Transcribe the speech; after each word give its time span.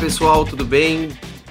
pessoal, 0.00 0.44
tudo 0.44 0.64
bem? 0.64 1.08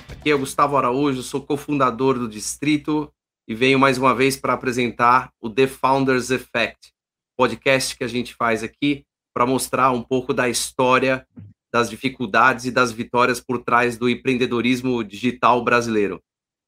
Aqui 0.07 0.29
é 0.31 0.35
Gustavo 0.35 0.77
Araújo, 0.77 1.23
sou 1.23 1.41
cofundador 1.41 2.19
do 2.19 2.27
Distrito 2.27 3.11
e 3.47 3.55
venho 3.55 3.79
mais 3.79 3.97
uma 3.97 4.13
vez 4.13 4.37
para 4.37 4.53
apresentar 4.53 5.31
o 5.41 5.49
The 5.49 5.65
Founders 5.65 6.29
Effect, 6.29 6.93
podcast 7.35 7.97
que 7.97 8.03
a 8.03 8.07
gente 8.07 8.35
faz 8.35 8.61
aqui 8.61 9.03
para 9.33 9.47
mostrar 9.47 9.91
um 9.91 10.01
pouco 10.01 10.31
da 10.31 10.47
história, 10.47 11.27
das 11.73 11.89
dificuldades 11.89 12.65
e 12.65 12.71
das 12.71 12.91
vitórias 12.91 13.41
por 13.41 13.63
trás 13.63 13.97
do 13.97 14.07
empreendedorismo 14.07 15.03
digital 15.03 15.63
brasileiro. 15.63 16.21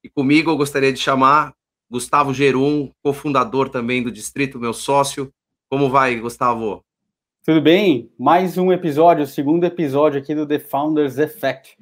E 0.03 0.09
comigo 0.09 0.49
eu 0.49 0.57
gostaria 0.57 0.91
de 0.91 0.99
chamar 0.99 1.53
Gustavo 1.91 2.33
Gerum, 2.33 2.91
cofundador 3.03 3.69
também 3.69 4.01
do 4.01 4.11
Distrito, 4.11 4.59
meu 4.59 4.73
sócio. 4.73 5.31
Como 5.69 5.89
vai, 5.89 6.15
Gustavo? 6.19 6.83
Tudo 7.47 7.61
bem? 7.61 8.11
Mais 8.19 8.57
um 8.57 8.73
episódio, 8.73 9.23
o 9.23 9.25
segundo 9.25 9.63
episódio 9.63 10.19
aqui 10.19 10.35
do 10.35 10.45
The 10.45 10.59
Founders 10.59 11.17
Effect. 11.17 11.77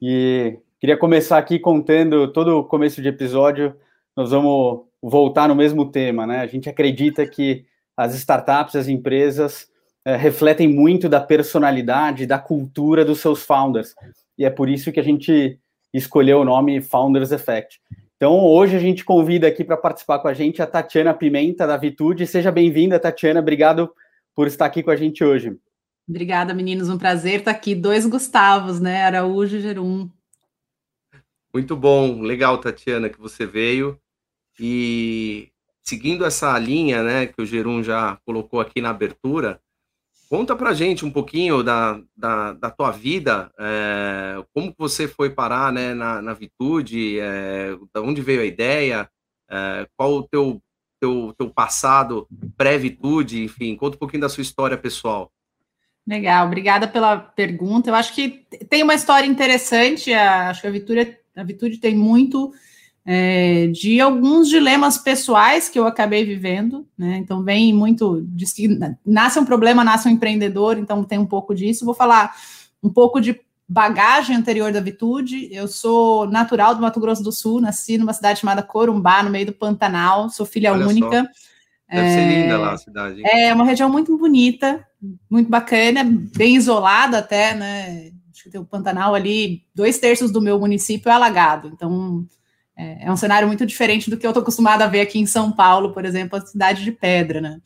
E 0.00 0.60
queria 0.78 0.96
começar 0.96 1.38
aqui 1.38 1.58
contando 1.58 2.28
todo 2.28 2.60
o 2.60 2.62
começo 2.62 3.02
de 3.02 3.08
episódio. 3.08 3.74
Nós 4.16 4.30
vamos 4.30 4.82
voltar 5.02 5.48
no 5.48 5.56
mesmo 5.56 5.90
tema, 5.90 6.24
né? 6.24 6.38
A 6.38 6.46
gente 6.46 6.68
acredita 6.68 7.26
que 7.26 7.64
as 7.96 8.14
startups, 8.14 8.76
as 8.76 8.86
empresas 8.86 9.68
é, 10.04 10.14
refletem 10.14 10.68
muito 10.68 11.08
da 11.08 11.20
personalidade, 11.20 12.24
da 12.24 12.38
cultura 12.38 13.04
dos 13.04 13.18
seus 13.18 13.42
founders. 13.42 13.96
E 14.38 14.44
é 14.44 14.50
por 14.50 14.68
isso 14.68 14.92
que 14.92 15.00
a 15.00 15.04
gente 15.04 15.58
escolheu 15.92 16.42
o 16.42 16.44
nome 16.44 16.80
Founders 16.80 17.32
Effect. 17.32 17.80
Então, 18.16 18.38
hoje 18.38 18.76
a 18.76 18.78
gente 18.78 19.04
convida 19.04 19.48
aqui 19.48 19.64
para 19.64 19.76
participar 19.76 20.20
com 20.20 20.28
a 20.28 20.32
gente 20.32 20.62
a 20.62 20.66
Tatiana 20.68 21.12
Pimenta, 21.12 21.66
da 21.66 21.76
Vitude. 21.76 22.24
Seja 22.24 22.52
bem-vinda, 22.52 23.00
Tatiana. 23.00 23.40
Obrigado 23.40 23.90
por 24.34 24.46
estar 24.46 24.66
aqui 24.66 24.82
com 24.82 24.90
a 24.90 24.96
gente 24.96 25.22
hoje. 25.22 25.58
Obrigada, 26.08 26.52
meninos. 26.52 26.88
Um 26.88 26.98
prazer 26.98 27.40
estar 27.40 27.50
aqui. 27.50 27.74
Dois 27.74 28.06
Gustavos, 28.06 28.80
né? 28.80 29.04
Araújo 29.04 29.56
e 29.56 29.60
Gerum. 29.60 30.08
Muito 31.52 31.76
bom. 31.76 32.20
Legal, 32.20 32.58
Tatiana, 32.58 33.08
que 33.08 33.20
você 33.20 33.46
veio. 33.46 33.98
E 34.58 35.52
seguindo 35.82 36.24
essa 36.24 36.58
linha, 36.58 37.02
né, 37.02 37.26
que 37.26 37.40
o 37.42 37.46
Gerum 37.46 37.82
já 37.82 38.16
colocou 38.24 38.60
aqui 38.60 38.80
na 38.80 38.90
abertura, 38.90 39.60
conta 40.30 40.54
pra 40.56 40.72
gente 40.72 41.04
um 41.04 41.10
pouquinho 41.10 41.62
da, 41.62 42.00
da, 42.16 42.52
da 42.52 42.70
tua 42.70 42.90
vida, 42.90 43.52
é, 43.58 44.42
como 44.54 44.74
você 44.78 45.08
foi 45.08 45.30
parar, 45.30 45.72
né, 45.72 45.92
na, 45.92 46.22
na 46.22 46.32
Vitude, 46.32 47.18
é, 47.20 47.76
da 47.92 48.00
onde 48.00 48.22
veio 48.22 48.40
a 48.40 48.46
ideia, 48.46 49.10
é, 49.50 49.86
qual 49.96 50.14
o 50.14 50.22
teu 50.22 50.62
teu, 51.02 51.34
teu 51.36 51.50
passado 51.50 52.28
pré-vitude, 52.56 53.42
enfim, 53.42 53.74
conta 53.74 53.96
um 53.96 53.98
pouquinho 53.98 54.20
da 54.20 54.28
sua 54.28 54.42
história 54.42 54.78
pessoal. 54.78 55.32
Legal, 56.06 56.46
obrigada 56.46 56.86
pela 56.86 57.16
pergunta. 57.18 57.90
Eu 57.90 57.94
acho 57.96 58.14
que 58.14 58.46
tem 58.70 58.84
uma 58.84 58.94
história 58.94 59.26
interessante. 59.26 60.12
Acho 60.12 60.60
que 60.60 60.66
a 60.68 60.70
Vitude, 60.70 61.16
a 61.36 61.42
Vitude 61.42 61.78
tem 61.78 61.96
muito 61.96 62.52
é, 63.04 63.66
de 63.68 64.00
alguns 64.00 64.48
dilemas 64.48 64.96
pessoais 64.96 65.68
que 65.68 65.78
eu 65.78 65.86
acabei 65.86 66.24
vivendo, 66.24 66.86
né? 66.96 67.16
Então 67.16 67.42
vem 67.42 67.72
muito 67.72 68.22
diz 68.28 68.52
que 68.52 68.68
nasce 69.04 69.40
um 69.40 69.44
problema, 69.44 69.82
nasce 69.82 70.08
um 70.08 70.12
empreendedor, 70.12 70.78
então 70.78 71.02
tem 71.02 71.18
um 71.18 71.26
pouco 71.26 71.52
disso. 71.52 71.84
Vou 71.84 71.94
falar 71.94 72.32
um 72.80 72.90
pouco 72.90 73.20
de 73.20 73.40
bagagem 73.72 74.36
anterior 74.36 74.70
da 74.70 74.80
Vitude. 74.80 75.48
Eu 75.50 75.66
sou 75.66 76.26
natural 76.28 76.74
do 76.74 76.82
Mato 76.82 77.00
Grosso 77.00 77.22
do 77.22 77.32
Sul, 77.32 77.60
nasci 77.60 77.96
numa 77.96 78.12
cidade 78.12 78.40
chamada 78.40 78.62
Corumbá, 78.62 79.22
no 79.22 79.30
meio 79.30 79.46
do 79.46 79.52
Pantanal, 79.52 80.28
sou 80.28 80.44
filha 80.44 80.72
Olha 80.72 80.86
única. 80.86 81.24
Só. 81.24 81.30
Deve 81.90 82.06
é, 82.06 82.14
ser 82.14 82.28
linda 82.28 82.58
lá 82.58 82.72
a 82.72 82.78
cidade. 82.78 83.20
Hein? 83.20 83.26
É 83.26 83.54
uma 83.54 83.64
região 83.64 83.88
muito 83.88 84.16
bonita, 84.16 84.86
muito 85.28 85.48
bacana, 85.48 86.04
bem 86.36 86.56
isolada 86.56 87.18
até, 87.18 87.54
né? 87.54 88.12
Acho 88.30 88.44
que 88.44 88.50
tem 88.50 88.60
o 88.60 88.64
Pantanal 88.64 89.14
ali, 89.14 89.64
dois 89.74 89.98
terços 89.98 90.30
do 90.30 90.40
meu 90.40 90.58
município 90.58 91.10
é 91.10 91.12
alagado, 91.12 91.68
então 91.68 92.26
é, 92.76 93.06
é 93.06 93.12
um 93.12 93.16
cenário 93.16 93.46
muito 93.46 93.64
diferente 93.64 94.10
do 94.10 94.16
que 94.16 94.26
eu 94.26 94.30
estou 94.30 94.42
acostumada 94.42 94.84
a 94.84 94.88
ver 94.88 95.00
aqui 95.00 95.18
em 95.18 95.26
São 95.26 95.52
Paulo, 95.52 95.92
por 95.92 96.04
exemplo, 96.04 96.38
a 96.38 96.46
cidade 96.46 96.84
de 96.84 96.92
pedra, 96.92 97.40
né? 97.40 97.58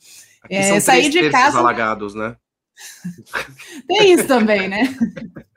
Aqui 0.42 0.54
é, 0.54 0.62
são 0.62 0.80
sair 0.80 1.08
de 1.08 1.30
casa 1.30 1.58
alagados, 1.58 2.14
né? 2.14 2.36
tem 3.88 4.12
isso 4.12 4.26
também, 4.26 4.68
né? 4.68 4.82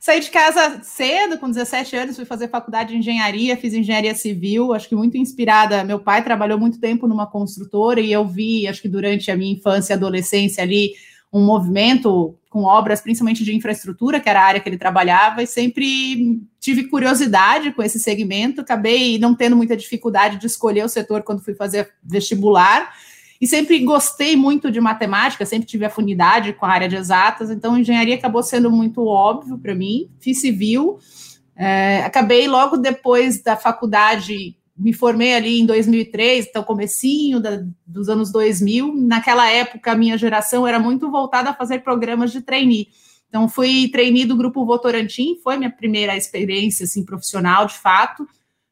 Saí 0.00 0.18
de 0.18 0.30
casa 0.30 0.80
cedo, 0.82 1.36
com 1.36 1.50
17 1.50 1.94
anos, 1.94 2.16
fui 2.16 2.24
fazer 2.24 2.48
faculdade 2.48 2.88
de 2.88 2.96
engenharia, 2.96 3.54
fiz 3.54 3.74
engenharia 3.74 4.14
civil, 4.14 4.72
acho 4.72 4.88
que 4.88 4.96
muito 4.96 5.18
inspirada. 5.18 5.84
Meu 5.84 5.98
pai 6.00 6.24
trabalhou 6.24 6.58
muito 6.58 6.80
tempo 6.80 7.06
numa 7.06 7.26
construtora 7.26 8.00
e 8.00 8.10
eu 8.10 8.26
vi, 8.26 8.66
acho 8.66 8.80
que 8.80 8.88
durante 8.88 9.30
a 9.30 9.36
minha 9.36 9.52
infância 9.52 9.92
e 9.92 9.96
adolescência 9.96 10.62
ali, 10.62 10.94
um 11.30 11.44
movimento 11.44 12.34
com 12.48 12.62
obras, 12.62 13.02
principalmente 13.02 13.44
de 13.44 13.54
infraestrutura, 13.54 14.18
que 14.18 14.28
era 14.28 14.40
a 14.40 14.46
área 14.46 14.60
que 14.60 14.70
ele 14.70 14.78
trabalhava, 14.78 15.42
e 15.42 15.46
sempre 15.46 16.40
tive 16.58 16.84
curiosidade 16.84 17.70
com 17.70 17.82
esse 17.82 18.00
segmento. 18.00 18.62
Acabei 18.62 19.18
não 19.18 19.34
tendo 19.34 19.54
muita 19.54 19.76
dificuldade 19.76 20.38
de 20.38 20.46
escolher 20.46 20.82
o 20.82 20.88
setor 20.88 21.22
quando 21.22 21.44
fui 21.44 21.54
fazer 21.54 21.92
vestibular 22.02 22.90
e 23.40 23.46
sempre 23.46 23.78
gostei 23.78 24.36
muito 24.36 24.70
de 24.70 24.80
matemática, 24.80 25.46
sempre 25.46 25.66
tive 25.66 25.86
afinidade 25.86 26.52
com 26.52 26.66
a 26.66 26.70
área 26.70 26.88
de 26.88 26.96
exatas, 26.96 27.50
então 27.50 27.78
engenharia 27.78 28.14
acabou 28.14 28.42
sendo 28.42 28.70
muito 28.70 29.06
óbvio 29.06 29.56
para 29.56 29.74
mim. 29.74 30.10
Fiz 30.20 30.42
civil, 30.42 30.98
é, 31.56 32.02
acabei 32.02 32.46
logo 32.46 32.76
depois 32.76 33.42
da 33.42 33.56
faculdade, 33.56 34.54
me 34.76 34.92
formei 34.92 35.34
ali 35.34 35.58
em 35.58 35.64
2003, 35.64 36.48
então 36.48 36.62
comecinho 36.62 37.40
da, 37.40 37.64
dos 37.86 38.10
anos 38.10 38.30
2000. 38.30 38.94
Naquela 38.94 39.48
época, 39.48 39.92
a 39.92 39.96
minha 39.96 40.18
geração 40.18 40.66
era 40.66 40.78
muito 40.78 41.10
voltada 41.10 41.48
a 41.48 41.54
fazer 41.54 41.78
programas 41.78 42.32
de 42.32 42.42
trainee. 42.42 42.88
Então, 43.30 43.48
fui 43.48 43.88
trainee 43.88 44.26
do 44.26 44.36
Grupo 44.36 44.66
Votorantim, 44.66 45.38
foi 45.42 45.56
minha 45.56 45.70
primeira 45.70 46.14
experiência 46.14 46.84
assim, 46.84 47.04
profissional, 47.04 47.64
de 47.64 47.78
fato. 47.78 48.26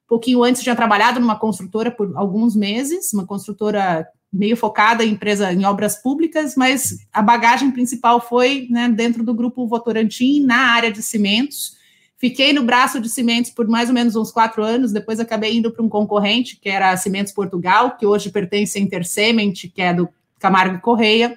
Pouquinho 0.07 0.43
antes, 0.43 0.63
tinha 0.63 0.77
trabalhado 0.77 1.21
numa 1.21 1.39
construtora 1.39 1.91
por 1.91 2.13
alguns 2.17 2.57
meses, 2.57 3.13
uma 3.15 3.25
construtora 3.25 4.07
meio 4.33 4.57
focada 4.57 5.05
em 5.05 5.13
empresa 5.13 5.53
em 5.53 5.65
obras 5.65 6.01
públicas, 6.01 6.55
mas 6.55 6.99
a 7.13 7.23
bagagem 7.23 7.71
principal 7.71 8.21
foi 8.21 8.67
né, 8.71 8.89
dentro 8.89 9.25
do 9.25 9.35
grupo 9.35 9.67
Votorantim, 9.67 10.45
na 10.45 10.73
área 10.73 10.93
de 10.93 11.03
cimentos. 11.03 11.77
Fiquei 12.19 12.53
no 12.53 12.65
braço 12.65 13.01
de 13.01 13.09
cimentos 13.09 13.51
por 13.51 13.67
mais 13.69 13.89
ou 13.89 13.95
menos 13.95 14.17
uns 14.17 14.33
quatro 14.33 14.63
anos, 14.63 14.93
depois 14.93 15.21
acabei 15.21 15.57
indo 15.57 15.71
para 15.71 15.85
um 15.85 15.89
concorrente, 15.89 16.59
que 16.61 16.69
era 16.69 16.91
a 16.91 16.97
Cimentos 16.97 17.33
Portugal, 17.33 17.97
que 17.97 18.05
hoje 18.05 18.31
pertence 18.31 18.77
à 18.77 18.83
Intercement, 18.83 19.53
que 19.53 19.81
é 19.81 19.95
do 19.95 20.09
Camargo 20.39 20.81
Correia. 20.81 21.35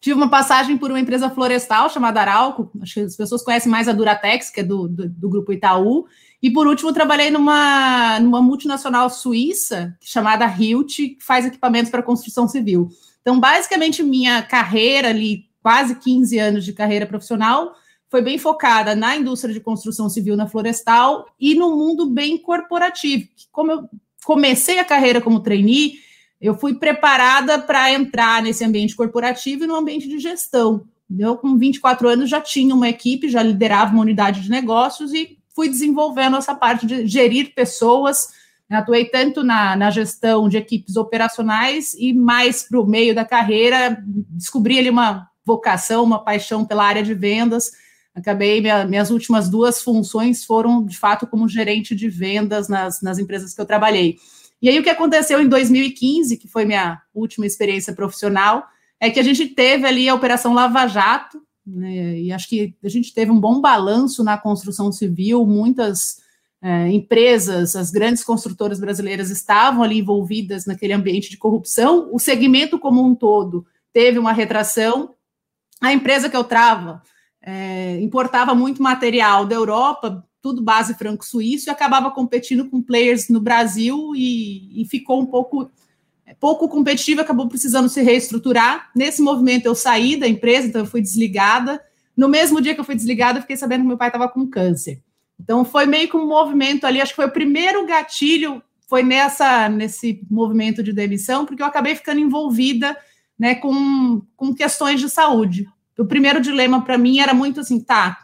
Tive 0.00 0.16
uma 0.16 0.28
passagem 0.28 0.76
por 0.76 0.90
uma 0.90 1.00
empresa 1.00 1.30
florestal 1.30 1.88
chamada 1.90 2.20
Arauco, 2.20 2.70
acho 2.82 2.94
que 2.94 3.00
as 3.00 3.16
pessoas 3.16 3.42
conhecem 3.42 3.70
mais 3.70 3.88
a 3.88 3.92
Duratex, 3.92 4.50
que 4.50 4.60
é 4.60 4.62
do, 4.62 4.88
do, 4.88 5.08
do 5.08 5.28
grupo 5.28 5.52
Itaú, 5.52 6.06
e 6.44 6.50
por 6.50 6.66
último, 6.66 6.92
trabalhei 6.92 7.30
numa, 7.30 8.20
numa 8.20 8.42
multinacional 8.42 9.08
suíça 9.08 9.96
chamada 9.98 10.44
Hilt, 10.44 10.94
que 10.94 11.16
faz 11.18 11.46
equipamentos 11.46 11.90
para 11.90 12.02
construção 12.02 12.46
civil. 12.46 12.90
Então, 13.22 13.40
basicamente, 13.40 14.02
minha 14.02 14.42
carreira 14.42 15.08
ali, 15.08 15.46
quase 15.62 15.94
15 15.94 16.38
anos 16.38 16.64
de 16.66 16.74
carreira 16.74 17.06
profissional, 17.06 17.74
foi 18.10 18.20
bem 18.20 18.36
focada 18.36 18.94
na 18.94 19.16
indústria 19.16 19.54
de 19.54 19.60
construção 19.60 20.10
civil, 20.10 20.36
na 20.36 20.46
florestal 20.46 21.24
e 21.40 21.54
no 21.54 21.78
mundo 21.78 22.10
bem 22.10 22.36
corporativo. 22.36 23.26
Como 23.50 23.72
eu 23.72 23.88
comecei 24.22 24.78
a 24.78 24.84
carreira 24.84 25.22
como 25.22 25.40
trainee, 25.40 25.94
eu 26.38 26.54
fui 26.54 26.74
preparada 26.74 27.58
para 27.58 27.90
entrar 27.90 28.42
nesse 28.42 28.62
ambiente 28.62 28.94
corporativo 28.94 29.64
e 29.64 29.66
no 29.66 29.76
ambiente 29.76 30.06
de 30.06 30.18
gestão. 30.18 30.84
Eu, 31.18 31.38
com 31.38 31.56
24 31.56 32.06
anos, 32.06 32.28
já 32.28 32.38
tinha 32.42 32.74
uma 32.74 32.90
equipe, 32.90 33.30
já 33.30 33.42
liderava 33.42 33.94
uma 33.94 34.02
unidade 34.02 34.42
de 34.42 34.50
negócios 34.50 35.14
e 35.14 35.38
fui 35.54 35.68
desenvolvendo 35.68 36.36
essa 36.36 36.54
parte 36.54 36.86
de 36.86 37.06
gerir 37.06 37.54
pessoas. 37.54 38.28
Né, 38.68 38.78
atuei 38.78 39.04
tanto 39.04 39.42
na, 39.42 39.76
na 39.76 39.90
gestão 39.90 40.48
de 40.48 40.56
equipes 40.56 40.96
operacionais 40.96 41.94
e 41.94 42.12
mais 42.12 42.62
para 42.62 42.80
o 42.80 42.86
meio 42.86 43.14
da 43.14 43.24
carreira, 43.24 44.02
descobri 44.30 44.78
ali 44.78 44.90
uma 44.90 45.28
vocação, 45.44 46.02
uma 46.02 46.24
paixão 46.24 46.64
pela 46.64 46.84
área 46.84 47.02
de 47.02 47.14
vendas. 47.14 47.70
Acabei, 48.14 48.60
minha, 48.60 48.84
minhas 48.86 49.10
últimas 49.10 49.48
duas 49.48 49.82
funções 49.82 50.44
foram, 50.44 50.84
de 50.84 50.96
fato, 50.96 51.26
como 51.26 51.48
gerente 51.48 51.94
de 51.94 52.08
vendas 52.08 52.68
nas, 52.68 53.02
nas 53.02 53.18
empresas 53.18 53.52
que 53.52 53.60
eu 53.60 53.66
trabalhei. 53.66 54.18
E 54.62 54.68
aí, 54.68 54.78
o 54.78 54.82
que 54.82 54.88
aconteceu 54.88 55.42
em 55.42 55.48
2015, 55.48 56.36
que 56.38 56.48
foi 56.48 56.64
minha 56.64 57.02
última 57.12 57.44
experiência 57.44 57.92
profissional, 57.92 58.64
é 59.00 59.10
que 59.10 59.20
a 59.20 59.22
gente 59.22 59.48
teve 59.48 59.86
ali 59.86 60.08
a 60.08 60.14
Operação 60.14 60.54
Lava 60.54 60.86
Jato, 60.86 61.42
né? 61.66 62.18
E 62.18 62.32
acho 62.32 62.48
que 62.48 62.74
a 62.82 62.88
gente 62.88 63.12
teve 63.14 63.30
um 63.30 63.40
bom 63.40 63.60
balanço 63.60 64.22
na 64.22 64.36
construção 64.36 64.92
civil, 64.92 65.46
muitas 65.46 66.22
é, 66.62 66.88
empresas, 66.88 67.76
as 67.76 67.90
grandes 67.90 68.24
construtoras 68.24 68.80
brasileiras 68.80 69.30
estavam 69.30 69.82
ali 69.82 69.98
envolvidas 69.98 70.66
naquele 70.66 70.92
ambiente 70.92 71.30
de 71.30 71.36
corrupção, 71.36 72.08
o 72.12 72.18
segmento 72.18 72.78
como 72.78 73.04
um 73.04 73.14
todo 73.14 73.66
teve 73.92 74.18
uma 74.18 74.32
retração. 74.32 75.14
A 75.80 75.92
empresa 75.92 76.28
que 76.28 76.36
eu 76.36 76.44
trava 76.44 77.02
é, 77.42 78.00
importava 78.00 78.54
muito 78.54 78.82
material 78.82 79.46
da 79.46 79.54
Europa, 79.54 80.26
tudo 80.42 80.62
base 80.62 80.94
franco-suíço, 80.94 81.68
e 81.68 81.70
acabava 81.70 82.10
competindo 82.10 82.68
com 82.68 82.82
players 82.82 83.28
no 83.28 83.40
Brasil 83.40 84.12
e, 84.14 84.82
e 84.82 84.84
ficou 84.86 85.20
um 85.20 85.26
pouco 85.26 85.70
pouco 86.44 86.68
competitiva, 86.68 87.22
acabou 87.22 87.48
precisando 87.48 87.88
se 87.88 88.02
reestruturar. 88.02 88.90
Nesse 88.94 89.22
movimento, 89.22 89.64
eu 89.64 89.74
saí 89.74 90.14
da 90.14 90.28
empresa, 90.28 90.68
então 90.68 90.82
eu 90.82 90.86
fui 90.86 91.00
desligada. 91.00 91.80
No 92.14 92.28
mesmo 92.28 92.60
dia 92.60 92.74
que 92.74 92.80
eu 92.80 92.84
fui 92.84 92.94
desligada, 92.94 93.38
eu 93.38 93.40
fiquei 93.40 93.56
sabendo 93.56 93.80
que 93.80 93.86
meu 93.86 93.96
pai 93.96 94.08
estava 94.08 94.28
com 94.28 94.46
câncer. 94.46 95.00
Então 95.40 95.64
foi 95.64 95.86
meio 95.86 96.06
que 96.06 96.18
um 96.18 96.26
movimento 96.26 96.86
ali, 96.86 97.00
acho 97.00 97.12
que 97.12 97.16
foi 97.16 97.24
o 97.24 97.30
primeiro 97.30 97.86
gatilho, 97.86 98.62
foi 98.86 99.02
nessa 99.02 99.70
nesse 99.70 100.20
movimento 100.30 100.82
de 100.82 100.92
demissão, 100.92 101.46
porque 101.46 101.62
eu 101.62 101.66
acabei 101.66 101.94
ficando 101.94 102.20
envolvida 102.20 102.94
né, 103.38 103.54
com, 103.54 104.20
com 104.36 104.54
questões 104.54 105.00
de 105.00 105.08
saúde. 105.08 105.66
O 105.98 106.04
primeiro 106.04 106.42
dilema 106.42 106.84
para 106.84 106.98
mim 106.98 107.20
era 107.20 107.32
muito 107.32 107.60
assim, 107.60 107.80
tá, 107.80 108.23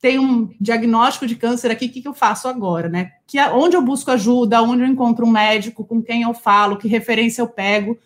tem 0.00 0.18
um 0.18 0.50
diagnóstico 0.58 1.26
de 1.26 1.36
câncer 1.36 1.70
aqui, 1.70 1.86
o 1.86 1.90
que, 1.90 2.00
que 2.00 2.08
eu 2.08 2.14
faço 2.14 2.48
agora, 2.48 2.88
né? 2.88 3.12
Que, 3.26 3.38
onde 3.50 3.76
eu 3.76 3.82
busco 3.82 4.10
ajuda, 4.10 4.62
onde 4.62 4.82
eu 4.82 4.86
encontro 4.86 5.26
um 5.26 5.30
médico, 5.30 5.84
com 5.84 6.02
quem 6.02 6.22
eu 6.22 6.32
falo, 6.32 6.78
que 6.78 6.88
referência 6.88 7.42
eu 7.42 7.48
pego. 7.48 7.98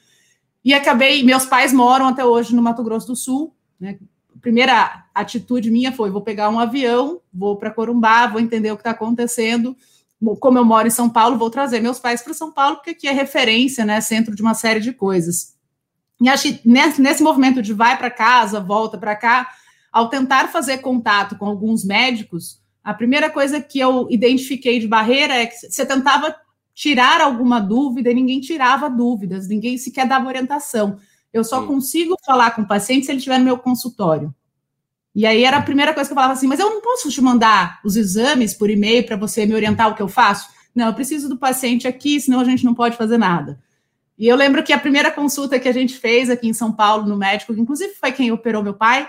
E 0.65 0.75
acabei, 0.75 1.23
meus 1.23 1.47
pais 1.47 1.73
moram 1.73 2.09
até 2.09 2.25
hoje 2.25 2.55
no 2.55 2.63
Mato 2.63 2.83
Grosso 2.83 3.07
do 3.07 3.17
Sul, 3.17 3.55
né? 3.79 3.99
Primeira 4.41 5.05
atitude 5.15 5.71
minha 5.71 5.93
foi: 5.93 6.11
vou 6.11 6.21
pegar 6.21 6.51
um 6.51 6.59
avião, 6.59 7.21
vou 7.33 7.57
para 7.57 7.71
Corumbá, 7.71 8.27
vou 8.27 8.41
entender 8.41 8.73
o 8.73 8.77
que 8.77 8.81
está 8.81 8.91
acontecendo. 8.91 9.77
Como 10.41 10.59
eu 10.59 10.65
moro 10.65 10.89
em 10.89 10.91
São 10.91 11.09
Paulo, 11.09 11.39
vou 11.39 11.49
trazer 11.49 11.81
meus 11.81 11.99
pais 11.99 12.23
para 12.23 12.35
São 12.35 12.51
Paulo, 12.51 12.77
porque 12.77 12.91
aqui 12.91 13.07
é 13.07 13.13
referência, 13.13 13.85
né? 13.85 14.01
Centro 14.01 14.35
de 14.35 14.43
uma 14.43 14.55
série 14.55 14.81
de 14.81 14.93
coisas. 14.93 15.55
E 16.21 16.29
acho 16.29 16.45
que 16.45 16.69
nesse, 16.69 17.01
nesse 17.01 17.23
movimento 17.23 17.63
de 17.63 17.73
vai 17.73 17.97
para 17.97 18.11
casa, 18.11 18.61
volta 18.61 18.99
para 18.99 19.15
cá, 19.17 19.49
ao 19.95 20.09
tentar 20.09 20.49
fazer 20.49 20.79
contato 20.79 21.39
com 21.39 21.47
alguns 21.47 21.85
médicos, 21.85 22.61
a 22.83 22.93
primeira 22.93 23.31
coisa 23.31 23.61
que 23.61 23.79
eu 23.79 24.09
identifiquei 24.11 24.81
de 24.81 24.89
barreira 24.89 25.35
é 25.35 25.47
que 25.47 25.55
você 25.55 25.87
tentava 25.87 26.35
tirar 26.75 27.21
alguma 27.21 27.61
dúvida 27.61 28.11
e 28.11 28.15
ninguém 28.15 28.41
tirava 28.41 28.91
dúvidas, 28.91 29.47
ninguém 29.47 29.79
sequer 29.79 30.09
dava 30.09 30.27
orientação. 30.27 30.99
Eu 31.33 31.45
só 31.45 31.61
Sim. 31.61 31.69
consigo 31.69 32.17
falar 32.27 32.51
com 32.57 32.63
o 32.63 32.67
paciente 32.67 33.07
se 33.07 33.13
ele 33.13 33.19
estiver 33.19 33.39
no 33.39 33.45
meu 33.45 33.57
consultório. 33.57 34.35
E 35.15 35.25
aí 35.25 35.45
era 35.45 35.59
a 35.59 35.63
primeira 35.63 35.95
coisa 35.95 36.09
que 36.09 36.13
eu 36.13 36.17
falava 36.17 36.33
assim, 36.33 36.49
mas 36.49 36.59
eu 36.59 36.69
não 36.69 36.81
posso 36.81 37.09
te 37.09 37.21
mandar 37.21 37.79
os 37.85 37.95
exames 37.95 38.53
por 38.53 38.69
e-mail 38.69 39.07
para 39.07 39.17
você 39.17 39.47
me 39.47 39.55
orientar 39.55 39.89
o 39.89 39.95
que 39.95 40.03
eu 40.03 40.09
faço? 40.09 40.49
Não, 40.75 40.89
eu 40.89 40.95
preciso 40.95 41.29
do 41.29 41.39
paciente 41.39 41.87
aqui, 41.87 42.21
senão 42.21 42.41
a 42.41 42.45
gente 42.45 42.65
não 42.65 42.75
pode 42.75 42.97
fazer 42.97 43.17
nada. 43.17 43.61
E 44.19 44.27
eu 44.27 44.35
lembro 44.35 44.65
que 44.65 44.73
a 44.73 44.79
primeira 44.79 45.13
consulta 45.13 45.61
que 45.61 45.69
a 45.69 45.73
gente 45.73 45.97
fez 45.97 46.29
aqui 46.29 46.49
em 46.49 46.53
São 46.53 46.73
Paulo 46.73 47.07
no 47.07 47.17
médico, 47.17 47.53
inclusive 47.53 47.95
foi 47.95 48.11
quem 48.11 48.33
operou 48.33 48.61
meu 48.61 48.75
pai, 48.75 49.09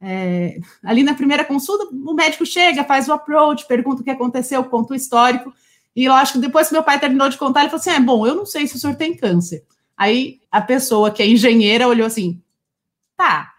é, 0.00 0.58
ali 0.82 1.02
na 1.02 1.14
primeira 1.14 1.44
consulta, 1.44 1.88
o 1.92 2.14
médico 2.14 2.46
chega, 2.46 2.84
faz 2.84 3.08
o 3.08 3.12
approach, 3.12 3.66
pergunta 3.66 4.00
o 4.00 4.04
que 4.04 4.10
aconteceu, 4.10 4.64
conta 4.64 4.94
o 4.94 4.96
histórico. 4.96 5.52
E 5.94 6.04
eu 6.04 6.12
acho 6.12 6.34
que 6.34 6.38
depois 6.38 6.68
que 6.68 6.72
meu 6.72 6.82
pai 6.82 6.98
terminou 6.98 7.28
de 7.28 7.36
contar, 7.36 7.60
ele 7.60 7.68
falou 7.68 7.80
assim: 7.80 7.90
é 7.90 8.00
bom, 8.00 8.26
eu 8.26 8.34
não 8.34 8.46
sei 8.46 8.66
se 8.66 8.76
o 8.76 8.78
senhor 8.78 8.96
tem 8.96 9.14
câncer. 9.14 9.64
Aí 9.96 10.40
a 10.50 10.62
pessoa 10.62 11.10
que 11.10 11.22
é 11.22 11.28
engenheira 11.28 11.86
olhou 11.86 12.06
assim: 12.06 12.40
tá, 13.16 13.52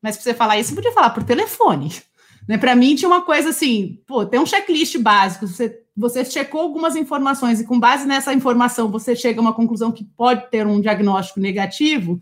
mas 0.00 0.16
para 0.16 0.22
você 0.22 0.34
falar 0.34 0.58
isso, 0.58 0.70
você 0.70 0.76
podia 0.76 0.92
falar 0.92 1.10
por 1.10 1.24
telefone. 1.24 1.92
Né, 2.48 2.56
para 2.56 2.74
mim 2.74 2.94
tinha 2.94 3.10
uma 3.10 3.20
coisa 3.20 3.50
assim, 3.50 4.00
pô, 4.06 4.24
tem 4.24 4.40
um 4.40 4.46
checklist 4.46 4.96
básico, 4.96 5.46
você, 5.46 5.82
você 5.94 6.24
checou 6.24 6.62
algumas 6.62 6.96
informações 6.96 7.60
e 7.60 7.66
com 7.66 7.78
base 7.78 8.06
nessa 8.06 8.32
informação 8.32 8.90
você 8.90 9.14
chega 9.14 9.38
a 9.38 9.42
uma 9.42 9.52
conclusão 9.52 9.92
que 9.92 10.02
pode 10.02 10.50
ter 10.50 10.66
um 10.66 10.80
diagnóstico 10.80 11.40
negativo, 11.40 12.18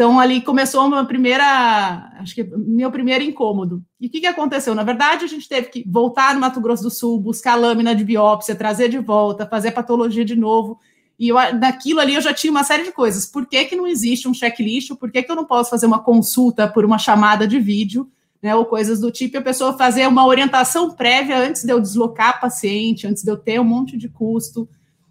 então, 0.00 0.18
ali 0.18 0.40
começou 0.40 0.86
uma 0.86 1.04
primeira, 1.04 2.10
acho 2.20 2.34
que 2.34 2.42
meu 2.42 2.90
primeiro 2.90 3.22
incômodo. 3.22 3.84
E 4.00 4.06
o 4.06 4.10
que, 4.10 4.20
que 4.20 4.26
aconteceu? 4.26 4.74
Na 4.74 4.82
verdade, 4.82 5.26
a 5.26 5.28
gente 5.28 5.46
teve 5.46 5.68
que 5.68 5.84
voltar 5.86 6.32
no 6.32 6.40
Mato 6.40 6.58
Grosso 6.58 6.84
do 6.84 6.90
Sul, 6.90 7.20
buscar 7.20 7.54
lâmina 7.54 7.94
de 7.94 8.02
biópsia, 8.02 8.54
trazer 8.54 8.88
de 8.88 8.96
volta, 8.96 9.46
fazer 9.46 9.72
patologia 9.72 10.24
de 10.24 10.34
novo. 10.34 10.78
E 11.18 11.28
eu, 11.28 11.36
naquilo 11.54 12.00
ali 12.00 12.14
eu 12.14 12.22
já 12.22 12.32
tinha 12.32 12.50
uma 12.50 12.64
série 12.64 12.84
de 12.84 12.92
coisas. 12.92 13.26
Por 13.26 13.44
que, 13.44 13.62
que 13.66 13.76
não 13.76 13.86
existe 13.86 14.26
um 14.26 14.32
checklist? 14.32 14.94
Por 14.94 15.12
que, 15.12 15.22
que 15.22 15.30
eu 15.30 15.36
não 15.36 15.44
posso 15.44 15.68
fazer 15.68 15.84
uma 15.84 16.02
consulta 16.02 16.66
por 16.66 16.82
uma 16.82 16.96
chamada 16.96 17.46
de 17.46 17.60
vídeo? 17.60 18.10
Né, 18.42 18.56
ou 18.56 18.64
coisas 18.64 19.00
do 19.00 19.10
tipo, 19.10 19.36
a 19.36 19.42
pessoa 19.42 19.76
fazer 19.76 20.08
uma 20.08 20.26
orientação 20.26 20.92
prévia 20.92 21.46
antes 21.46 21.62
de 21.62 21.70
eu 21.70 21.78
deslocar 21.78 22.30
a 22.30 22.38
paciente, 22.38 23.06
antes 23.06 23.22
de 23.22 23.30
eu 23.30 23.36
ter 23.36 23.60
um 23.60 23.64
monte 23.64 23.98
de 23.98 24.08
custo. 24.08 24.66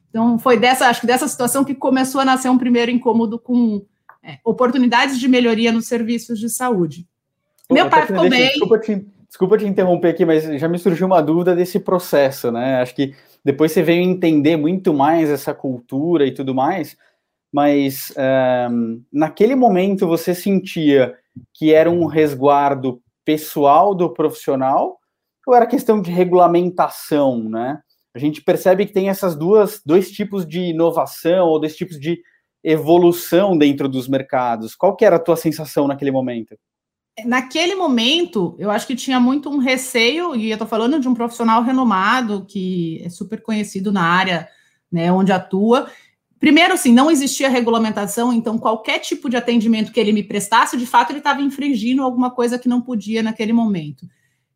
Então, 0.09 0.39
foi 0.39 0.57
dessa, 0.57 0.87
acho 0.87 1.01
que 1.01 1.05
dessa 1.05 1.27
situação 1.27 1.63
que 1.63 1.75
começou 1.75 2.19
a 2.21 2.25
nascer 2.25 2.49
um 2.49 2.57
primeiro 2.57 2.89
incômodo 2.89 3.37
com 3.37 3.85
é, 4.29 4.39
oportunidades 4.45 5.19
de 5.19 5.27
melhoria 5.27 5.71
nos 5.71 5.87
serviços 5.87 6.39
de 6.39 6.49
saúde. 6.49 7.07
Pô, 7.67 7.75
Meu 7.75 7.89
pai 7.89 8.05
ficou 8.05 8.29
bem. 8.29 8.49
Desculpa 8.49 8.79
te, 8.79 9.07
desculpa 9.27 9.57
te 9.57 9.65
interromper 9.65 10.09
aqui, 10.09 10.25
mas 10.25 10.43
já 10.59 10.67
me 10.67 10.77
surgiu 10.77 11.07
uma 11.07 11.21
dúvida 11.21 11.55
desse 11.55 11.79
processo, 11.79 12.51
né? 12.51 12.81
Acho 12.81 12.95
que 12.95 13.15
depois 13.43 13.71
você 13.71 13.81
veio 13.81 14.03
entender 14.03 14.57
muito 14.57 14.93
mais 14.93 15.29
essa 15.29 15.53
cultura 15.53 16.25
e 16.25 16.33
tudo 16.33 16.53
mais, 16.53 16.95
mas 17.51 18.13
um, 18.71 19.01
naquele 19.11 19.55
momento 19.55 20.07
você 20.07 20.35
sentia 20.35 21.15
que 21.53 21.73
era 21.73 21.89
um 21.89 22.05
resguardo 22.05 23.01
pessoal 23.25 23.95
do 23.95 24.09
profissional 24.09 24.99
ou 25.47 25.55
era 25.55 25.65
questão 25.65 26.01
de 26.01 26.11
regulamentação, 26.11 27.43
né? 27.49 27.79
A 28.13 28.19
gente 28.19 28.41
percebe 28.41 28.85
que 28.85 28.93
tem 28.93 29.09
essas 29.09 29.35
duas 29.35 29.81
dois 29.85 30.11
tipos 30.11 30.45
de 30.45 30.59
inovação 30.59 31.47
ou 31.47 31.59
dois 31.59 31.75
tipos 31.75 31.99
de 31.99 32.21
evolução 32.63 33.57
dentro 33.57 33.87
dos 33.87 34.07
mercados. 34.07 34.75
Qual 34.75 34.95
que 34.95 35.05
era 35.05 35.15
a 35.15 35.19
tua 35.19 35.35
sensação 35.35 35.87
naquele 35.87 36.11
momento? 36.11 36.57
Naquele 37.25 37.75
momento, 37.75 38.55
eu 38.57 38.71
acho 38.71 38.87
que 38.87 38.95
tinha 38.95 39.19
muito 39.19 39.49
um 39.49 39.57
receio, 39.57 40.35
e 40.35 40.49
eu 40.49 40.55
estou 40.55 40.67
falando 40.67 40.99
de 40.99 41.07
um 41.07 41.13
profissional 41.13 41.61
renomado, 41.63 42.45
que 42.45 43.01
é 43.03 43.09
super 43.09 43.41
conhecido 43.41 43.91
na 43.91 44.03
área 44.03 44.47
né, 44.91 45.11
onde 45.11 45.31
atua. 45.31 45.89
Primeiro, 46.39 46.73
assim, 46.73 46.93
não 46.93 47.11
existia 47.11 47.49
regulamentação, 47.49 48.31
então 48.31 48.57
qualquer 48.57 48.99
tipo 48.99 49.29
de 49.29 49.35
atendimento 49.35 49.91
que 49.91 49.99
ele 49.99 50.13
me 50.13 50.23
prestasse, 50.23 50.77
de 50.77 50.85
fato, 50.85 51.11
ele 51.11 51.19
estava 51.19 51.41
infringindo 51.41 52.01
alguma 52.01 52.31
coisa 52.31 52.57
que 52.57 52.69
não 52.69 52.81
podia 52.81 53.21
naquele 53.21 53.51
momento. 53.51 54.07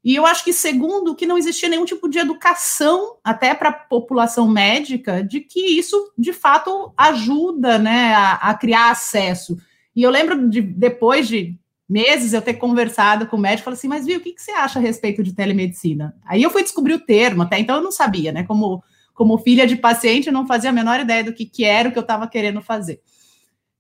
E 0.03 0.15
eu 0.15 0.25
acho 0.25 0.44
que, 0.44 0.51
segundo, 0.51 1.15
que 1.15 1.25
não 1.25 1.38
existia 1.38 1.69
nenhum 1.69 1.85
tipo 1.85 2.09
de 2.09 2.19
educação, 2.19 3.15
até 3.23 3.53
para 3.53 3.69
a 3.69 3.73
população 3.73 4.50
médica, 4.50 5.23
de 5.23 5.39
que 5.39 5.61
isso, 5.61 6.11
de 6.17 6.33
fato, 6.33 6.94
ajuda 6.97 7.79
né, 7.79 8.13
a, 8.13 8.33
a, 8.33 8.53
criar 8.53 8.91
acesso. 8.91 9.57
E 9.95 10.03
eu 10.03 10.11
lembro 10.11 10.50
de, 10.50 10.59
depois 10.61 11.27
de 11.27 11.57
meses, 11.88 12.33
eu 12.33 12.41
ter 12.41 12.55
conversado 12.55 13.27
com 13.27 13.38
o 13.38 13.39
médico, 13.39 13.63
falei 13.63 13.77
assim, 13.77 13.88
mas 13.88 14.05
viu, 14.05 14.19
o 14.19 14.21
que, 14.21 14.33
que 14.33 14.41
você 14.41 14.51
acha 14.51 14.77
a 14.77 14.81
respeito 14.81 15.23
de 15.23 15.33
telemedicina? 15.33 16.13
Aí 16.25 16.44
eu 16.44 16.50
fui 16.50 16.63
descobrir 16.63 16.95
o 16.95 17.00
termo, 17.00 17.44
até 17.44 17.57
então 17.59 17.77
eu 17.77 17.83
não 17.83 17.91
sabia, 17.91 18.33
né? 18.33 18.44
Como, 18.44 18.83
como 19.13 19.38
filha 19.38 19.65
de 19.65 19.77
paciente, 19.77 20.27
eu 20.27 20.33
não 20.33 20.45
fazia 20.45 20.71
a 20.71 20.73
menor 20.73 21.00
ideia 21.00 21.23
do 21.23 21.33
que, 21.33 21.45
que 21.45 21.63
era 21.63 21.88
o 21.88 21.91
que 21.94 21.97
eu 21.97 22.01
estava 22.01 22.27
querendo 22.27 22.61
fazer. 22.61 23.00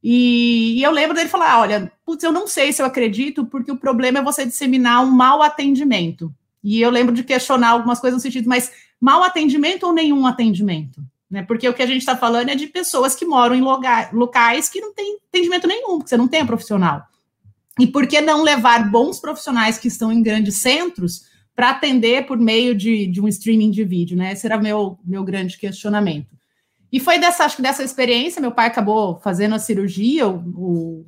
E, 0.03 0.79
e, 0.79 0.83
eu 0.83 0.91
lembro 0.91 1.15
dele 1.15 1.29
falar: 1.29 1.59
olha, 1.59 1.91
putz, 2.05 2.23
eu 2.23 2.31
não 2.31 2.45
sei 2.45 2.73
se 2.73 2.81
eu 2.81 2.85
acredito, 2.85 3.45
porque 3.45 3.71
o 3.71 3.77
problema 3.77 4.19
é 4.19 4.23
você 4.23 4.45
disseminar 4.45 5.01
um 5.01 5.09
mau 5.09 5.41
atendimento. 5.41 6.33
E 6.61 6.81
eu 6.81 6.89
lembro 6.89 7.13
de 7.13 7.23
questionar 7.23 7.69
algumas 7.69 7.99
coisas 7.99 8.17
no 8.17 8.21
sentido, 8.21 8.49
mas 8.49 8.71
mau 8.99 9.23
atendimento 9.23 9.85
ou 9.85 9.93
nenhum 9.93 10.25
atendimento? 10.25 11.01
Né? 11.29 11.41
Porque 11.41 11.67
o 11.67 11.73
que 11.73 11.81
a 11.81 11.87
gente 11.87 11.99
está 11.99 12.15
falando 12.15 12.49
é 12.49 12.55
de 12.55 12.67
pessoas 12.67 13.15
que 13.15 13.25
moram 13.25 13.55
em 13.55 13.61
locais 13.61 14.69
que 14.69 14.79
não 14.79 14.93
tem 14.93 15.17
atendimento 15.29 15.67
nenhum, 15.67 15.97
porque 15.97 16.09
você 16.09 16.17
não 16.17 16.27
tem 16.27 16.45
profissional. 16.45 17.07
E 17.79 17.87
por 17.87 18.05
que 18.05 18.21
não 18.21 18.43
levar 18.43 18.91
bons 18.91 19.19
profissionais 19.19 19.77
que 19.77 19.87
estão 19.87 20.11
em 20.11 20.21
grandes 20.21 20.57
centros 20.57 21.23
para 21.55 21.71
atender 21.71 22.25
por 22.27 22.37
meio 22.37 22.75
de, 22.75 23.07
de, 23.07 23.19
um 23.19 23.27
streaming 23.27 23.71
de 23.71 23.83
vídeo? 23.83 24.15
Né? 24.15 24.31
Esse 24.31 24.45
era 24.45 24.59
meu, 24.59 24.99
meu 25.03 25.23
grande 25.23 25.57
questionamento. 25.57 26.27
E 26.93 26.99
foi 26.99 27.17
dessa, 27.17 27.43
acho 27.43 27.55
que 27.55 27.61
dessa 27.63 27.81
experiência, 27.81 28.39
meu 28.39 28.51
pai 28.51 28.67
acabou 28.67 29.17
fazendo 29.17 29.55
a 29.55 29.59
cirurgia, 29.59 30.27
o, 30.27 30.37
o, 30.55 31.05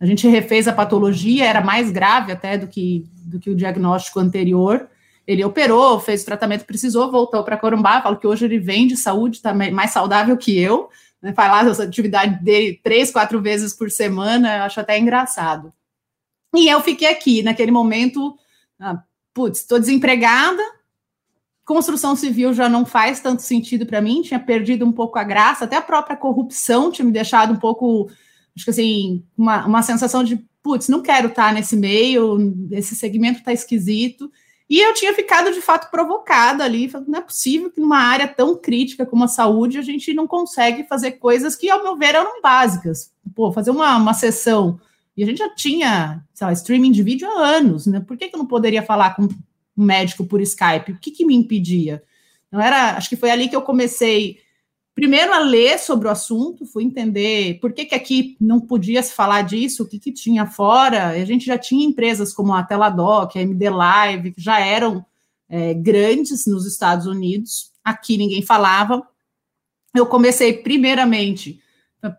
a 0.00 0.04
gente 0.04 0.26
refez 0.26 0.66
a 0.66 0.72
patologia, 0.72 1.46
era 1.46 1.60
mais 1.60 1.92
grave 1.92 2.32
até 2.32 2.58
do 2.58 2.66
que, 2.66 3.04
do 3.24 3.38
que 3.38 3.48
o 3.48 3.54
diagnóstico 3.54 4.18
anterior. 4.18 4.88
Ele 5.24 5.44
operou, 5.44 6.00
fez 6.00 6.22
o 6.22 6.26
tratamento, 6.26 6.64
precisou, 6.64 7.08
voltou 7.12 7.44
para 7.44 7.56
Corumbá, 7.56 8.02
falo 8.02 8.16
que 8.16 8.26
hoje 8.26 8.46
ele 8.46 8.58
vem 8.58 8.88
de 8.88 8.96
saúde, 8.96 9.36
está 9.36 9.54
mais 9.54 9.92
saudável 9.92 10.36
que 10.36 10.58
eu, 10.58 10.88
né, 11.22 11.32
faz 11.32 11.78
lá 11.78 11.84
atividade 11.84 12.42
dele 12.42 12.80
três, 12.82 13.12
quatro 13.12 13.40
vezes 13.40 13.72
por 13.72 13.92
semana, 13.92 14.64
acho 14.64 14.80
até 14.80 14.98
engraçado. 14.98 15.72
E 16.52 16.66
eu 16.68 16.80
fiquei 16.80 17.06
aqui, 17.06 17.44
naquele 17.44 17.70
momento, 17.70 18.36
ah, 18.80 19.04
putz, 19.32 19.60
estou 19.60 19.78
desempregada, 19.78 20.62
construção 21.68 22.16
civil 22.16 22.54
já 22.54 22.66
não 22.66 22.86
faz 22.86 23.20
tanto 23.20 23.42
sentido 23.42 23.84
para 23.84 24.00
mim, 24.00 24.22
tinha 24.22 24.40
perdido 24.40 24.86
um 24.86 24.90
pouco 24.90 25.18
a 25.18 25.22
graça, 25.22 25.66
até 25.66 25.76
a 25.76 25.82
própria 25.82 26.16
corrupção 26.16 26.90
tinha 26.90 27.04
me 27.04 27.12
deixado 27.12 27.52
um 27.52 27.58
pouco, 27.58 28.08
acho 28.56 28.64
que 28.64 28.70
assim, 28.70 29.22
uma, 29.36 29.66
uma 29.66 29.82
sensação 29.82 30.24
de, 30.24 30.42
putz, 30.62 30.88
não 30.88 31.02
quero 31.02 31.28
estar 31.28 31.52
nesse 31.52 31.76
meio, 31.76 32.56
esse 32.70 32.96
segmento 32.96 33.40
está 33.40 33.52
esquisito. 33.52 34.32
E 34.70 34.80
eu 34.80 34.94
tinha 34.94 35.12
ficado 35.12 35.52
de 35.52 35.60
fato 35.60 35.90
provocada 35.90 36.64
ali, 36.64 36.88
falando, 36.88 37.08
não 37.08 37.18
é 37.18 37.22
possível 37.22 37.70
que 37.70 37.80
numa 37.80 37.98
área 37.98 38.26
tão 38.26 38.56
crítica 38.56 39.04
como 39.04 39.24
a 39.24 39.28
saúde 39.28 39.78
a 39.78 39.82
gente 39.82 40.14
não 40.14 40.26
consegue 40.26 40.84
fazer 40.84 41.12
coisas 41.12 41.54
que, 41.54 41.68
ao 41.68 41.82
meu 41.82 41.96
ver, 41.96 42.14
eram 42.14 42.40
básicas. 42.40 43.12
Pô, 43.34 43.52
fazer 43.52 43.70
uma, 43.70 43.94
uma 43.96 44.14
sessão, 44.14 44.80
e 45.14 45.22
a 45.22 45.26
gente 45.26 45.38
já 45.38 45.54
tinha, 45.54 46.22
sei 46.32 46.46
lá, 46.46 46.52
streaming 46.52 46.92
de 46.92 47.02
vídeo 47.02 47.28
há 47.28 47.46
anos, 47.46 47.86
né? 47.86 48.00
Por 48.00 48.16
que, 48.16 48.28
que 48.28 48.36
eu 48.36 48.38
não 48.38 48.46
poderia 48.46 48.82
falar 48.82 49.16
com 49.16 49.28
médico 49.82 50.24
por 50.24 50.40
Skype. 50.40 50.92
O 50.92 50.98
que, 50.98 51.10
que 51.10 51.24
me 51.24 51.34
impedia? 51.34 52.02
Não 52.50 52.60
era, 52.60 52.96
acho 52.96 53.08
que 53.08 53.16
foi 53.16 53.30
ali 53.30 53.48
que 53.48 53.56
eu 53.56 53.62
comecei 53.62 54.38
primeiro 54.94 55.32
a 55.32 55.38
ler 55.38 55.78
sobre 55.78 56.08
o 56.08 56.10
assunto, 56.10 56.66
fui 56.66 56.82
entender 56.82 57.60
por 57.60 57.72
que, 57.72 57.84
que 57.84 57.94
aqui 57.94 58.36
não 58.40 58.60
podia 58.60 59.00
se 59.00 59.12
falar 59.12 59.42
disso, 59.42 59.84
o 59.84 59.86
que, 59.86 59.98
que 59.98 60.10
tinha 60.10 60.44
fora. 60.44 61.10
A 61.10 61.24
gente 61.24 61.46
já 61.46 61.56
tinha 61.56 61.86
empresas 61.86 62.32
como 62.32 62.52
a 62.52 62.64
Teladoc, 62.64 63.36
a 63.36 63.40
MD 63.40 63.70
Live, 63.70 64.32
que 64.32 64.40
já 64.40 64.58
eram 64.58 65.06
é, 65.48 65.72
grandes 65.72 66.46
nos 66.46 66.66
Estados 66.66 67.06
Unidos. 67.06 67.70
Aqui 67.84 68.16
ninguém 68.16 68.42
falava. 68.42 69.06
Eu 69.94 70.04
comecei 70.06 70.52
primeiramente 70.52 71.60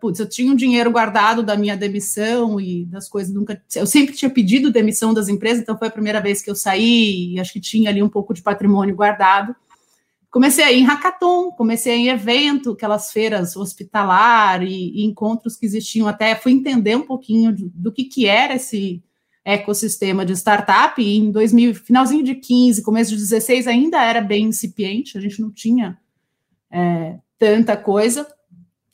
putz, 0.00 0.20
eu 0.20 0.28
tinha 0.28 0.52
um 0.52 0.56
dinheiro 0.56 0.90
guardado 0.90 1.42
da 1.42 1.56
minha 1.56 1.76
demissão 1.76 2.60
e 2.60 2.84
das 2.84 3.08
coisas 3.08 3.32
nunca. 3.32 3.62
Eu 3.74 3.86
sempre 3.86 4.14
tinha 4.14 4.30
pedido 4.30 4.70
demissão 4.70 5.14
das 5.14 5.28
empresas, 5.28 5.62
então 5.62 5.78
foi 5.78 5.88
a 5.88 5.92
primeira 5.92 6.20
vez 6.20 6.42
que 6.42 6.50
eu 6.50 6.54
saí 6.54 7.34
e 7.34 7.40
acho 7.40 7.52
que 7.52 7.60
tinha 7.60 7.88
ali 7.88 8.02
um 8.02 8.08
pouco 8.08 8.34
de 8.34 8.42
patrimônio 8.42 8.94
guardado. 8.94 9.54
Comecei 10.30 10.62
a 10.62 10.70
ir 10.70 10.80
em 10.80 10.84
hackathon, 10.84 11.50
comecei 11.52 11.92
a 11.92 11.96
ir 11.96 12.00
em 12.00 12.08
evento, 12.08 12.72
aquelas 12.72 13.10
feiras 13.10 13.56
hospitalar 13.56 14.62
e, 14.62 15.00
e 15.00 15.04
encontros 15.04 15.56
que 15.56 15.66
existiam 15.66 16.06
até, 16.06 16.36
fui 16.36 16.52
entender 16.52 16.94
um 16.94 17.06
pouquinho 17.06 17.52
do, 17.52 17.70
do 17.74 17.92
que, 17.92 18.04
que 18.04 18.26
era 18.26 18.54
esse 18.54 19.02
ecossistema 19.44 20.24
de 20.24 20.34
startup, 20.34 21.00
e 21.00 21.16
em 21.16 21.32
2000, 21.32 21.74
finalzinho 21.74 22.22
de 22.22 22.34
15, 22.34 22.82
começo 22.82 23.10
de 23.10 23.16
16, 23.16 23.66
ainda 23.66 24.04
era 24.04 24.20
bem 24.20 24.44
incipiente, 24.44 25.16
a 25.16 25.20
gente 25.20 25.40
não 25.40 25.50
tinha 25.50 25.98
é, 26.70 27.16
tanta 27.38 27.76
coisa, 27.76 28.26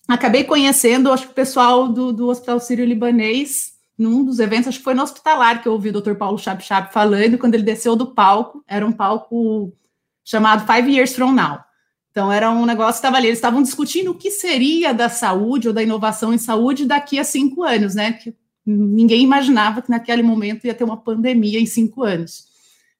acabei 0.06 0.44
conhecendo, 0.44 1.12
acho 1.12 1.24
que 1.24 1.32
o 1.32 1.34
pessoal 1.34 1.88
do, 1.88 2.12
do 2.12 2.28
Hospital 2.28 2.60
Sírio-Libanês, 2.60 3.72
num 3.98 4.24
dos 4.24 4.38
eventos, 4.38 4.68
acho 4.68 4.78
que 4.78 4.84
foi 4.84 4.94
no 4.94 5.02
hospitalar 5.02 5.62
que 5.62 5.68
eu 5.68 5.72
ouvi 5.72 5.88
o 5.88 6.00
Dr. 6.00 6.14
Paulo 6.14 6.38
Chap 6.38 6.62
Chap 6.62 6.92
falando, 6.92 7.38
quando 7.38 7.54
ele 7.54 7.62
desceu 7.62 7.96
do 7.96 8.06
palco, 8.06 8.62
era 8.68 8.86
um 8.86 8.92
palco 8.92 9.72
chamado 10.24 10.66
Five 10.70 10.90
Years 10.90 11.14
From 11.14 11.32
Now. 11.32 11.60
Então, 12.10 12.32
era 12.32 12.50
um 12.50 12.64
negócio 12.64 12.94
que 12.94 12.98
estava 12.98 13.16
ali, 13.16 13.26
eles 13.26 13.38
estavam 13.38 13.62
discutindo 13.62 14.10
o 14.10 14.14
que 14.14 14.30
seria 14.30 14.94
da 14.94 15.08
saúde 15.08 15.68
ou 15.68 15.74
da 15.74 15.82
inovação 15.82 16.32
em 16.32 16.38
saúde 16.38 16.86
daqui 16.86 17.18
a 17.18 17.24
cinco 17.24 17.62
anos, 17.62 17.94
né? 17.94 18.12
Que 18.12 18.34
ninguém 18.64 19.22
imaginava 19.22 19.82
que 19.82 19.90
naquele 19.90 20.22
momento 20.22 20.66
ia 20.66 20.74
ter 20.74 20.84
uma 20.84 20.96
pandemia 20.96 21.60
em 21.60 21.66
cinco 21.66 22.02
anos. 22.02 22.46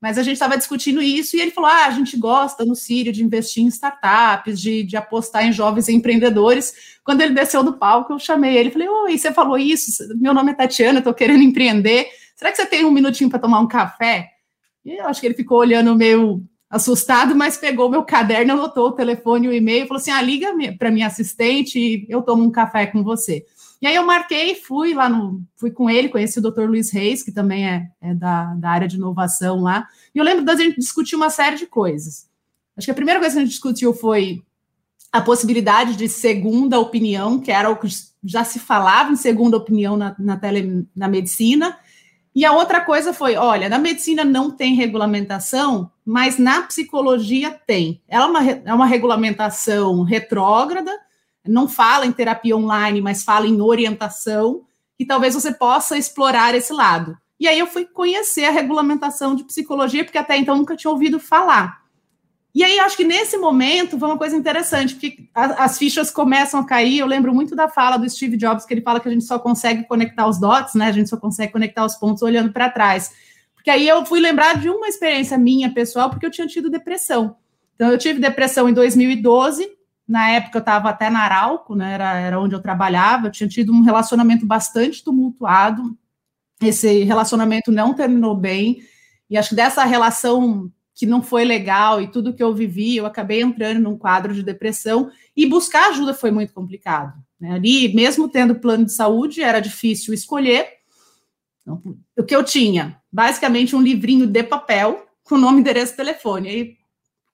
Mas 0.01 0.19
a 0.19 0.23
gente 0.23 0.35
estava 0.35 0.59
discutindo 0.59 1.01
isso 1.03 1.37
e 1.37 1.41
ele 1.41 1.51
falou: 1.51 1.71
ah, 1.71 1.87
a 1.87 1.91
gente 1.91 2.17
gosta 2.17 2.65
no 2.65 2.75
Sírio 2.75 3.13
de 3.13 3.25
investir 3.25 3.63
em 3.63 3.69
startups, 3.69 4.61
de, 4.61 4.83
de 4.83 4.97
apostar 4.97 5.47
em 5.47 5.53
jovens 5.53 5.89
empreendedores. 5.89 6.99
Quando 7.03 7.23
ele 7.23 7.35
desceu 7.35 7.63
do 7.63 7.75
palco, 7.75 8.13
eu 8.13 8.19
chamei 8.19 8.57
ele 8.57 8.71
falei: 8.71 8.89
Oi, 8.89 9.17
você 9.19 9.33
falou 9.33 9.57
isso? 9.57 10.07
Meu 10.17 10.35
nome 10.35 10.53
é 10.53 10.55
Tatiana, 10.55 10.99
estou 10.99 11.15
querendo 11.15 11.43
empreender. 11.43 12.09
Será 12.35 12.51
que 12.51 12.59
você 12.59 12.67
tem 12.67 12.85
um 12.85 12.91
minutinho 12.91 13.31
para 13.31 13.39
tomar 13.39 13.61
um 13.61 13.69
café? 13.69 14.29
E 14.85 14.93
eu 14.99 15.07
acho 15.07 15.21
que 15.21 15.27
ele 15.27 15.35
ficou 15.35 15.59
olhando 15.59 15.97
meio 15.97 16.45
assustado, 16.69 17.35
mas 17.35 17.57
pegou 17.57 17.89
meu 17.89 18.03
caderno, 18.03 18.53
anotou 18.53 18.89
o 18.89 18.93
telefone 18.93 19.47
e 19.47 19.49
o 19.49 19.53
e-mail 19.53 19.87
falou 19.87 20.01
assim: 20.01 20.11
ah, 20.11 20.21
liga 20.21 20.49
para 20.79 20.91
minha 20.91 21.07
assistente 21.07 21.79
e 21.79 22.07
eu 22.09 22.23
tomo 22.23 22.45
um 22.45 22.51
café 22.51 22.87
com 22.87 23.03
você. 23.03 23.45
E 23.87 23.89
aí 23.89 23.95
eu 23.95 24.05
marquei, 24.05 24.57
fui 24.57 24.95
lá 24.95 25.09
no, 25.09 25.41
fui 25.55 25.71
com 25.71 25.89
ele, 25.89 26.09
conheci 26.09 26.41
o 26.41 26.43
Dr. 26.43 26.63
Luiz 26.63 26.91
Reis, 26.91 27.23
que 27.23 27.31
também 27.31 27.69
é, 27.69 27.89
é 28.01 28.13
da, 28.15 28.53
da 28.57 28.69
área 28.69 28.89
de 28.89 28.97
inovação 28.97 29.61
lá. 29.61 29.87
E 30.13 30.19
eu 30.19 30.25
lembro 30.25 30.45
da 30.45 30.57
gente 30.57 30.81
discutir 30.81 31.15
uma 31.15 31.31
série 31.31 31.55
de 31.55 31.67
coisas. 31.67 32.29
Acho 32.77 32.87
que 32.87 32.91
a 32.91 32.95
primeira 32.95 33.21
coisa 33.21 33.37
que 33.37 33.39
a 33.39 33.45
gente 33.45 33.53
discutiu 33.53 33.95
foi 33.95 34.43
a 35.13 35.21
possibilidade 35.21 35.95
de 35.95 36.09
segunda 36.09 36.81
opinião, 36.81 37.39
que 37.39 37.53
era 37.53 37.71
o 37.71 37.77
que 37.77 37.87
já 38.25 38.43
se 38.43 38.59
falava 38.59 39.13
em 39.13 39.17
segunda 39.17 39.57
opinião 39.57 39.97
na, 39.97 40.17
na, 40.19 40.37
tele, 40.37 40.85
na 40.93 41.07
medicina. 41.07 41.79
E 42.35 42.45
a 42.45 42.51
outra 42.51 42.81
coisa 42.81 43.15
foi: 43.15 43.37
olha, 43.37 43.69
na 43.69 43.79
medicina 43.79 44.25
não 44.25 44.51
tem 44.51 44.75
regulamentação, 44.75 45.93
mas 46.05 46.39
na 46.39 46.63
psicologia 46.63 47.53
tem. 47.53 48.03
Ela 48.09 48.25
é 48.25 48.29
uma, 48.29 48.51
é 48.51 48.75
uma 48.75 48.87
regulamentação 48.87 50.03
retrógrada, 50.03 50.91
não 51.47 51.69
fala 51.69 52.07
em 52.07 52.13
terapia 52.13 52.57
online, 52.57 53.01
mas 53.01 53.23
fala 53.23 53.47
em 53.47 53.61
orientação, 53.61 54.65
e 54.99 55.05
talvez 55.05 55.35
você 55.35 55.53
possa 55.53 55.99
explorar 55.99 56.55
esse 56.55 56.73
lado. 56.73 57.17
E 57.39 57.47
aí 57.47 57.59
eu 57.59 57.67
fui 57.67 57.85
conhecer 57.85 58.45
a 58.45 58.51
regulamentação 58.51 59.35
de 59.35 59.45
psicologia, 59.45 60.05
porque 60.05 60.19
até 60.19 60.37
então 60.37 60.57
nunca 60.57 60.77
tinha 60.77 60.91
ouvido 60.91 61.21
falar. 61.21 61.85
E 62.55 62.65
aí 62.65 62.79
acho 62.79 62.97
que 62.97 63.05
nesse 63.05 63.37
momento 63.37 63.99
foi 63.99 64.09
uma 64.09 64.17
coisa 64.17 64.35
interessante, 64.35 64.95
porque 64.95 65.29
as 65.35 65.77
fichas 65.77 66.11
começam 66.11 66.59
a 66.59 66.65
cair. 66.65 66.99
Eu 66.99 67.07
lembro 67.07 67.35
muito 67.35 67.55
da 67.55 67.69
fala 67.69 67.99
do 67.99 68.09
Steve 68.09 68.39
Jobs, 68.39 68.65
que 68.65 68.73
ele 68.73 68.81
fala 68.81 68.99
que 68.99 69.07
a 69.07 69.13
gente 69.13 69.25
só 69.25 69.39
consegue 69.39 69.85
conectar 69.85 70.27
os 70.27 70.41
dots, 70.41 70.75
né? 70.75 70.87
A 70.87 70.93
gente 70.93 71.11
só 71.11 71.19
consegue 71.19 71.53
conectar 71.53 71.85
os 71.85 71.97
pontos 71.97 72.23
olhando 72.23 72.51
para 72.55 72.71
trás. 72.71 73.13
Porque 73.55 73.69
aí 73.69 73.87
eu 73.87 74.07
fui 74.07 74.21
lembrar 74.21 74.59
de 74.59 74.71
uma 74.71 74.89
experiência 74.89 75.37
minha 75.37 75.71
pessoal, 75.71 76.09
porque 76.09 76.25
eu 76.25 76.31
tinha 76.31 76.47
tido 76.47 76.71
depressão. 76.71 77.37
Então 77.75 77.91
eu 77.93 77.99
tive 77.99 78.19
depressão 78.19 78.67
em 78.71 78.73
2012, 78.73 79.69
na 80.07 80.31
época 80.31 80.59
eu 80.59 80.61
estava 80.61 80.89
até 80.89 81.11
na 81.11 81.21
Arauco, 81.21 81.75
né, 81.75 81.95
era, 81.95 82.19
era 82.19 82.41
onde 82.41 82.55
eu 82.55 82.63
trabalhava, 82.63 83.27
eu 83.27 83.33
tinha 83.33 83.49
tido 83.49 83.73
um 83.73 83.83
relacionamento 83.83 84.47
bastante 84.47 85.03
tumultuado, 85.03 85.97
esse 86.63 87.03
relacionamento 87.03 87.73
não 87.73 87.95
terminou 87.95 88.37
bem, 88.37 88.79
e 89.29 89.37
acho 89.37 89.51
que 89.51 89.55
dessa 89.57 89.85
relação 89.85 90.71
que 90.95 91.05
não 91.05 91.23
foi 91.23 91.45
legal 91.45 92.01
e 92.01 92.09
tudo 92.09 92.33
que 92.33 92.43
eu 92.43 92.55
vivi, 92.55 92.97
eu 92.97 93.05
acabei 93.05 93.43
entrando 93.43 93.81
num 93.81 93.99
quadro 93.99 94.33
de 94.33 94.43
depressão, 94.43 95.11
e 95.37 95.45
buscar 95.45 95.91
ajuda 95.91 96.15
foi 96.15 96.31
muito 96.31 96.55
complicado. 96.55 97.13
Né? 97.39 97.53
Ali, 97.53 97.95
mesmo 97.95 98.29
tendo 98.29 98.55
plano 98.55 98.87
de 98.87 98.93
saúde, 98.93 99.43
era 99.43 99.61
difícil 99.61 100.15
escolher. 100.15 100.67
Então, 101.61 101.83
o 102.17 102.23
que 102.23 102.35
eu 102.35 102.43
tinha? 102.43 102.99
Basicamente 103.13 103.77
um 103.77 103.83
livrinho 103.83 104.27
de 104.27 104.43
papel 104.43 105.07
com 105.25 105.37
nome, 105.37 105.61
endereço 105.61 105.93
e 105.93 105.97
telefone. 105.97 106.49
Aí 106.49 106.77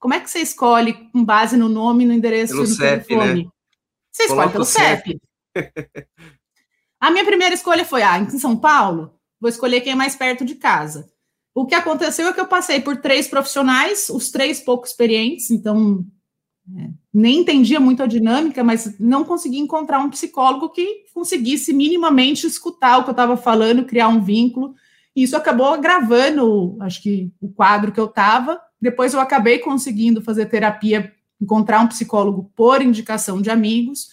como 0.03 0.15
é 0.15 0.21
que 0.21 0.29
você 0.29 0.41
escolhe 0.41 0.95
com 1.13 1.25
base 1.25 1.57
no 1.57 1.69
nome, 1.69 2.05
no 2.05 2.13
endereço 2.13 2.55
pelo 2.55 2.65
no 2.65 2.75
CEP, 2.75 3.07
telefone? 3.07 3.45
Né? 3.45 3.51
Você 4.11 4.25
escolhe 4.25 4.51
pelo 4.51 4.65
CEP. 4.65 5.21
A 7.01 7.09
minha 7.13 7.25
primeira 7.25 7.55
escolha 7.55 7.85
foi, 7.85 8.03
ah, 8.03 8.19
em 8.19 8.29
São 8.31 8.57
Paulo, 8.57 9.15
vou 9.41 9.49
escolher 9.49 9.81
quem 9.81 9.93
é 9.93 9.95
mais 9.95 10.17
perto 10.17 10.45
de 10.45 10.57
casa. 10.57 11.09
O 11.55 11.67
que 11.67 11.77
aconteceu 11.77 12.27
é 12.27 12.33
que 12.33 12.41
eu 12.41 12.49
passei 12.49 12.81
por 12.81 12.97
três 12.97 13.29
profissionais, 13.29 14.09
os 14.09 14.29
três 14.33 14.59
pouco 14.59 14.85
experientes, 14.85 15.53
então 15.53 16.05
é, 16.77 16.89
nem 17.15 17.39
entendia 17.39 17.79
muito 17.79 18.03
a 18.03 18.07
dinâmica, 18.09 18.65
mas 18.65 18.99
não 18.99 19.23
consegui 19.23 19.59
encontrar 19.59 20.01
um 20.01 20.11
psicólogo 20.11 20.71
que 20.71 21.05
conseguisse 21.15 21.73
minimamente 21.73 22.45
escutar 22.45 22.99
o 22.99 23.05
que 23.05 23.11
eu 23.11 23.13
estava 23.13 23.37
falando, 23.37 23.85
criar 23.85 24.09
um 24.09 24.21
vínculo. 24.21 24.75
E 25.15 25.23
isso 25.23 25.37
acabou 25.37 25.69
agravando, 25.69 26.77
acho 26.81 27.01
que, 27.01 27.31
o 27.41 27.49
quadro 27.49 27.93
que 27.93 28.01
eu 28.01 28.07
estava. 28.07 28.61
Depois 28.83 29.15
eu 29.15 29.21
acabei 29.21 29.61
conseguindo 29.61 30.21
fazer 30.21 30.47
terapia, 30.47 31.13
encontrar 31.41 31.81
um 31.81 31.87
psicólogo 31.87 32.51
por 32.57 32.83
indicação 32.83 33.41
de 33.41 33.49
amigos. 33.49 34.09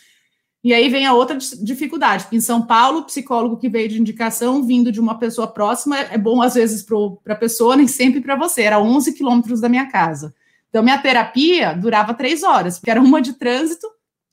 E 0.64 0.74
aí 0.74 0.90
vem 0.90 1.08
a 1.08 1.14
outra 1.14 1.38
dificuldade. 1.38 2.28
Em 2.32 2.40
São 2.40 2.62
Paulo, 2.62 3.06
psicólogo 3.06 3.58
que 3.58 3.68
veio 3.68 3.90
de 3.90 4.00
indicação, 4.00 4.64
vindo 4.64 4.92
de 4.92 5.00
uma 5.00 5.18
pessoa 5.18 5.48
próxima, 5.48 5.98
é 5.98 6.18
bom 6.20 6.40
às 6.40 6.54
vezes 6.54 6.84
para 6.84 7.34
a 7.34 7.38
pessoa, 7.38 7.76
nem 7.78 7.88
sempre 7.88 8.22
para 8.22 8.36
você. 8.36 8.62
Era 8.62 8.80
11 8.80 9.14
quilômetros 9.14 9.60
da 9.60 9.68
minha 9.68 9.88
casa. 9.88 10.36
Então, 10.70 10.84
minha 10.84 11.00
terapia 11.00 11.74
durava 11.74 12.14
três 12.14 12.44
horas, 12.44 12.78
porque 12.78 12.92
era 12.92 13.02
uma 13.02 13.20
de 13.20 13.34
trânsito, 13.34 13.88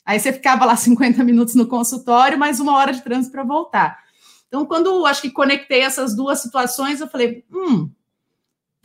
aí 0.05 0.21
você 0.21 0.35
ficava 0.35 0.67
lá 0.67 0.77
50 0.77 1.25
minutos 1.25 1.55
no 1.55 1.67
consultório, 1.67 2.39
mais 2.39 2.61
uma 2.61 2.75
hora 2.75 2.93
de 2.93 3.01
trânsito 3.01 3.33
para 3.33 3.43
voltar. 3.43 3.99
Então, 4.49 4.67
quando 4.67 5.07
acho 5.07 5.23
que 5.23 5.31
conectei 5.31 5.81
essas 5.81 6.15
duas 6.15 6.41
situações, 6.41 7.01
eu 7.01 7.09
falei, 7.09 7.43
hum, 7.51 7.91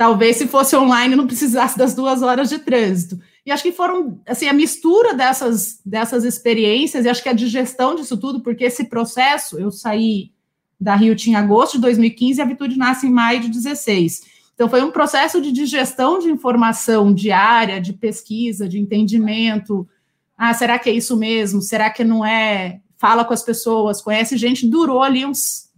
Talvez 0.02 0.38
se 0.38 0.48
fosse 0.48 0.76
online 0.76 1.16
não 1.16 1.28
precisasse 1.28 1.78
das 1.78 1.94
duas 1.94 2.24
horas 2.24 2.50
de 2.50 2.58
trânsito. 2.58 3.20
E 3.46 3.52
acho 3.52 3.62
que 3.62 3.72
foram, 3.72 4.20
assim, 4.26 4.48
a 4.48 4.54
mistura 4.54 5.14
dessas, 5.14 5.80
dessas 5.86 6.24
experiências, 6.24 7.06
e 7.06 7.10
acho 7.10 7.22
que 7.22 7.30
a 7.30 7.34
digestão 7.34 7.94
disso 7.94 8.18
tudo, 8.18 8.42
porque 8.42 8.64
esse 8.64 8.86
processo, 8.86 9.60
eu 9.60 9.70
saí 9.70 10.32
da 10.80 10.96
Rio 10.96 11.16
em 11.28 11.36
agosto 11.36 11.74
de 11.74 11.82
2015 11.82 12.40
e 12.40 12.42
a 12.42 12.46
Vitude 12.46 12.80
nasce 12.80 13.06
em 13.06 13.12
maio 13.12 13.42
de 13.42 13.50
16. 13.50 14.24
Então, 14.56 14.68
foi 14.68 14.82
um 14.82 14.90
processo 14.90 15.40
de 15.40 15.52
digestão 15.52 16.18
de 16.18 16.32
informação 16.32 17.14
diária, 17.14 17.80
de 17.80 17.94
pesquisa, 17.94 18.68
de 18.68 18.80
entendimento. 18.80 19.88
Ah, 20.36 20.56
será 20.56 20.80
que 20.80 20.90
é 20.90 20.94
isso 20.94 21.16
mesmo? 21.16 21.62
Será 21.62 21.92
que 21.92 22.04
não 22.04 22.26
é? 22.26 22.80
Fala 22.98 23.24
com 23.24 23.36
as 23.36 23.44
pessoas, 23.44 24.02
conhece 24.02 24.36
gente. 24.36 24.68
Durou 24.68 25.04
ali 25.04 25.28
uns 25.28 25.70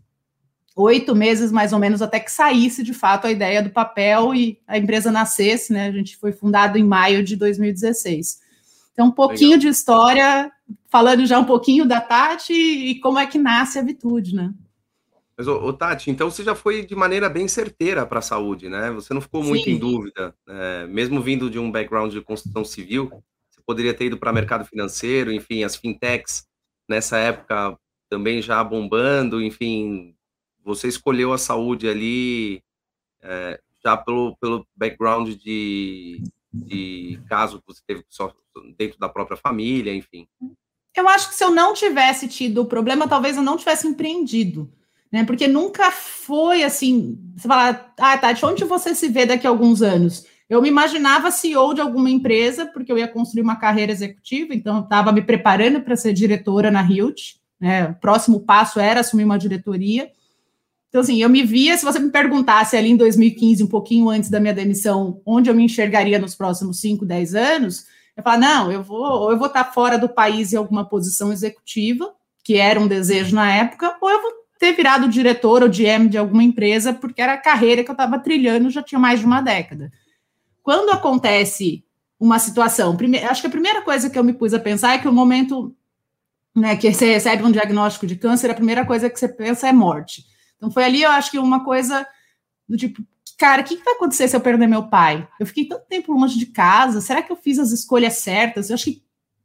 oito 0.75 1.15
meses 1.15 1.51
mais 1.51 1.73
ou 1.73 1.79
menos 1.79 2.01
até 2.01 2.19
que 2.19 2.31
saísse 2.31 2.83
de 2.83 2.93
fato 2.93 3.27
a 3.27 3.31
ideia 3.31 3.61
do 3.61 3.69
papel 3.69 4.33
e 4.33 4.59
a 4.67 4.77
empresa 4.77 5.11
nascesse, 5.11 5.71
né? 5.71 5.87
A 5.87 5.91
gente 5.91 6.17
foi 6.17 6.31
fundado 6.31 6.77
em 6.77 6.83
maio 6.83 7.23
de 7.23 7.35
2016. 7.35 8.41
Então, 8.91 9.07
um 9.07 9.11
pouquinho 9.11 9.51
Legal. 9.51 9.59
de 9.59 9.67
história, 9.67 10.51
falando 10.89 11.25
já 11.25 11.39
um 11.39 11.45
pouquinho 11.45 11.85
da 11.85 11.99
Tati 11.99 12.53
e 12.53 12.99
como 12.99 13.17
é 13.17 13.25
que 13.25 13.37
nasce 13.37 13.79
a 13.79 13.83
Vitude, 13.83 14.35
né? 14.35 14.53
Mas, 15.35 15.47
ô, 15.47 15.55
ô, 15.63 15.73
Tati, 15.73 16.11
então 16.11 16.29
você 16.29 16.43
já 16.43 16.53
foi 16.53 16.85
de 16.85 16.95
maneira 16.95 17.27
bem 17.27 17.47
certeira 17.47 18.05
para 18.05 18.19
a 18.19 18.21
saúde, 18.21 18.69
né? 18.69 18.91
Você 18.91 19.13
não 19.13 19.21
ficou 19.21 19.43
muito 19.43 19.65
Sim. 19.65 19.71
em 19.71 19.77
dúvida. 19.79 20.35
É, 20.47 20.85
mesmo 20.87 21.21
vindo 21.21 21.49
de 21.49 21.57
um 21.57 21.71
background 21.71 22.11
de 22.11 22.21
construção 22.21 22.63
civil, 22.63 23.09
você 23.49 23.59
poderia 23.65 23.93
ter 23.93 24.05
ido 24.05 24.17
para 24.17 24.31
mercado 24.31 24.65
financeiro, 24.65 25.31
enfim, 25.31 25.63
as 25.63 25.75
fintechs 25.75 26.45
nessa 26.87 27.17
época 27.17 27.75
também 28.09 28.43
já 28.43 28.63
bombando, 28.63 29.41
enfim, 29.41 30.12
você 30.63 30.87
escolheu 30.87 31.33
a 31.33 31.37
saúde 31.37 31.87
ali 31.87 32.63
é, 33.21 33.59
já 33.83 33.97
pelo, 33.97 34.35
pelo 34.37 34.65
background 34.75 35.29
de, 35.35 36.23
de 36.51 37.19
caso 37.27 37.59
que 37.59 37.67
você 37.67 37.81
teve 37.85 38.05
dentro 38.77 38.99
da 38.99 39.09
própria 39.09 39.37
família, 39.37 39.93
enfim? 39.93 40.27
Eu 40.95 41.07
acho 41.09 41.29
que 41.29 41.35
se 41.35 41.43
eu 41.43 41.51
não 41.51 41.73
tivesse 41.73 42.27
tido 42.27 42.61
o 42.61 42.65
problema, 42.65 43.07
talvez 43.07 43.35
eu 43.35 43.43
não 43.43 43.57
tivesse 43.57 43.87
empreendido, 43.87 44.71
né? 45.11 45.25
Porque 45.25 45.47
nunca 45.47 45.91
foi 45.91 46.63
assim, 46.63 47.17
você 47.35 47.47
fala, 47.47 47.93
ah, 47.99 48.17
Tati, 48.17 48.45
onde 48.45 48.63
você 48.63 48.93
se 48.93 49.09
vê 49.09 49.25
daqui 49.25 49.47
a 49.47 49.49
alguns 49.49 49.81
anos? 49.81 50.25
Eu 50.47 50.61
me 50.61 50.67
imaginava 50.67 51.31
CEO 51.31 51.73
de 51.73 51.81
alguma 51.81 52.09
empresa, 52.09 52.65
porque 52.67 52.91
eu 52.91 52.97
ia 52.97 53.07
construir 53.07 53.41
uma 53.41 53.55
carreira 53.55 53.91
executiva, 53.91 54.53
então 54.53 54.77
eu 54.77 54.83
estava 54.83 55.11
me 55.11 55.21
preparando 55.21 55.81
para 55.81 55.95
ser 55.95 56.13
diretora 56.13 56.69
na 56.69 56.83
Hilt, 56.83 57.37
né? 57.59 57.87
O 57.87 57.95
próximo 57.95 58.41
passo 58.41 58.79
era 58.79 58.99
assumir 58.99 59.23
uma 59.23 59.39
diretoria. 59.39 60.11
Então, 60.93 61.01
assim, 61.01 61.19
eu 61.19 61.27
me 61.27 61.41
via, 61.41 61.75
se 61.75 61.83
você 61.83 61.97
me 61.97 62.11
perguntasse 62.11 62.77
ali 62.77 62.91
em 62.91 62.95
2015, 62.95 63.63
um 63.63 63.67
pouquinho 63.67 64.09
antes 64.09 64.29
da 64.29 64.39
minha 64.39 64.53
demissão, 64.53 65.19
onde 65.25 65.49
eu 65.49 65.55
me 65.55 65.63
enxergaria 65.63 66.19
nos 66.19 66.35
próximos 66.35 66.79
5, 66.81 67.03
10 67.03 67.33
anos, 67.33 67.87
eu 68.15 68.21
falar, 68.21 68.37
não, 68.37 68.71
eu 68.71 68.83
vou, 68.83 69.03
ou 69.03 69.31
eu 69.31 69.37
vou 69.39 69.47
estar 69.47 69.63
fora 69.73 69.97
do 69.97 70.07
país 70.07 70.53
em 70.53 70.55
alguma 70.55 70.87
posição 70.87 71.33
executiva, 71.33 72.13
que 72.43 72.57
era 72.57 72.79
um 72.79 72.87
desejo 72.87 73.33
na 73.35 73.51
época, 73.51 73.97
ou 73.99 74.07
eu 74.07 74.21
vou 74.21 74.31
ter 74.59 74.73
virado 74.73 75.09
diretor 75.09 75.63
ou 75.63 75.67
GM 75.67 76.07
de 76.07 76.17
alguma 76.19 76.43
empresa, 76.43 76.93
porque 76.93 77.23
era 77.23 77.33
a 77.33 77.41
carreira 77.41 77.83
que 77.83 77.89
eu 77.89 77.93
estava 77.93 78.19
trilhando 78.19 78.69
já 78.69 78.83
tinha 78.83 78.99
mais 78.99 79.19
de 79.19 79.25
uma 79.25 79.41
década. 79.41 79.91
Quando 80.61 80.91
acontece 80.91 81.83
uma 82.19 82.37
situação, 82.37 82.95
acho 83.31 83.41
que 83.41 83.47
a 83.47 83.49
primeira 83.49 83.81
coisa 83.81 84.11
que 84.11 84.19
eu 84.19 84.23
me 84.23 84.33
pus 84.33 84.53
a 84.53 84.59
pensar 84.59 84.93
é 84.93 84.99
que 84.99 85.07
o 85.07 85.11
momento 85.11 85.75
né, 86.55 86.75
que 86.75 86.93
você 86.93 87.13
recebe 87.13 87.41
um 87.41 87.51
diagnóstico 87.51 88.05
de 88.05 88.15
câncer, 88.15 88.51
a 88.51 88.53
primeira 88.53 88.85
coisa 88.85 89.09
que 89.09 89.19
você 89.19 89.27
pensa 89.27 89.67
é 89.67 89.73
morte. 89.73 90.31
Então 90.63 90.71
foi 90.71 90.85
ali, 90.85 91.01
eu 91.01 91.11
acho 91.11 91.29
que 91.29 91.37
uma 91.37 91.61
coisa 91.61 92.07
do 92.69 92.77
tipo, 92.77 93.03
cara, 93.37 93.61
o 93.61 93.65
que, 93.65 93.75
que 93.75 93.83
vai 93.83 93.95
acontecer 93.95 94.29
se 94.29 94.35
eu 94.35 94.39
perder 94.39 94.65
meu 94.65 94.83
pai? 94.83 95.27
Eu 95.37 95.45
fiquei 95.45 95.65
tanto 95.65 95.85
tempo 95.89 96.13
longe 96.13 96.39
de 96.39 96.45
casa, 96.45 97.01
será 97.01 97.21
que 97.21 97.29
eu 97.29 97.35
fiz 97.35 97.59
as 97.59 97.71
escolhas 97.71 98.19
certas? 98.19 98.69
Eu 98.69 98.75
acho 98.75 98.85
que 98.85 99.03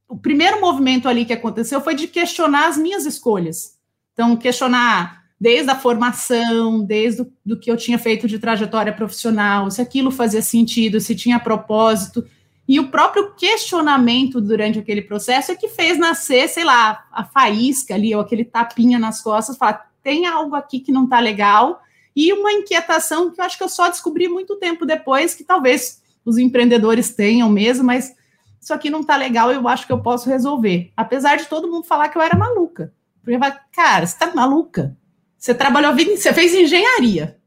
o 0.08 0.16
primeiro 0.16 0.60
movimento 0.60 1.08
ali 1.08 1.24
que 1.24 1.32
aconteceu 1.32 1.80
foi 1.80 1.96
de 1.96 2.06
questionar 2.06 2.68
as 2.68 2.76
minhas 2.76 3.04
escolhas. 3.04 3.76
Então, 4.12 4.36
questionar 4.36 5.24
desde 5.40 5.68
a 5.72 5.74
formação, 5.74 6.84
desde 6.84 7.22
o, 7.22 7.32
do 7.44 7.58
que 7.58 7.68
eu 7.68 7.76
tinha 7.76 7.98
feito 7.98 8.28
de 8.28 8.38
trajetória 8.38 8.92
profissional, 8.92 9.68
se 9.72 9.82
aquilo 9.82 10.12
fazia 10.12 10.40
sentido, 10.40 11.00
se 11.00 11.16
tinha 11.16 11.40
propósito. 11.40 12.24
E 12.68 12.78
o 12.78 12.92
próprio 12.92 13.34
questionamento 13.34 14.40
durante 14.40 14.78
aquele 14.78 15.02
processo 15.02 15.50
é 15.50 15.56
que 15.56 15.66
fez 15.66 15.98
nascer, 15.98 16.48
sei 16.48 16.62
lá, 16.62 17.06
a 17.10 17.24
faísca 17.24 17.94
ali, 17.94 18.14
ou 18.14 18.20
aquele 18.20 18.44
tapinha 18.44 19.00
nas 19.00 19.20
costas, 19.20 19.56
falar, 19.56 19.87
tem 20.08 20.24
algo 20.24 20.56
aqui 20.56 20.80
que 20.80 20.90
não 20.90 21.04
está 21.04 21.20
legal, 21.20 21.82
e 22.16 22.32
uma 22.32 22.50
inquietação 22.50 23.30
que 23.30 23.38
eu 23.38 23.44
acho 23.44 23.58
que 23.58 23.62
eu 23.62 23.68
só 23.68 23.90
descobri 23.90 24.26
muito 24.26 24.56
tempo 24.56 24.86
depois, 24.86 25.34
que 25.34 25.44
talvez 25.44 26.00
os 26.24 26.38
empreendedores 26.38 27.14
tenham 27.14 27.50
mesmo, 27.50 27.84
mas 27.84 28.16
isso 28.58 28.72
aqui 28.72 28.88
não 28.88 29.00
está 29.00 29.18
legal, 29.18 29.52
eu 29.52 29.68
acho 29.68 29.86
que 29.86 29.92
eu 29.92 30.00
posso 30.00 30.26
resolver. 30.26 30.90
Apesar 30.96 31.36
de 31.36 31.44
todo 31.44 31.70
mundo 31.70 31.84
falar 31.84 32.08
que 32.08 32.16
eu 32.16 32.22
era 32.22 32.34
maluca. 32.34 32.90
Porque 33.22 33.36
vai, 33.36 33.54
cara, 33.70 34.06
você 34.06 34.14
está 34.14 34.34
maluca? 34.34 34.96
Você 35.36 35.54
trabalhou, 35.54 35.94
você 35.94 36.32
fez 36.32 36.54
engenharia. 36.54 37.38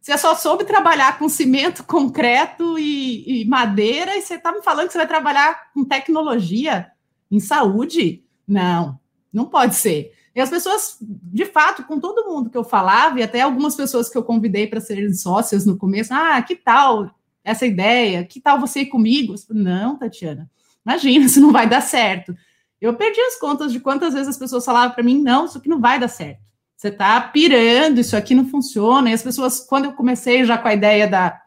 Você 0.00 0.16
só 0.16 0.36
soube 0.36 0.62
trabalhar 0.62 1.18
com 1.18 1.28
cimento, 1.28 1.82
concreto 1.82 2.78
e, 2.78 3.42
e 3.42 3.44
madeira, 3.46 4.16
e 4.16 4.22
você 4.22 4.34
está 4.34 4.52
me 4.52 4.62
falando 4.62 4.86
que 4.86 4.92
você 4.92 4.98
vai 4.98 5.08
trabalhar 5.08 5.72
com 5.74 5.84
tecnologia 5.84 6.86
em 7.28 7.40
saúde? 7.40 8.22
Não, 8.46 8.96
não 9.32 9.46
pode 9.46 9.74
ser. 9.74 10.12
E 10.36 10.40
as 10.40 10.50
pessoas, 10.50 10.98
de 11.00 11.46
fato, 11.46 11.82
com 11.84 11.98
todo 11.98 12.26
mundo 12.28 12.50
que 12.50 12.58
eu 12.58 12.62
falava, 12.62 13.18
e 13.18 13.22
até 13.22 13.40
algumas 13.40 13.74
pessoas 13.74 14.10
que 14.10 14.18
eu 14.18 14.22
convidei 14.22 14.66
para 14.66 14.82
serem 14.82 15.10
sócias 15.14 15.64
no 15.64 15.78
começo, 15.78 16.12
ah, 16.12 16.42
que 16.42 16.54
tal 16.54 17.10
essa 17.42 17.64
ideia? 17.64 18.22
Que 18.22 18.38
tal 18.38 18.60
você 18.60 18.80
ir 18.80 18.86
comigo? 18.86 19.34
Não, 19.48 19.96
Tatiana, 19.96 20.50
imagina, 20.84 21.24
isso 21.26 21.40
não 21.40 21.52
vai 21.52 21.66
dar 21.66 21.80
certo. 21.80 22.36
Eu 22.78 22.92
perdi 22.92 23.18
as 23.18 23.38
contas 23.38 23.72
de 23.72 23.80
quantas 23.80 24.12
vezes 24.12 24.28
as 24.28 24.36
pessoas 24.36 24.62
falavam 24.62 24.94
para 24.94 25.02
mim, 25.02 25.22
não, 25.22 25.46
isso 25.46 25.56
aqui 25.56 25.70
não 25.70 25.80
vai 25.80 25.98
dar 25.98 26.08
certo. 26.08 26.42
Você 26.76 26.88
está 26.88 27.18
pirando, 27.18 27.98
isso 27.98 28.14
aqui 28.14 28.34
não 28.34 28.46
funciona. 28.46 29.08
E 29.08 29.14
as 29.14 29.22
pessoas, 29.22 29.60
quando 29.60 29.86
eu 29.86 29.94
comecei 29.94 30.44
já 30.44 30.58
com 30.58 30.68
a 30.68 30.74
ideia 30.74 31.08
da 31.08 31.40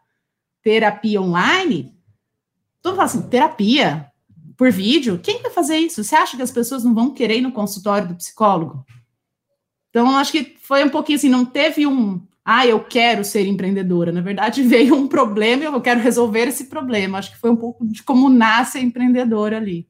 terapia 0.64 1.22
online, 1.22 1.94
mundo 2.80 2.96
fala 2.96 3.04
assim, 3.04 3.22
terapia? 3.28 4.09
Por 4.60 4.70
vídeo, 4.70 5.18
quem 5.18 5.40
vai 5.40 5.50
fazer 5.50 5.78
isso? 5.78 6.04
Você 6.04 6.14
acha 6.14 6.36
que 6.36 6.42
as 6.42 6.50
pessoas 6.50 6.84
não 6.84 6.94
vão 6.94 7.14
querer 7.14 7.38
ir 7.38 7.40
no 7.40 7.50
consultório 7.50 8.06
do 8.06 8.14
psicólogo? 8.14 8.84
Então, 9.88 10.14
acho 10.18 10.32
que 10.32 10.54
foi 10.60 10.84
um 10.84 10.90
pouquinho 10.90 11.16
assim, 11.16 11.30
não 11.30 11.46
teve 11.46 11.86
um, 11.86 12.20
ah, 12.44 12.66
eu 12.66 12.84
quero 12.84 13.24
ser 13.24 13.46
empreendedora. 13.46 14.12
Na 14.12 14.20
verdade, 14.20 14.60
veio 14.62 14.94
um 14.94 15.08
problema 15.08 15.62
e 15.62 15.64
eu 15.64 15.80
quero 15.80 15.98
resolver 15.98 16.46
esse 16.46 16.66
problema. 16.66 17.16
Acho 17.16 17.30
que 17.30 17.38
foi 17.38 17.48
um 17.48 17.56
pouco 17.56 17.86
de 17.86 18.02
como 18.02 18.28
nasce 18.28 18.76
a 18.76 18.82
empreendedora 18.82 19.56
ali. 19.56 19.88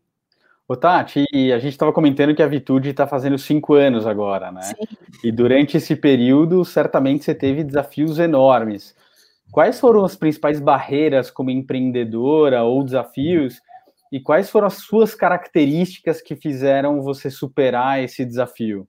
Ô, 0.69 0.77
Tati, 0.77 1.25
a 1.53 1.59
gente 1.59 1.73
estava 1.73 1.93
comentando 1.93 2.33
que 2.33 2.43
a 2.43 2.47
Vitude 2.47 2.91
está 2.91 3.09
fazendo 3.09 3.37
cinco 3.39 3.75
anos 3.75 4.07
agora, 4.07 4.53
né? 4.53 4.63
Sim. 4.63 4.87
E 5.25 5.33
durante 5.33 5.79
esse 5.79 5.97
período, 5.97 6.65
certamente 6.65 7.25
você 7.25 7.35
teve 7.35 7.65
desafios 7.65 8.21
enormes. 8.21 8.95
Quais 9.51 9.81
foram 9.81 10.05
as 10.05 10.15
principais 10.15 10.61
barreiras 10.61 11.29
como 11.29 11.51
empreendedora 11.51 12.63
ou 12.63 12.85
desafios 12.85 13.61
e 14.11 14.20
quais 14.20 14.51
foram 14.51 14.66
as 14.66 14.75
suas 14.75 15.14
características 15.14 16.20
que 16.20 16.35
fizeram 16.35 17.03
você 17.03 17.31
superar 17.31 18.03
esse 18.03 18.25
desafio? 18.25 18.88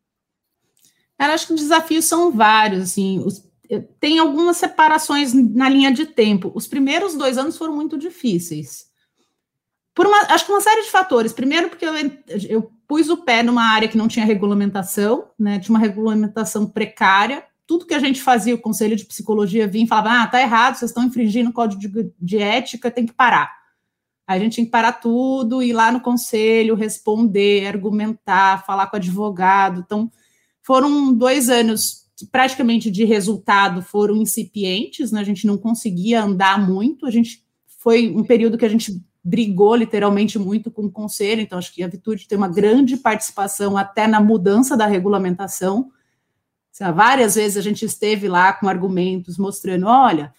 Eu 1.20 1.26
acho 1.28 1.48
que 1.48 1.54
os 1.54 1.62
desafios 1.62 2.06
são 2.06 2.32
vários, 2.32 2.82
assim, 2.82 3.20
os, 3.20 3.48
tem 4.00 4.20
algumas 4.20 4.58
separações 4.58 5.34
na 5.34 5.70
linha 5.70 5.92
de 5.92 6.06
tempo. 6.06 6.52
Os 6.56 6.68
primeiros 6.68 7.16
dois 7.16 7.38
anos 7.38 7.58
foram 7.58 7.76
muito 7.76 7.98
difíceis. 7.98 8.90
Por 9.94 10.08
uma, 10.08 10.18
acho 10.30 10.46
que 10.46 10.52
uma 10.52 10.62
série 10.62 10.82
de 10.82 10.90
fatores. 10.90 11.32
Primeiro, 11.32 11.70
porque 11.70 11.86
eu, 11.86 11.94
eu 12.50 12.72
pus 12.88 13.10
o 13.10 13.18
pé 13.18 13.44
numa 13.44 13.64
área 13.64 13.88
que 13.88 13.98
não 13.98 14.08
tinha 14.08 14.26
regulamentação, 14.26 15.30
né? 15.38 15.60
Tinha 15.60 15.76
uma 15.76 15.80
regulamentação 15.80 16.66
precária. 16.66 17.44
Tudo 17.68 17.86
que 17.86 17.94
a 17.94 18.00
gente 18.00 18.22
fazia, 18.22 18.56
o 18.56 18.62
conselho 18.62 18.96
de 18.96 19.06
psicologia 19.06 19.68
vinha 19.68 19.86
e 19.86 19.88
falava: 19.88 20.24
ah, 20.24 20.28
tá 20.28 20.42
errado, 20.42 20.76
vocês 20.76 20.92
estão 20.92 21.04
infringindo 21.04 21.50
o 21.50 21.54
código 21.54 21.80
de, 21.80 22.14
de 22.20 22.38
ética, 22.38 22.90
tem 22.90 23.06
que 23.06 23.14
parar. 23.14 23.61
A 24.28 24.40
gente 24.40 24.54
tinha 24.54 24.66
que 24.66 24.72
parar 24.72 24.94
tudo, 24.94 25.62
ir 25.62 25.74
lá 25.74 25.92
no 25.92 26.00
conselho, 26.00 26.76
responder, 26.76 27.68
argumentar, 27.68 28.66
falar 28.66 28.88
com 28.88 28.96
o 28.96 29.00
advogado. 29.00 29.82
Então, 29.86 30.12
foram 30.62 31.14
dois 31.14 31.50
anos 31.50 32.02
que 32.16 32.26
praticamente 32.26 32.92
de 32.92 33.04
resultado 33.04 33.82
foram 33.82 34.16
incipientes, 34.16 35.12
né? 35.12 35.22
a 35.22 35.24
gente 35.24 35.48
não 35.48 35.58
conseguia 35.58 36.24
andar 36.24 36.64
muito, 36.64 37.08
a 37.08 37.12
gente 37.12 37.44
foi 37.80 38.12
um 38.16 38.24
período 38.24 38.60
que 38.60 38.66
a 38.66 38.70
gente 38.70 39.04
brigou 39.24 39.76
literalmente 39.76 40.38
muito 40.38 40.70
com 40.70 40.84
o 40.84 40.92
conselho, 40.92 41.42
então 41.42 41.58
acho 41.58 41.74
que 41.74 41.84
a 41.84 41.88
Vitude 41.88 42.28
tem 42.28 42.38
uma 42.38 42.48
grande 42.48 42.98
participação 42.98 43.76
até 43.76 44.08
na 44.08 44.20
mudança 44.20 44.78
da 44.78 44.86
regulamentação. 44.86 45.92
Várias 46.96 47.36
vezes 47.36 47.58
a 47.58 47.62
gente 47.62 47.86
esteve 47.86 48.28
lá 48.28 48.54
com 48.54 48.68
argumentos 48.68 49.38
mostrando, 49.38 49.86
olha, 49.88 50.34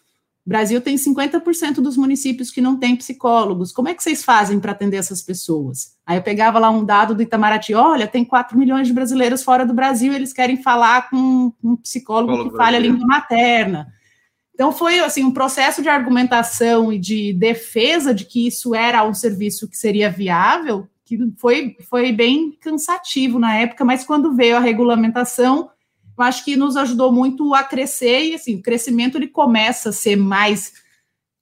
o 0.44 0.48
Brasil 0.48 0.80
tem 0.80 0.96
50% 0.96 1.76
dos 1.76 1.96
municípios 1.96 2.50
que 2.50 2.60
não 2.60 2.76
têm 2.76 2.96
psicólogos. 2.96 3.70
Como 3.70 3.88
é 3.88 3.94
que 3.94 4.02
vocês 4.02 4.24
fazem 4.24 4.58
para 4.58 4.72
atender 4.72 4.96
essas 4.96 5.22
pessoas? 5.22 5.96
Aí 6.04 6.18
eu 6.18 6.22
pegava 6.22 6.58
lá 6.58 6.68
um 6.68 6.84
dado 6.84 7.14
do 7.14 7.22
Itamaraty, 7.22 7.74
olha, 7.74 8.08
tem 8.08 8.24
4 8.24 8.58
milhões 8.58 8.88
de 8.88 8.92
brasileiros 8.92 9.44
fora 9.44 9.64
do 9.64 9.72
Brasil, 9.72 10.12
eles 10.12 10.32
querem 10.32 10.60
falar 10.60 11.08
com 11.08 11.52
um 11.62 11.76
psicólogo, 11.76 12.32
psicólogo 12.32 12.50
que 12.50 12.56
fale 12.56 12.76
a 12.76 12.80
língua 12.80 13.06
materna. 13.06 13.86
Então 14.52 14.72
foi 14.72 14.98
assim 14.98 15.24
um 15.24 15.32
processo 15.32 15.80
de 15.80 15.88
argumentação 15.88 16.92
e 16.92 16.98
de 16.98 17.32
defesa 17.32 18.12
de 18.12 18.24
que 18.24 18.46
isso 18.46 18.74
era 18.74 19.04
um 19.04 19.14
serviço 19.14 19.68
que 19.68 19.78
seria 19.78 20.10
viável, 20.10 20.88
que 21.04 21.18
foi, 21.38 21.76
foi 21.88 22.12
bem 22.12 22.52
cansativo 22.60 23.38
na 23.38 23.56
época, 23.56 23.84
mas 23.84 24.04
quando 24.04 24.34
veio 24.34 24.56
a 24.56 24.60
regulamentação, 24.60 25.70
eu 26.16 26.24
acho 26.24 26.44
que 26.44 26.56
nos 26.56 26.76
ajudou 26.76 27.12
muito 27.12 27.54
a 27.54 27.64
crescer 27.64 28.24
e 28.24 28.34
assim, 28.34 28.56
o 28.56 28.62
crescimento 28.62 29.16
ele 29.16 29.28
começa 29.28 29.88
a 29.88 29.92
ser 29.92 30.16
mais 30.16 30.72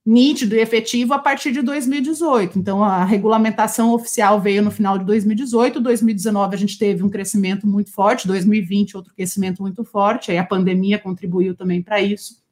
nítido 0.05 0.55
e 0.55 0.61
efetivo 0.61 1.13
a 1.13 1.19
partir 1.19 1.53
de 1.53 1.63
2018. 1.63 2.59
Então 2.59 2.83
a 2.83 3.05
regulamentação 3.05 3.93
oficial 3.93 4.41
veio 4.41 4.63
no 4.63 4.71
final 4.71 4.99
de 4.99 5.05
2018, 5.05 5.81
2019 5.81 6.55
a 6.55 6.59
gente 6.59 6.79
teve 6.79 7.03
um 7.03 7.11
crescimento 7.11 7.67
muito 7.67 7.93
forte, 7.93 8.27
2020 8.27 8.97
outro 8.97 9.15
crescimento 9.15 9.63
muito 9.63 9.85
forte, 9.85 10.31
aí 10.31 10.39
a 10.39 10.45
pandemia 10.45 10.99
contribuiu 10.99 11.55
também 11.55 11.83
para 11.83 12.01
isso. 12.01 12.43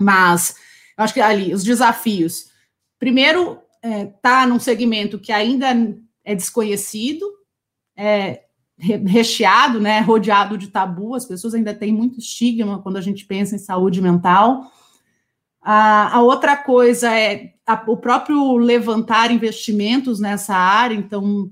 Mas 0.00 0.54
eu 0.96 1.04
acho 1.04 1.14
que 1.14 1.20
ali 1.20 1.52
os 1.52 1.62
desafios, 1.62 2.50
primeiro, 2.98 3.58
é, 3.82 4.06
tá 4.06 4.46
num 4.46 4.58
segmento 4.58 5.18
que 5.18 5.32
ainda 5.32 5.68
é 6.24 6.34
desconhecido, 6.34 7.26
é, 7.96 8.44
recheado, 8.80 9.78
né, 9.78 10.00
rodeado 10.00 10.56
de 10.56 10.68
tabu, 10.68 11.14
as 11.14 11.24
pessoas 11.24 11.54
ainda 11.54 11.74
têm 11.74 11.92
muito 11.92 12.18
estigma 12.18 12.80
quando 12.80 12.96
a 12.96 13.00
gente 13.00 13.24
pensa 13.24 13.54
em 13.54 13.58
saúde 13.58 14.00
mental. 14.00 14.70
A, 15.62 16.16
a 16.16 16.22
outra 16.22 16.56
coisa 16.56 17.14
é 17.14 17.52
a, 17.66 17.82
o 17.86 17.96
próprio 17.96 18.56
levantar 18.56 19.30
investimentos 19.30 20.18
nessa 20.18 20.54
área, 20.54 20.94
então 20.94 21.50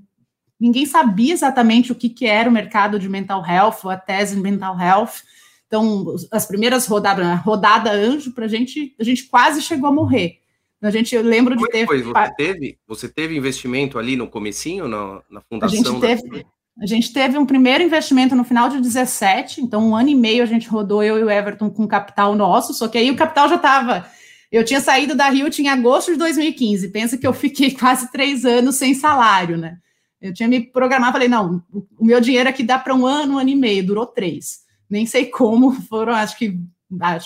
ninguém 0.59 0.85
sabia 0.85 1.33
exatamente 1.33 1.91
o 1.91 1.95
que, 1.95 2.09
que 2.09 2.25
era 2.25 2.49
o 2.49 2.53
mercado 2.53 2.99
de 2.99 3.07
mental 3.07 3.45
health, 3.45 3.87
a 3.89 3.95
tese 3.95 4.37
em 4.37 4.41
mental 4.41 4.77
health. 4.77 5.21
Então, 5.67 6.15
as 6.31 6.47
primeiras 6.47 6.87
rodadas, 6.87 7.39
rodada 7.41 7.91
anjo, 7.91 8.33
para 8.33 8.45
a 8.45 8.47
gente, 8.47 8.95
a 8.99 9.03
gente 9.03 9.25
quase 9.25 9.61
chegou 9.61 9.87
a 9.87 9.93
morrer. 9.93 10.39
A 10.81 10.89
gente, 10.89 11.13
eu 11.13 11.21
lembro 11.21 11.55
de 11.55 11.63
ter... 11.67 11.85
Foi? 11.85 12.01
Você 12.01 12.33
teve, 12.35 12.77
você 12.87 13.07
teve 13.07 13.37
investimento 13.37 13.99
ali 13.99 14.15
no 14.15 14.27
comecinho, 14.27 14.87
na, 14.87 15.21
na 15.29 15.41
fundação? 15.41 15.79
A 15.79 15.83
gente, 15.83 15.99
teve, 15.99 16.45
a 16.81 16.85
gente 16.85 17.11
teve 17.11 17.37
um 17.37 17.45
primeiro 17.45 17.83
investimento 17.83 18.35
no 18.35 18.43
final 18.43 18.69
de 18.69 18.79
17, 18.79 19.61
então 19.61 19.89
um 19.89 19.95
ano 19.95 20.09
e 20.09 20.15
meio 20.15 20.41
a 20.41 20.45
gente 20.45 20.69
rodou, 20.69 21.03
eu 21.03 21.19
e 21.19 21.23
o 21.23 21.29
Everton, 21.29 21.69
com 21.69 21.87
capital 21.87 22.35
nosso, 22.35 22.73
só 22.73 22.87
que 22.87 22.97
aí 22.97 23.11
o 23.11 23.15
capital 23.15 23.49
já 23.49 23.55
estava... 23.55 24.07
Eu 24.51 24.65
tinha 24.65 24.81
saído 24.81 25.13
da 25.13 25.29
Rio 25.29 25.47
em 25.59 25.67
agosto 25.67 26.11
de 26.11 26.17
2015, 26.17 26.89
pensa 26.89 27.17
que 27.17 27.27
eu 27.27 27.33
fiquei 27.33 27.71
quase 27.77 28.11
três 28.11 28.45
anos 28.45 28.77
sem 28.77 28.93
salário, 28.93 29.57
né? 29.57 29.77
Eu 30.21 30.33
tinha 30.33 30.49
me 30.49 30.59
programado, 30.59 31.13
falei, 31.13 31.27
não, 31.27 31.63
o 31.71 32.03
meu 32.03 32.19
dinheiro 32.19 32.49
aqui 32.49 32.63
dá 32.63 32.79
para 32.79 32.95
um 32.95 33.05
ano, 33.05 33.35
um 33.35 33.37
ano 33.37 33.49
e 33.49 33.55
meio, 33.55 33.85
durou 33.85 34.05
três. 34.05 34.59
Nem 34.89 35.05
sei 35.05 35.25
como, 35.25 35.71
foram, 35.87 36.13
acho 36.13 36.37
que, 36.37 36.59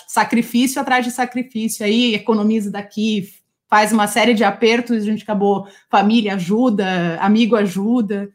sacrifício 0.07 0.81
atrás 0.81 1.05
de 1.05 1.11
sacrifício 1.11 1.85
aí, 1.85 2.13
economiza 2.13 2.69
daqui, 2.69 3.29
faz 3.69 3.91
uma 3.91 4.05
série 4.05 4.33
de 4.33 4.43
apertos, 4.43 4.97
a 4.97 5.05
gente 5.05 5.23
acabou, 5.23 5.67
família 5.89 6.35
ajuda, 6.35 7.17
amigo 7.19 7.55
ajuda, 7.55 8.29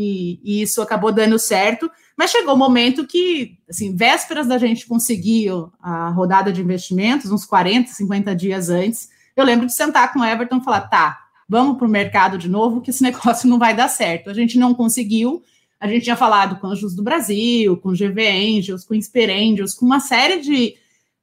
e, 0.00 0.40
e 0.42 0.62
isso 0.62 0.80
acabou 0.80 1.12
dando 1.12 1.38
certo. 1.38 1.90
Mas 2.16 2.30
chegou 2.30 2.54
o 2.54 2.56
um 2.56 2.58
momento 2.58 3.06
que, 3.06 3.58
assim, 3.68 3.94
vésperas 3.94 4.46
da 4.46 4.56
gente 4.56 4.86
conseguir 4.86 5.50
a 5.80 6.08
rodada 6.08 6.50
de 6.50 6.62
investimentos, 6.62 7.30
uns 7.30 7.44
40, 7.44 7.90
50 7.90 8.34
dias 8.34 8.70
antes, 8.70 9.10
eu 9.36 9.44
lembro 9.44 9.66
de 9.66 9.74
sentar 9.74 10.12
com 10.12 10.20
o 10.20 10.24
Everton 10.24 10.58
e 10.58 10.64
falar, 10.64 10.82
tá, 10.82 11.20
vamos 11.48 11.76
para 11.76 11.86
o 11.86 11.90
mercado 11.90 12.38
de 12.38 12.48
novo, 12.48 12.80
que 12.80 12.90
esse 12.90 13.02
negócio 13.04 13.48
não 13.48 13.58
vai 13.58 13.76
dar 13.76 13.88
certo. 13.88 14.30
A 14.30 14.34
gente 14.34 14.58
não 14.58 14.74
conseguiu, 14.74 15.42
a 15.78 15.86
gente 15.86 16.04
tinha 16.04 16.16
falado 16.16 16.58
com 16.58 16.66
Anjos 16.66 16.94
do 16.94 17.02
Brasil, 17.02 17.76
com 17.76 17.92
GV 17.92 18.26
Angels, 18.26 18.84
com 18.84 18.94
Insper 18.94 19.30
Angels, 19.30 19.74
com 19.74 19.84
uma 19.84 20.00
série 20.00 20.40
de 20.40 20.76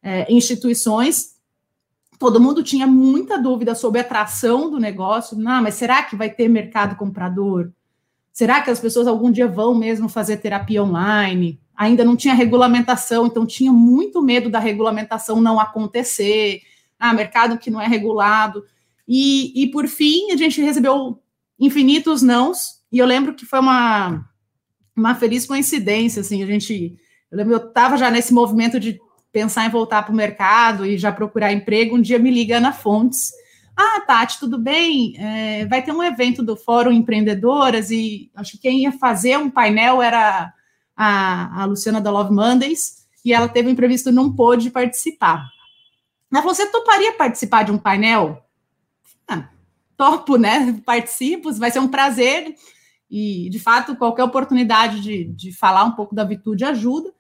é, 0.04 0.32
instituições. 0.32 1.36
Todo 2.20 2.40
mundo 2.40 2.64
tinha 2.64 2.86
muita 2.86 3.38
dúvida 3.40 3.74
sobre 3.74 4.00
a 4.00 4.04
atração 4.04 4.70
do 4.70 4.80
negócio. 4.80 5.38
Não, 5.38 5.64
mas 5.64 5.76
será 5.76 6.04
que 6.04 6.16
vai 6.16 6.30
ter 6.30 6.48
mercado 6.48 6.96
comprador? 6.96 7.72
Será 8.38 8.62
que 8.62 8.70
as 8.70 8.80
pessoas 8.80 9.08
algum 9.08 9.32
dia 9.32 9.48
vão 9.48 9.74
mesmo 9.74 10.08
fazer 10.08 10.38
terapia 10.38 10.84
online? 10.84 11.60
Ainda 11.76 12.06
não 12.06 12.16
tinha 12.16 12.36
regulamentação, 12.36 13.26
então 13.26 13.48
tinha 13.48 13.72
muito 13.72 14.22
medo 14.22 14.48
da 14.48 14.60
regulamentação 14.60 15.42
não 15.42 15.60
acontecer. 15.60 16.62
Ah, 17.00 17.16
mercado 17.16 17.58
que 17.58 17.72
não 17.72 17.82
é 17.82 17.88
regulado. 17.88 18.64
E, 19.08 19.60
e 19.60 19.72
por 19.72 19.88
fim, 19.88 20.32
a 20.32 20.38
gente 20.38 20.62
recebeu 20.62 21.20
infinitos 21.60 22.22
nãos, 22.22 22.80
e 22.92 23.00
eu 23.00 23.08
lembro 23.08 23.34
que 23.34 23.44
foi 23.44 23.58
uma, 23.58 24.24
uma 24.96 25.16
feliz 25.16 25.48
coincidência, 25.48 26.22
assim, 26.22 26.44
a 26.44 26.46
gente, 26.46 26.96
eu 27.32 27.38
lembro, 27.40 27.56
eu 27.56 27.70
estava 27.70 27.98
já 27.98 28.12
nesse 28.12 28.32
movimento 28.32 28.80
de 28.80 29.00
pensar 29.32 29.66
em 29.66 29.72
voltar 29.72 30.04
para 30.04 30.14
o 30.14 30.16
mercado 30.16 30.86
e 30.86 30.96
já 30.96 31.12
procurar 31.12 31.52
emprego, 31.52 31.96
um 31.96 32.02
dia 32.02 32.20
me 32.20 32.30
liga 32.30 32.58
Ana 32.58 32.72
Fontes, 32.72 33.32
ah, 33.78 34.02
Tati, 34.02 34.40
tudo 34.40 34.58
bem? 34.58 35.16
É, 35.18 35.66
vai 35.68 35.82
ter 35.84 35.92
um 35.92 36.04
evento 36.04 36.44
do 36.44 36.58
Fórum 36.58 36.92
Empreendedoras 36.92 37.92
e 37.92 38.32
acho 38.36 38.54
que 38.54 38.58
quem 38.58 38.84
ia 38.84 38.92
fazer 38.92 39.38
um 39.38 39.50
painel 39.50 40.02
era 40.02 40.54
a, 40.96 41.62
a 41.62 41.66
Luciana 41.66 42.02
da 42.02 42.12
Love 42.12 42.34
Mondays 42.34 43.08
e 43.24 43.32
ela 43.32 43.48
teve 43.48 43.70
um 43.70 43.72
imprevisto, 43.72 44.12
não 44.12 44.36
pôde 44.36 44.72
participar. 44.72 45.48
Falou, 46.32 46.54
você 46.54 46.66
toparia 46.72 47.14
participar 47.14 47.64
de 47.64 47.72
um 47.72 47.78
painel? 47.78 48.44
topo, 49.98 50.38
né? 50.38 50.80
Participo, 50.86 51.52
vai 51.54 51.72
ser 51.72 51.80
um 51.80 51.88
prazer. 51.88 52.56
E, 53.10 53.50
de 53.50 53.60
fato, 53.60 53.96
qualquer 53.96 54.24
oportunidade 54.24 55.02
de, 55.02 55.26
de 55.26 55.52
falar 55.52 55.84
um 55.84 55.94
pouco 55.94 56.14
da 56.14 56.24
Vitude 56.24 56.64
ajuda. 56.64 57.12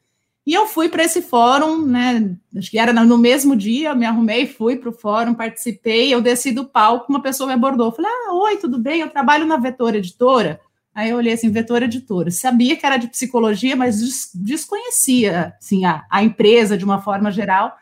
E 0.48 0.54
eu 0.54 0.66
fui 0.66 0.88
para 0.88 1.04
esse 1.04 1.22
fórum, 1.22 1.86
né? 1.86 2.34
Acho 2.56 2.72
que 2.72 2.80
era 2.80 2.94
no 2.94 3.18
mesmo 3.18 3.54
dia, 3.54 3.94
me 3.94 4.06
arrumei, 4.06 4.48
fui 4.48 4.78
para 4.78 4.88
o 4.88 4.94
fórum, 4.94 5.34
participei, 5.34 6.14
eu 6.14 6.22
desci 6.22 6.54
do 6.54 6.64
palco, 6.64 7.08
uma 7.10 7.22
pessoa 7.22 7.48
me 7.48 7.54
abordou. 7.54 7.92
Falei, 7.92 8.10
ah, 8.10 8.34
oi, 8.34 8.56
tudo 8.56 8.80
bem? 8.80 9.02
Eu 9.02 9.10
trabalho 9.10 9.46
na 9.46 9.58
Vetor 9.58 9.94
Editora. 9.94 10.62
Aí 10.96 11.10
eu 11.10 11.18
olhei 11.18 11.34
assim, 11.34 11.52
Vetor 11.52 11.84
Editora. 11.84 12.32
Sabia 12.32 12.78
que 12.78 12.86
era 12.86 12.96
de 12.96 13.10
psicologia, 13.10 13.76
mas 13.76 14.00
des 14.00 14.32
desconhecia 14.34 15.54
assim, 15.60 15.84
a, 15.84 16.06
a 16.10 16.24
empresa 16.24 16.78
de 16.78 16.86
uma 16.86 17.02
forma 17.02 17.30
geral. 17.30 17.76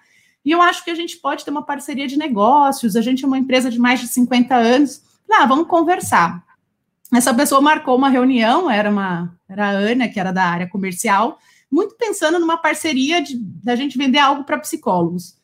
E 0.44 0.50
eu 0.50 0.60
acho 0.60 0.84
que 0.84 0.90
a 0.90 0.96
gente 0.96 1.18
pode 1.18 1.46
ter 1.46 1.52
uma 1.52 1.64
parceria 1.64 2.08
de 2.08 2.18
negócios. 2.18 2.96
A 2.96 3.02
gente 3.02 3.24
é 3.24 3.28
uma 3.28 3.38
empresa 3.38 3.70
de 3.70 3.78
mais 3.78 4.00
de 4.00 4.08
50 4.08 4.56
anos. 4.56 5.04
Ah, 5.32 5.46
vamos 5.46 5.68
conversar. 5.68 6.44
Essa 7.14 7.32
pessoa 7.32 7.62
marcou 7.62 7.96
uma 7.96 8.10
reunião, 8.10 8.72
era 8.72 8.90
uma 8.90 9.32
era 9.48 9.68
a 9.68 9.70
Ana, 9.70 10.08
que 10.08 10.20
era 10.20 10.32
da 10.32 10.46
área 10.46 10.68
comercial, 10.68 11.38
muito 11.76 11.96
pensando 11.96 12.40
numa 12.40 12.58
parceria 12.58 13.22
de 13.22 13.38
da 13.38 13.76
gente 13.76 13.98
vender 13.98 14.20
algo 14.20 14.46
para 14.46 14.58
psicólogos. 14.58 15.36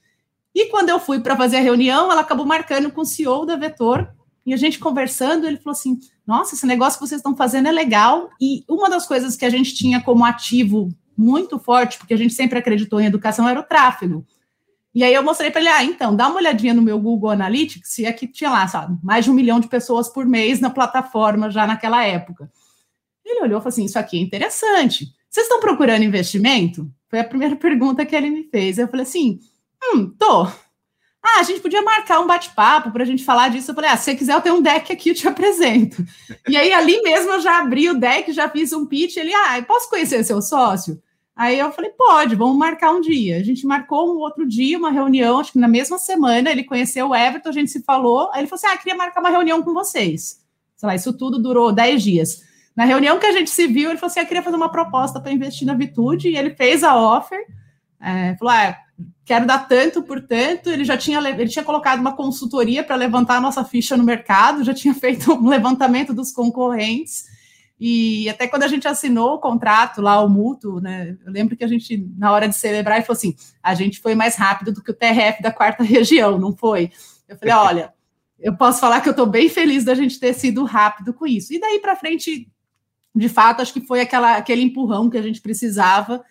E 0.55 0.67
quando 0.67 0.87
eu 0.87 0.97
fui 0.97 1.19
para 1.19 1.35
fazer 1.35 1.57
a 1.57 1.61
reunião, 1.61 2.09
ela 2.09 2.21
acabou 2.21 2.45
marcando 2.45 2.89
com 2.89 3.01
o 3.01 3.05
CEO 3.05 3.45
da 3.45 3.57
Vetor, 3.57 4.09
e 4.45 4.53
a 4.53 4.57
gente 4.57 4.79
conversando, 4.79 5.45
ele 5.45 5.57
falou 5.57 5.73
assim: 5.73 5.99
"Nossa, 6.25 6.55
esse 6.55 6.65
negócio 6.65 6.97
que 6.97 7.05
vocês 7.05 7.19
estão 7.19 7.35
fazendo 7.35 7.67
é 7.67 7.71
legal". 7.71 8.29
E 8.39 8.63
uma 8.67 8.89
das 8.89 9.05
coisas 9.05 9.35
que 9.35 9.43
a 9.43 9.49
gente 9.49 9.75
tinha 9.75 10.01
como 10.01 10.23
ativo 10.23 10.87
muito 11.17 11.59
forte, 11.59 11.97
porque 11.97 12.13
a 12.13 12.17
gente 12.17 12.33
sempre 12.33 12.57
acreditou 12.57 13.01
em 13.01 13.07
educação, 13.07 13.47
era 13.47 13.59
o 13.59 13.63
tráfego. 13.63 14.25
E 14.95 15.03
aí 15.03 15.13
eu 15.13 15.23
mostrei 15.23 15.51
para 15.51 15.61
ele, 15.61 15.69
ah, 15.69 15.83
então, 15.83 16.15
dá 16.15 16.27
uma 16.27 16.37
olhadinha 16.37 16.73
no 16.73 16.81
meu 16.81 16.99
Google 16.99 17.29
Analytics, 17.29 17.99
e 17.99 18.05
aqui 18.05 18.27
tinha 18.27 18.49
lá, 18.49 18.67
sabe, 18.67 18.97
mais 19.03 19.23
de 19.23 19.31
um 19.31 19.33
milhão 19.33 19.59
de 19.59 19.67
pessoas 19.67 20.09
por 20.09 20.25
mês 20.25 20.59
na 20.59 20.69
plataforma 20.69 21.49
já 21.49 21.65
naquela 21.65 22.03
época. 22.03 22.51
Ele 23.25 23.41
olhou 23.41 23.59
e 23.59 23.61
falou 23.61 23.69
assim, 23.69 23.85
isso 23.85 23.99
aqui 23.99 24.17
é 24.17 24.21
interessante. 24.21 25.13
Vocês 25.31 25.45
estão 25.45 25.61
procurando 25.61 26.03
investimento? 26.03 26.91
Foi 27.09 27.19
a 27.19 27.23
primeira 27.23 27.55
pergunta 27.57 28.05
que 28.05 28.13
ele 28.13 28.29
me 28.29 28.43
fez. 28.43 28.77
Eu 28.77 28.89
falei 28.89 29.03
assim, 29.03 29.39
hum, 29.81 30.13
tô. 30.19 30.43
Ah, 31.23 31.39
a 31.39 31.43
gente 31.43 31.61
podia 31.61 31.81
marcar 31.81 32.19
um 32.19 32.27
bate-papo 32.27 32.91
para 32.91 33.03
a 33.03 33.05
gente 33.05 33.23
falar 33.23 33.47
disso. 33.47 33.71
Eu 33.71 33.75
falei, 33.75 33.91
ah, 33.91 33.97
se 33.97 34.05
você 34.05 34.15
quiser, 34.15 34.33
eu 34.33 34.41
tenho 34.41 34.55
um 34.55 34.61
deck 34.61 34.91
aqui, 34.91 35.09
eu 35.09 35.15
te 35.15 35.25
apresento. 35.29 36.03
E 36.49 36.57
aí, 36.57 36.73
ali 36.73 37.01
mesmo, 37.01 37.31
eu 37.31 37.39
já 37.39 37.59
abri 37.59 37.89
o 37.89 37.97
deck, 37.97 38.33
já 38.33 38.49
fiz 38.49 38.73
um 38.73 38.85
pitch. 38.85 39.15
Ele, 39.15 39.33
ah, 39.33 39.63
posso 39.65 39.89
conhecer 39.89 40.21
seu 40.25 40.41
sócio? 40.41 41.01
Aí 41.33 41.57
eu 41.57 41.71
falei, 41.71 41.91
pode, 41.91 42.35
vamos 42.35 42.57
marcar 42.57 42.91
um 42.91 42.99
dia. 42.99 43.37
A 43.37 43.43
gente 43.43 43.65
marcou 43.65 44.13
um 44.13 44.19
outro 44.19 44.45
dia, 44.45 44.77
uma 44.77 44.91
reunião, 44.91 45.39
acho 45.39 45.53
que 45.53 45.59
na 45.59 45.67
mesma 45.67 45.97
semana, 45.97 46.51
ele 46.51 46.65
conheceu 46.65 47.07
o 47.07 47.15
Everton, 47.15 47.49
a 47.49 47.53
gente 47.53 47.71
se 47.71 47.81
falou, 47.83 48.29
aí 48.33 48.41
ele 48.41 48.47
falou 48.47 48.59
assim, 48.63 48.67
ah, 48.67 48.77
queria 48.77 48.97
marcar 48.97 49.21
uma 49.21 49.29
reunião 49.29 49.63
com 49.63 49.73
vocês. 49.73 50.41
Sei 50.75 50.87
lá, 50.87 50.93
isso 50.93 51.13
tudo 51.13 51.41
durou 51.41 51.71
10 51.71 52.03
dias. 52.03 52.50
Na 52.75 52.85
reunião 52.85 53.19
que 53.19 53.25
a 53.25 53.31
gente 53.31 53.49
se 53.49 53.67
viu, 53.67 53.89
ele 53.89 53.99
falou 53.99 54.11
assim, 54.11 54.19
ah, 54.19 54.25
queria 54.25 54.43
fazer 54.43 54.55
uma 54.55 54.71
proposta 54.71 55.19
para 55.19 55.31
investir 55.31 55.67
na 55.67 55.73
Vitude, 55.73 56.29
e 56.29 56.37
ele 56.37 56.51
fez 56.51 56.83
a 56.83 56.95
offer, 56.95 57.45
é, 57.99 58.35
falou, 58.37 58.53
ah, 58.53 58.77
quero 59.25 59.45
dar 59.45 59.67
tanto 59.67 60.03
por 60.03 60.21
tanto, 60.21 60.69
ele 60.69 60.83
já 60.83 60.97
tinha, 60.97 61.19
ele 61.19 61.49
tinha 61.49 61.65
colocado 61.65 61.99
uma 61.99 62.15
consultoria 62.15 62.83
para 62.83 62.95
levantar 62.95 63.37
a 63.37 63.41
nossa 63.41 63.63
ficha 63.63 63.97
no 63.97 64.03
mercado, 64.03 64.63
já 64.63 64.73
tinha 64.73 64.93
feito 64.95 65.33
um 65.33 65.47
levantamento 65.47 66.13
dos 66.13 66.31
concorrentes, 66.31 67.25
e 67.83 68.29
até 68.29 68.47
quando 68.47 68.61
a 68.61 68.67
gente 68.67 68.87
assinou 68.87 69.33
o 69.33 69.39
contrato 69.39 70.03
lá, 70.03 70.23
o 70.23 70.29
mútuo, 70.29 70.79
né? 70.79 71.17
Eu 71.25 71.31
lembro 71.31 71.57
que 71.57 71.63
a 71.63 71.67
gente, 71.67 72.07
na 72.15 72.31
hora 72.31 72.47
de 72.47 72.55
celebrar, 72.55 72.97
ele 72.97 73.05
falou 73.07 73.17
assim: 73.17 73.35
a 73.63 73.73
gente 73.73 73.99
foi 73.99 74.13
mais 74.13 74.35
rápido 74.35 74.71
do 74.71 74.83
que 74.83 74.91
o 74.91 74.93
TRF 74.93 75.41
da 75.41 75.51
quarta 75.51 75.81
região, 75.83 76.37
não 76.37 76.55
foi? 76.55 76.91
Eu 77.27 77.35
falei: 77.39 77.55
olha, 77.55 77.93
eu 78.39 78.55
posso 78.55 78.79
falar 78.79 79.01
que 79.01 79.09
eu 79.09 79.11
estou 79.11 79.25
bem 79.25 79.49
feliz 79.49 79.83
da 79.83 79.95
gente 79.95 80.19
ter 80.19 80.33
sido 80.33 80.63
rápido 80.63 81.11
com 81.11 81.25
isso. 81.25 81.55
E 81.55 81.59
daí 81.59 81.79
para 81.79 81.95
frente, 81.95 82.47
de 83.15 83.29
fato, 83.29 83.61
acho 83.61 83.73
que 83.73 83.81
foi 83.81 84.01
aquela, 84.01 84.37
aquele 84.37 84.61
empurrão 84.61 85.09
que 85.09 85.17
a 85.17 85.21
gente 85.21 85.41
precisava. 85.41 86.23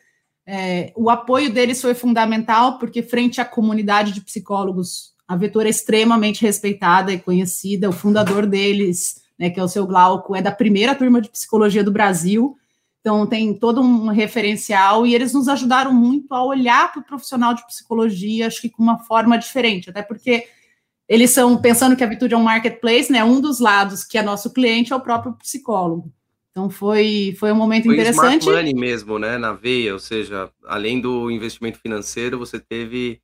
É, 0.47 0.93
o 0.97 1.11
apoio 1.11 1.53
deles 1.53 1.81
foi 1.81 1.95
fundamental, 1.95 2.79
porque 2.79 3.03
frente 3.03 3.41
à 3.41 3.45
comunidade 3.45 4.13
de 4.13 4.21
psicólogos, 4.21 5.15
a 5.29 5.37
Vetor 5.37 5.67
é 5.67 5.71
extremamente 5.71 6.43
respeitada 6.43 7.13
e 7.13 7.21
conhecida, 7.21 7.89
o 7.89 7.93
fundador 7.93 8.47
deles 8.47 9.21
né, 9.41 9.49
que 9.49 9.59
é 9.59 9.65
o 9.65 9.69
seu 9.69 9.87
Glauco, 9.87 10.37
é 10.37 10.43
da 10.43 10.53
primeira 10.53 10.95
turma 10.95 11.19
de 11.19 11.31
psicologia 11.31 11.83
do 11.83 11.91
Brasil, 11.91 12.59
então 13.01 13.27
tem 13.27 13.55
todo 13.55 13.81
um 13.81 14.09
referencial 14.09 15.07
e 15.07 15.15
eles 15.15 15.33
nos 15.33 15.49
ajudaram 15.49 15.95
muito 15.95 16.35
a 16.35 16.45
olhar 16.45 16.93
para 16.93 17.01
o 17.01 17.05
profissional 17.05 17.55
de 17.55 17.67
psicologia, 17.67 18.47
acho 18.47 18.61
que 18.61 18.69
com 18.69 18.83
uma 18.83 18.99
forma 18.99 19.39
diferente, 19.39 19.89
até 19.89 20.03
porque 20.03 20.47
eles 21.09 21.31
são, 21.31 21.57
pensando 21.57 21.97
que 21.97 22.05
a 22.05 22.07
Vitude 22.07 22.35
é 22.35 22.37
um 22.37 22.43
marketplace, 22.43 23.11
né, 23.11 23.25
um 23.25 23.41
dos 23.41 23.61
lados 23.61 24.05
que 24.05 24.19
é 24.19 24.23
nosso 24.23 24.53
cliente 24.53 24.93
é 24.93 24.97
o 24.97 25.01
próprio 25.01 25.33
psicólogo. 25.33 26.13
Então 26.51 26.69
foi, 26.69 27.37
foi 27.39 27.53
um 27.53 27.57
momento 27.57 27.85
foi 27.85 27.95
interessante. 27.95 28.43
Smart 28.43 28.65
money 28.65 28.75
mesmo, 28.75 29.19
né, 29.19 29.39
na 29.39 29.53
veia, 29.53 29.93
ou 29.93 29.99
seja, 29.99 30.51
além 30.67 31.01
do 31.01 31.31
investimento 31.31 31.79
financeiro, 31.79 32.39
você 32.39 32.59
teve 32.59 33.21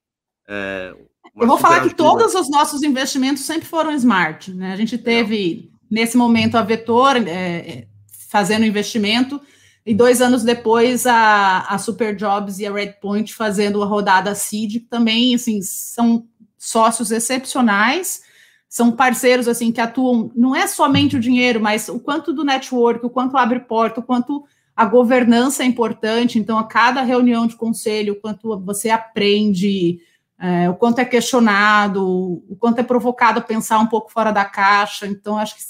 é, 0.49 0.95
Eu 1.35 1.47
vou 1.47 1.59
falar 1.59 1.81
que 1.81 1.95
todos 1.95 2.35
os 2.35 2.49
nossos 2.49 2.83
investimentos 2.83 3.43
sempre 3.45 3.67
foram 3.67 3.93
smart, 3.93 4.53
né? 4.55 4.73
A 4.73 4.77
gente 4.77 4.97
teve 4.97 5.71
Nesse 5.91 6.17
momento, 6.17 6.57
a 6.57 6.63
Vetor 6.63 7.17
é, 7.29 7.87
fazendo 8.29 8.65
investimento, 8.65 9.41
e 9.85 9.95
dois 9.95 10.21
anos 10.21 10.43
depois, 10.43 11.07
a, 11.07 11.61
a 11.61 11.79
Super 11.79 12.15
Jobs 12.17 12.59
e 12.59 12.67
a 12.67 12.73
Redpoint 12.73 13.33
fazendo 13.33 13.83
a 13.83 13.87
rodada 13.87 14.35
Seed, 14.35 14.89
também, 14.91 15.35
assim, 15.35 15.63
são 15.63 16.27
sócios 16.59 17.13
excepcionais, 17.13 18.23
são 18.69 18.93
parceiros, 18.93 19.49
assim, 19.49 19.73
que 19.73 19.81
atuam, 19.81 20.31
não 20.35 20.55
é 20.55 20.67
somente 20.67 21.17
o 21.17 21.21
dinheiro, 21.21 21.61
mas 21.61 21.89
o 21.89 22.01
quanto 22.01 22.33
do 22.33 22.45
network, 22.45 23.05
o 23.05 23.11
quanto 23.11 23.37
abre 23.37 23.61
porta, 23.61 24.01
o 24.01 24.03
quanto 24.03 24.45
a 24.75 24.85
governança 24.85 25.63
é 25.63 25.67
importante, 25.67 26.39
então, 26.39 26.59
a 26.59 26.65
cada 26.65 27.03
reunião 27.03 27.47
de 27.47 27.57
conselho, 27.57 28.15
o 28.15 28.17
quanto 28.17 28.59
você 28.61 28.91
aprende 28.91 30.01
é, 30.39 30.69
o 30.69 30.75
quanto 30.75 30.99
é 30.99 31.05
questionado, 31.05 32.05
o 32.07 32.57
quanto 32.59 32.79
é 32.79 32.83
provocado 32.83 33.39
a 33.39 33.43
pensar 33.43 33.79
um 33.79 33.87
pouco 33.87 34.13
fora 34.13 34.31
da 34.31 34.45
caixa. 34.45 35.07
Então, 35.07 35.39
acho 35.39 35.57
que 35.57 35.63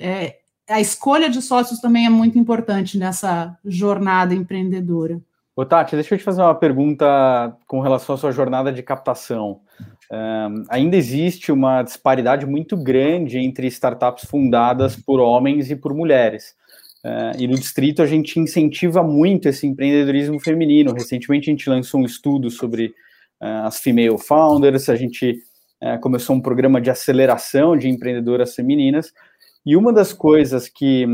é, 0.00 0.38
a 0.68 0.80
escolha 0.80 1.28
de 1.28 1.42
sócios 1.42 1.80
também 1.80 2.06
é 2.06 2.10
muito 2.10 2.38
importante 2.38 2.96
nessa 2.96 3.56
jornada 3.64 4.34
empreendedora. 4.34 5.20
Ô, 5.54 5.66
Tati, 5.66 5.96
deixa 5.96 6.14
eu 6.14 6.18
te 6.18 6.24
fazer 6.24 6.40
uma 6.40 6.54
pergunta 6.54 7.54
com 7.66 7.80
relação 7.80 8.14
à 8.14 8.18
sua 8.18 8.32
jornada 8.32 8.72
de 8.72 8.82
captação. 8.82 9.60
Um, 10.12 10.64
ainda 10.68 10.94
existe 10.94 11.50
uma 11.50 11.82
disparidade 11.82 12.44
muito 12.44 12.76
grande 12.76 13.38
entre 13.38 13.66
startups 13.68 14.26
fundadas 14.26 14.94
por 14.94 15.18
homens 15.18 15.70
e 15.70 15.76
por 15.76 15.94
mulheres. 15.94 16.54
Uh, 17.02 17.34
e 17.38 17.48
no 17.48 17.54
distrito 17.54 18.02
a 18.02 18.06
gente 18.06 18.38
incentiva 18.38 19.02
muito 19.02 19.48
esse 19.48 19.66
empreendedorismo 19.66 20.38
feminino. 20.38 20.92
Recentemente 20.92 21.48
a 21.48 21.52
gente 21.52 21.70
lançou 21.70 22.00
um 22.00 22.04
estudo 22.04 22.50
sobre 22.50 22.88
uh, 23.40 23.64
as 23.64 23.80
female 23.80 24.18
founders, 24.18 24.90
a 24.90 24.96
gente 24.96 25.38
uh, 25.82 25.98
começou 26.02 26.36
um 26.36 26.42
programa 26.42 26.78
de 26.78 26.90
aceleração 26.90 27.74
de 27.74 27.88
empreendedoras 27.88 28.54
femininas. 28.54 29.14
E 29.64 29.76
uma 29.76 29.94
das 29.94 30.12
coisas 30.12 30.68
que 30.68 31.06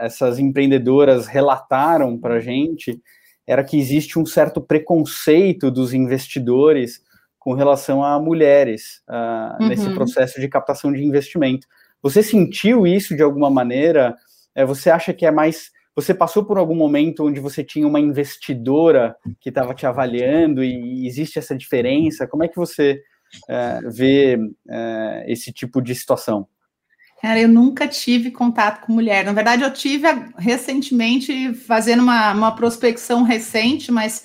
essas 0.00 0.38
empreendedoras 0.38 1.26
relataram 1.26 2.16
para 2.18 2.36
a 2.36 2.40
gente 2.40 2.98
era 3.46 3.62
que 3.62 3.78
existe 3.78 4.18
um 4.18 4.24
certo 4.24 4.58
preconceito 4.58 5.70
dos 5.70 5.92
investidores 5.92 7.02
com 7.42 7.54
relação 7.54 8.04
a 8.04 8.20
mulheres 8.20 9.02
uhum. 9.08 9.68
nesse 9.68 9.90
processo 9.90 10.40
de 10.40 10.48
captação 10.48 10.92
de 10.92 11.04
investimento. 11.04 11.66
Você 12.00 12.22
sentiu 12.22 12.86
isso 12.86 13.16
de 13.16 13.22
alguma 13.22 13.50
maneira? 13.50 14.14
É, 14.54 14.64
você 14.64 14.90
acha 14.90 15.12
que 15.12 15.26
é 15.26 15.30
mais. 15.32 15.72
Você 15.96 16.14
passou 16.14 16.44
por 16.44 16.56
algum 16.56 16.74
momento 16.76 17.26
onde 17.26 17.40
você 17.40 17.64
tinha 17.64 17.86
uma 17.86 17.98
investidora 17.98 19.16
que 19.40 19.48
estava 19.48 19.74
te 19.74 19.84
avaliando 19.84 20.62
e 20.62 21.04
existe 21.04 21.38
essa 21.38 21.56
diferença? 21.56 22.28
Como 22.28 22.44
é 22.44 22.48
que 22.48 22.56
você 22.56 23.02
é, 23.48 23.80
vê 23.90 24.38
é, 24.70 25.24
esse 25.26 25.52
tipo 25.52 25.82
de 25.82 25.96
situação? 25.96 26.46
Cara, 27.20 27.40
eu 27.40 27.48
nunca 27.48 27.88
tive 27.88 28.30
contato 28.30 28.86
com 28.86 28.92
mulher. 28.92 29.24
Na 29.24 29.32
verdade, 29.32 29.62
eu 29.62 29.72
tive 29.72 30.06
recentemente 30.38 31.52
fazendo 31.54 32.04
uma, 32.04 32.32
uma 32.32 32.54
prospecção 32.54 33.24
recente, 33.24 33.90
mas 33.90 34.24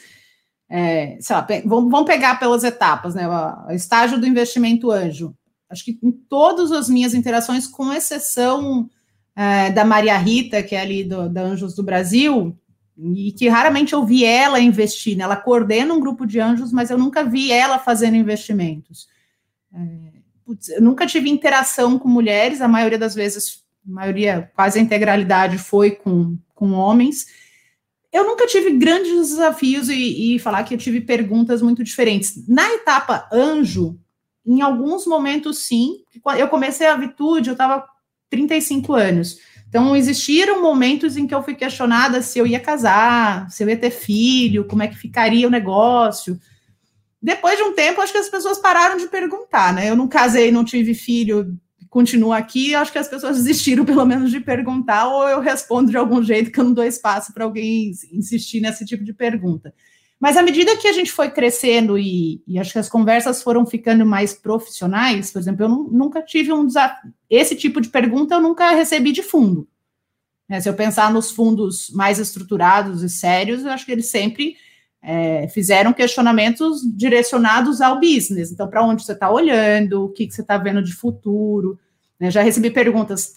é, 0.70 1.18
sei 1.22 1.36
lá, 1.36 1.48
vamos, 1.66 2.06
pegar 2.06 2.40
pelas 2.40 2.64
etapas, 2.64 3.16
né? 3.16 3.28
O 3.68 3.72
estágio 3.72 4.20
do 4.20 4.28
investimento 4.28 4.92
anjo. 4.92 5.34
Acho 5.70 5.86
que 5.86 6.00
em 6.02 6.12
todas 6.12 6.72
as 6.72 6.90
minhas 6.90 7.14
interações, 7.14 7.68
com 7.68 7.94
exceção 7.94 8.90
é, 9.36 9.70
da 9.72 9.86
Maria 9.86 10.18
Rita, 10.18 10.64
que 10.64 10.76
é 10.76 10.82
ali 10.82 11.04
do, 11.04 11.30
da 11.30 11.42
Anjos 11.42 11.76
do 11.76 11.84
Brasil, 11.84 12.58
e 12.98 13.32
que 13.32 13.48
raramente 13.48 13.94
eu 13.94 14.04
vi 14.04 14.26
ela 14.26 14.60
investir, 14.60 15.16
né? 15.16 15.24
Ela 15.24 15.36
coordena 15.36 15.94
um 15.94 16.00
grupo 16.00 16.26
de 16.26 16.40
anjos, 16.40 16.72
mas 16.72 16.90
eu 16.90 16.98
nunca 16.98 17.24
vi 17.24 17.52
ela 17.52 17.78
fazendo 17.78 18.16
investimentos. 18.16 19.08
É, 19.74 19.80
putz, 20.44 20.70
eu 20.70 20.82
nunca 20.82 21.06
tive 21.06 21.30
interação 21.30 22.00
com 22.00 22.08
mulheres, 22.08 22.60
a 22.60 22.68
maioria 22.68 22.98
das 22.98 23.14
vezes, 23.14 23.64
a 23.88 23.92
maioria, 23.92 24.52
quase 24.56 24.80
a 24.80 24.82
integralidade 24.82 25.58
foi 25.58 25.92
com, 25.92 26.38
com 26.56 26.72
homens. 26.72 27.28
Eu 28.12 28.26
nunca 28.26 28.48
tive 28.48 28.72
grandes 28.72 29.30
desafios 29.30 29.90
e, 29.90 30.36
e 30.36 30.40
falar 30.40 30.64
que 30.64 30.74
eu 30.74 30.78
tive 30.78 31.02
perguntas 31.02 31.62
muito 31.62 31.84
diferentes. 31.84 32.48
Na 32.48 32.70
etapa 32.74 33.28
anjo, 33.32 34.00
em 34.46 34.62
alguns 34.62 35.06
momentos, 35.06 35.60
sim. 35.60 35.98
Eu 36.38 36.48
comecei 36.48 36.88
a 36.88 36.96
Vitude, 36.96 37.50
eu 37.50 37.54
estava 37.54 37.86
35 38.30 38.94
anos. 38.94 39.40
Então, 39.68 39.96
existiram 39.96 40.62
momentos 40.62 41.18
em 41.18 41.28
que 41.28 41.36
eu 41.36 41.44
fui 41.44 41.54
questionada 41.54 42.22
se 42.22 42.40
eu 42.40 42.48
ia 42.48 42.60
casar, 42.60 43.52
se 43.52 43.64
eu 43.64 43.70
ia 43.70 43.78
ter 43.78 43.92
filho, 43.92 44.66
como 44.66 44.84
é 44.84 44.88
que 44.88 44.96
ficaria 44.96 45.46
o 45.46 45.52
negócio. 45.52 46.40
Depois 47.22 47.58
de 47.58 47.64
um 47.64 47.74
tempo, 47.74 48.00
acho 48.00 48.14
que 48.14 48.18
as 48.18 48.30
pessoas 48.30 48.58
pararam 48.58 48.96
de 48.96 49.08
perguntar, 49.08 49.74
né? 49.74 49.90
Eu 49.90 49.96
não 49.98 50.08
casei, 50.08 50.52
não 50.52 50.64
tive 50.64 50.94
filho, 50.94 51.58
continuo 51.90 52.32
aqui. 52.32 52.76
Acho 52.76 52.92
que 52.92 52.98
as 52.98 53.08
pessoas 53.08 53.38
desistiram, 53.38 53.86
pelo 53.86 54.06
menos, 54.06 54.32
de 54.32 54.40
perguntar, 54.40 55.08
ou 55.08 55.28
eu 55.28 55.40
respondo 55.40 55.92
de 55.92 55.98
algum 55.98 56.22
jeito 56.24 56.52
que 56.52 56.60
eu 56.60 56.64
não 56.64 56.74
dou 56.74 56.84
espaço 56.84 57.34
para 57.34 57.44
alguém 57.44 57.92
insistir 58.12 58.60
nesse 58.60 58.86
tipo 58.86 59.04
de 59.04 59.14
pergunta. 59.14 59.74
Mas 60.20 60.36
à 60.36 60.42
medida 60.42 60.76
que 60.78 60.88
a 60.88 60.94
gente 60.94 61.12
foi 61.12 61.30
crescendo 61.30 61.98
e, 61.98 62.42
e, 62.48 62.58
acho 62.58 62.74
que 62.74 62.80
as 62.80 62.90
conversas 62.90 63.44
foram 63.44 63.66
ficando 63.66 64.04
mais 64.06 64.34
profissionais, 64.34 65.32
por 65.32 65.40
exemplo, 65.40 65.64
eu 65.64 65.70
nunca 65.70 66.24
tive 66.24 66.52
um 66.52 66.66
desafio. 66.66 67.14
Esse 67.30 67.56
tipo 67.56 67.80
de 67.80 67.90
pergunta 67.90 68.36
eu 68.36 68.42
nunca 68.42 68.72
recebi 68.72 69.12
de 69.12 69.22
fundo. 69.22 69.68
É, 70.50 70.60
se 70.60 70.68
eu 70.70 70.74
pensar 70.74 71.14
nos 71.14 71.30
fundos 71.30 71.90
mais 71.92 72.20
estruturados 72.20 73.04
e 73.04 73.10
sérios, 73.10 73.64
eu 73.64 73.70
acho 73.70 73.86
que 73.86 73.92
eles 73.92 74.08
sempre 74.08 74.56
é, 75.10 75.48
fizeram 75.48 75.94
questionamentos 75.94 76.82
direcionados 76.84 77.80
ao 77.80 77.98
business. 77.98 78.52
Então, 78.52 78.68
para 78.68 78.84
onde 78.84 79.06
você 79.06 79.14
está 79.14 79.32
olhando, 79.32 80.04
o 80.04 80.10
que, 80.10 80.28
que 80.28 80.34
você 80.34 80.42
está 80.42 80.58
vendo 80.58 80.84
de 80.84 80.94
futuro. 80.94 81.80
Né? 82.20 82.30
Já 82.30 82.42
recebi 82.42 82.70
perguntas. 82.70 83.36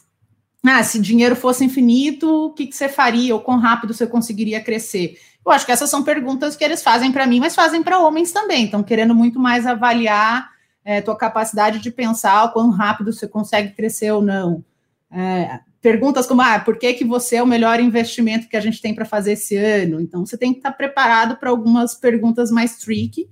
Ah, 0.66 0.82
se 0.82 0.98
dinheiro 0.98 1.36
fosse 1.36 1.64
infinito, 1.64 2.46
o 2.46 2.52
que, 2.52 2.66
que 2.66 2.74
você 2.74 2.88
faria 2.88 3.32
ou 3.36 3.40
quão 3.40 3.60
rápido 3.60 3.94
você 3.94 4.04
conseguiria 4.04 4.60
crescer? 4.60 5.16
Eu 5.46 5.52
acho 5.52 5.64
que 5.64 5.70
essas 5.70 5.88
são 5.88 6.02
perguntas 6.02 6.56
que 6.56 6.64
eles 6.64 6.82
fazem 6.82 7.12
para 7.12 7.24
mim, 7.24 7.38
mas 7.38 7.54
fazem 7.54 7.84
para 7.84 8.00
homens 8.00 8.32
também. 8.32 8.64
Estão 8.64 8.82
querendo 8.82 9.14
muito 9.14 9.38
mais 9.38 9.64
avaliar 9.64 10.50
é, 10.84 11.00
tua 11.00 11.16
capacidade 11.16 11.78
de 11.78 11.90
pensar 11.92 12.46
o 12.46 12.52
quão 12.52 12.70
rápido 12.70 13.12
você 13.12 13.28
consegue 13.28 13.76
crescer 13.76 14.10
ou 14.10 14.20
não. 14.20 14.64
É, 15.08 15.60
perguntas 15.80 16.26
como, 16.26 16.42
ah, 16.42 16.60
por 16.60 16.78
que, 16.78 16.94
que 16.94 17.04
você 17.04 17.36
é 17.36 17.42
o 17.42 17.46
melhor 17.46 17.80
investimento 17.80 18.48
que 18.48 18.56
a 18.56 18.60
gente 18.60 18.80
tem 18.80 18.94
para 18.94 19.04
fazer 19.04 19.32
esse 19.32 19.56
ano? 19.56 20.00
Então, 20.00 20.24
você 20.24 20.36
tem 20.36 20.52
que 20.52 20.58
estar 20.58 20.72
tá 20.72 20.76
preparado 20.76 21.36
para 21.36 21.50
algumas 21.50 21.94
perguntas 21.94 22.50
mais 22.50 22.76
tricky, 22.76 23.28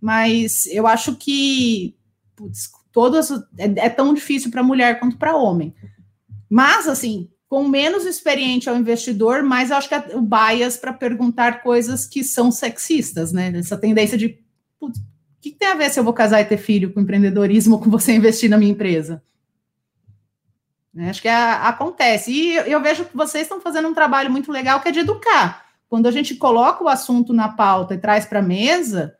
mas 0.00 0.66
eu 0.66 0.86
acho 0.86 1.16
que 1.16 1.96
putz, 2.36 2.70
todas 2.92 3.30
é, 3.58 3.86
é 3.86 3.88
tão 3.88 4.12
difícil 4.12 4.50
para 4.50 4.62
mulher 4.62 5.00
quanto 5.00 5.16
para 5.16 5.36
homem. 5.36 5.74
Mas, 6.48 6.86
assim, 6.86 7.28
com 7.48 7.66
menos 7.66 8.04
experiente 8.04 8.68
ao 8.68 8.76
investidor, 8.76 9.42
mas 9.42 9.70
eu 9.70 9.76
acho 9.76 9.88
que 9.88 9.94
é 9.94 10.16
o 10.16 10.20
bias 10.20 10.76
para 10.76 10.92
perguntar 10.92 11.62
coisas 11.62 12.06
que 12.06 12.22
são 12.22 12.50
sexistas, 12.50 13.32
né? 13.32 13.52
Essa 13.56 13.76
tendência 13.76 14.18
de 14.18 14.38
o 14.80 14.90
que, 15.40 15.52
tem 15.52 15.68
a 15.68 15.74
ver 15.74 15.90
se 15.90 15.98
eu 15.98 16.04
vou 16.04 16.12
casar 16.12 16.40
e 16.40 16.44
ter 16.44 16.56
filho 16.56 16.92
com 16.92 17.00
empreendedorismo 17.00 17.78
com 17.78 17.88
você 17.88 18.12
investir 18.12 18.50
na 18.50 18.58
minha 18.58 18.72
empresa? 18.72 19.22
Né? 20.96 21.10
Acho 21.10 21.20
que 21.20 21.28
é, 21.28 21.34
acontece. 21.34 22.32
E 22.32 22.56
eu, 22.56 22.82
vejo 22.82 23.04
que 23.04 23.14
vocês 23.14 23.42
estão 23.42 23.60
fazendo 23.60 23.86
um 23.86 23.92
trabalho 23.94 24.30
muito 24.30 24.50
legal 24.50 24.80
que 24.80 24.88
é 24.88 24.90
de 24.90 25.00
educar. 25.00 25.66
Quando 25.90 26.06
a 26.06 26.10
gente 26.10 26.34
coloca 26.34 26.82
o 26.82 26.88
assunto 26.88 27.34
na 27.34 27.50
pauta 27.50 27.94
e 27.94 27.98
traz 27.98 28.24
para 28.24 28.38
a 28.38 28.42
mesa, 28.42 29.14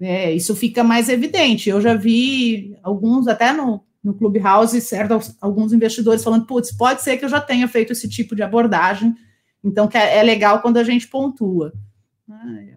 é, 0.00 0.32
isso 0.32 0.56
fica 0.56 0.82
mais 0.82 1.10
evidente. 1.10 1.68
Eu 1.68 1.82
já 1.82 1.94
vi 1.94 2.74
alguns, 2.82 3.28
até 3.28 3.52
no, 3.52 3.84
no 4.02 4.14
Clubhouse, 4.14 4.80
certo, 4.80 5.20
alguns 5.38 5.74
investidores 5.74 6.24
falando, 6.24 6.46
putz, 6.46 6.72
pode 6.72 7.02
ser 7.02 7.18
que 7.18 7.26
eu 7.26 7.28
já 7.28 7.42
tenha 7.42 7.68
feito 7.68 7.92
esse 7.92 8.08
tipo 8.08 8.34
de 8.34 8.42
abordagem, 8.42 9.14
então 9.62 9.86
que 9.86 9.98
é, 9.98 10.16
é 10.16 10.22
legal 10.22 10.62
quando 10.62 10.78
a 10.78 10.84
gente 10.84 11.06
pontua. 11.06 11.74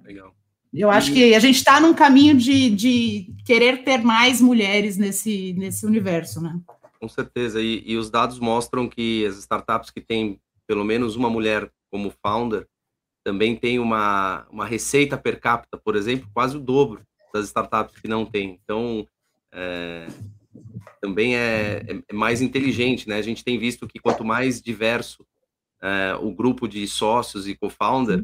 Legal. 0.03 0.35
Eu 0.73 0.89
acho 0.89 1.13
que 1.13 1.33
a 1.33 1.39
gente 1.39 1.55
está 1.55 1.79
num 1.79 1.93
caminho 1.93 2.35
de, 2.35 2.69
de 2.69 3.33
querer 3.45 3.83
ter 3.83 3.99
mais 3.99 4.41
mulheres 4.41 4.97
nesse, 4.97 5.53
nesse 5.53 5.85
universo, 5.85 6.41
né? 6.41 6.59
Com 7.01 7.09
certeza, 7.09 7.59
e, 7.59 7.83
e 7.85 7.97
os 7.97 8.11
dados 8.11 8.37
mostram 8.37 8.87
que 8.87 9.25
as 9.25 9.37
startups 9.37 9.89
que 9.89 9.99
têm 9.99 10.39
pelo 10.67 10.85
menos 10.85 11.15
uma 11.15 11.29
mulher 11.29 11.69
como 11.89 12.13
founder 12.23 12.67
também 13.23 13.55
tem 13.55 13.79
uma, 13.79 14.45
uma 14.49 14.65
receita 14.65 15.17
per 15.17 15.39
capita, 15.39 15.77
por 15.77 15.95
exemplo, 15.95 16.29
quase 16.33 16.57
o 16.57 16.59
dobro 16.59 17.01
das 17.33 17.45
startups 17.45 17.99
que 17.99 18.07
não 18.07 18.25
tem. 18.25 18.59
Então, 18.63 19.07
é, 19.51 20.07
também 21.01 21.35
é, 21.35 21.83
é, 21.87 22.01
é, 22.07 22.13
mais 22.13 22.41
inteligente, 22.41 23.07
né? 23.07 23.17
A 23.17 23.21
gente 23.21 23.43
tem 23.43 23.57
visto 23.57 23.87
que 23.87 23.99
quanto 23.99 24.23
mais 24.23 24.61
diverso 24.61 25.25
é, 25.81 26.15
o 26.19 26.31
grupo 26.31 26.67
de 26.67 26.87
sócios 26.87 27.47
e 27.47 27.55
co-founder, 27.55 28.23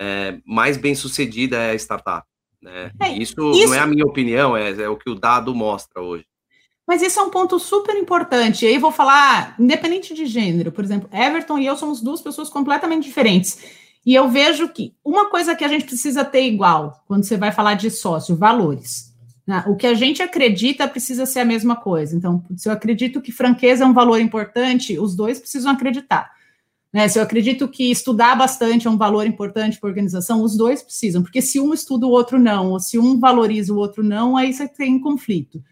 é, 0.00 0.40
mais 0.44 0.76
bem 0.76 0.94
sucedida 0.94 1.56
é 1.56 1.72
a 1.72 1.74
startup. 1.74 2.26
Né? 2.60 2.90
É, 3.00 3.12
isso, 3.12 3.50
isso, 3.52 3.66
não 3.66 3.74
é 3.74 3.78
a 3.78 3.86
minha 3.86 4.06
opinião, 4.06 4.56
é, 4.56 4.88
o 4.88 4.96
que 4.96 5.10
o 5.10 5.14
dado 5.14 5.54
mostra 5.54 6.00
hoje. 6.00 6.24
Mas 6.86 7.00
isso 7.00 7.18
é 7.18 7.22
um 7.22 7.30
ponto 7.30 7.58
super 7.58 7.96
importante. 7.96 8.64
E 8.64 8.68
aí 8.68 8.78
vou 8.78 8.92
falar, 8.92 9.54
independente 9.58 10.14
de 10.14 10.26
gênero, 10.26 10.70
por 10.70 10.84
exemplo, 10.84 11.08
Everton 11.12 11.58
e 11.58 11.66
eu 11.66 11.76
somos 11.76 12.00
duas 12.00 12.20
pessoas 12.20 12.50
completamente 12.50 13.04
diferentes. 13.04 13.58
E 14.04 14.14
eu 14.14 14.28
vejo 14.28 14.68
que 14.68 14.94
uma 15.02 15.30
coisa 15.30 15.54
que 15.54 15.64
a 15.64 15.68
gente 15.68 15.86
precisa 15.86 16.24
ter 16.24 16.46
igual 16.46 17.02
quando 17.06 17.24
você 17.24 17.38
vai 17.38 17.50
falar 17.50 17.74
de 17.74 17.90
sócio, 17.90 18.36
valores. 18.36 19.14
Né? 19.46 19.64
O 19.66 19.76
que 19.76 19.86
a 19.86 19.94
gente 19.94 20.22
acredita 20.22 20.86
precisa 20.86 21.24
ser 21.24 21.40
a 21.40 21.44
mesma 21.44 21.74
coisa. 21.74 22.14
Então, 22.14 22.44
se 22.56 22.68
eu 22.68 22.72
acredito 22.72 23.20
que 23.20 23.32
franqueza 23.32 23.84
é 23.84 23.86
um 23.86 23.94
valor 23.94 24.20
importante, 24.20 24.98
os 24.98 25.16
dois 25.16 25.38
precisam 25.38 25.72
acreditar. 25.72 26.32
Né? 26.92 27.08
Se 27.08 27.18
eu 27.18 27.22
acredito 27.22 27.66
que 27.66 27.90
estudar 27.90 28.36
bastante 28.36 28.86
é 28.86 28.90
um 28.90 28.96
valor 28.96 29.26
importante 29.26 29.80
para 29.80 29.88
a 29.88 29.90
organização, 29.90 30.42
os 30.42 30.54
dois 30.56 30.82
precisam, 30.82 31.22
porque 31.22 31.42
se 31.42 31.58
um 31.58 31.72
estuda 31.72 32.06
o 32.06 32.10
outro 32.10 32.38
não, 32.38 32.72
ou 32.72 32.80
se 32.80 32.98
um 32.98 33.18
valoriza 33.18 33.72
o 33.72 33.76
outro 33.76 34.02
não, 34.02 34.36
aí 34.36 34.52
você 34.52 34.68
tem 34.68 35.00
conflito. 35.00 35.62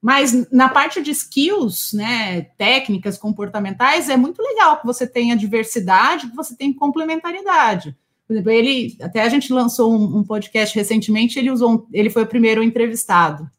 Mas 0.00 0.50
na 0.50 0.68
parte 0.68 1.02
de 1.02 1.10
skills, 1.10 1.92
né, 1.92 2.42
técnicas 2.56 3.18
comportamentais, 3.18 4.08
é 4.08 4.16
muito 4.16 4.42
legal 4.42 4.80
que 4.80 4.86
você 4.86 5.06
tenha 5.06 5.36
diversidade, 5.36 6.28
que 6.28 6.36
você 6.36 6.56
tenha 6.56 6.74
complementaridade. 6.74 7.94
Por 8.26 8.34
exemplo, 8.34 8.50
ele 8.50 8.96
até 9.02 9.22
a 9.22 9.28
gente 9.28 9.52
lançou 9.52 9.92
um, 9.92 10.18
um 10.18 10.24
podcast 10.24 10.74
recentemente, 10.74 11.38
ele 11.38 11.50
usou, 11.50 11.86
ele 11.92 12.08
foi 12.08 12.22
o 12.22 12.26
primeiro 12.26 12.62
entrevistado. 12.62 13.50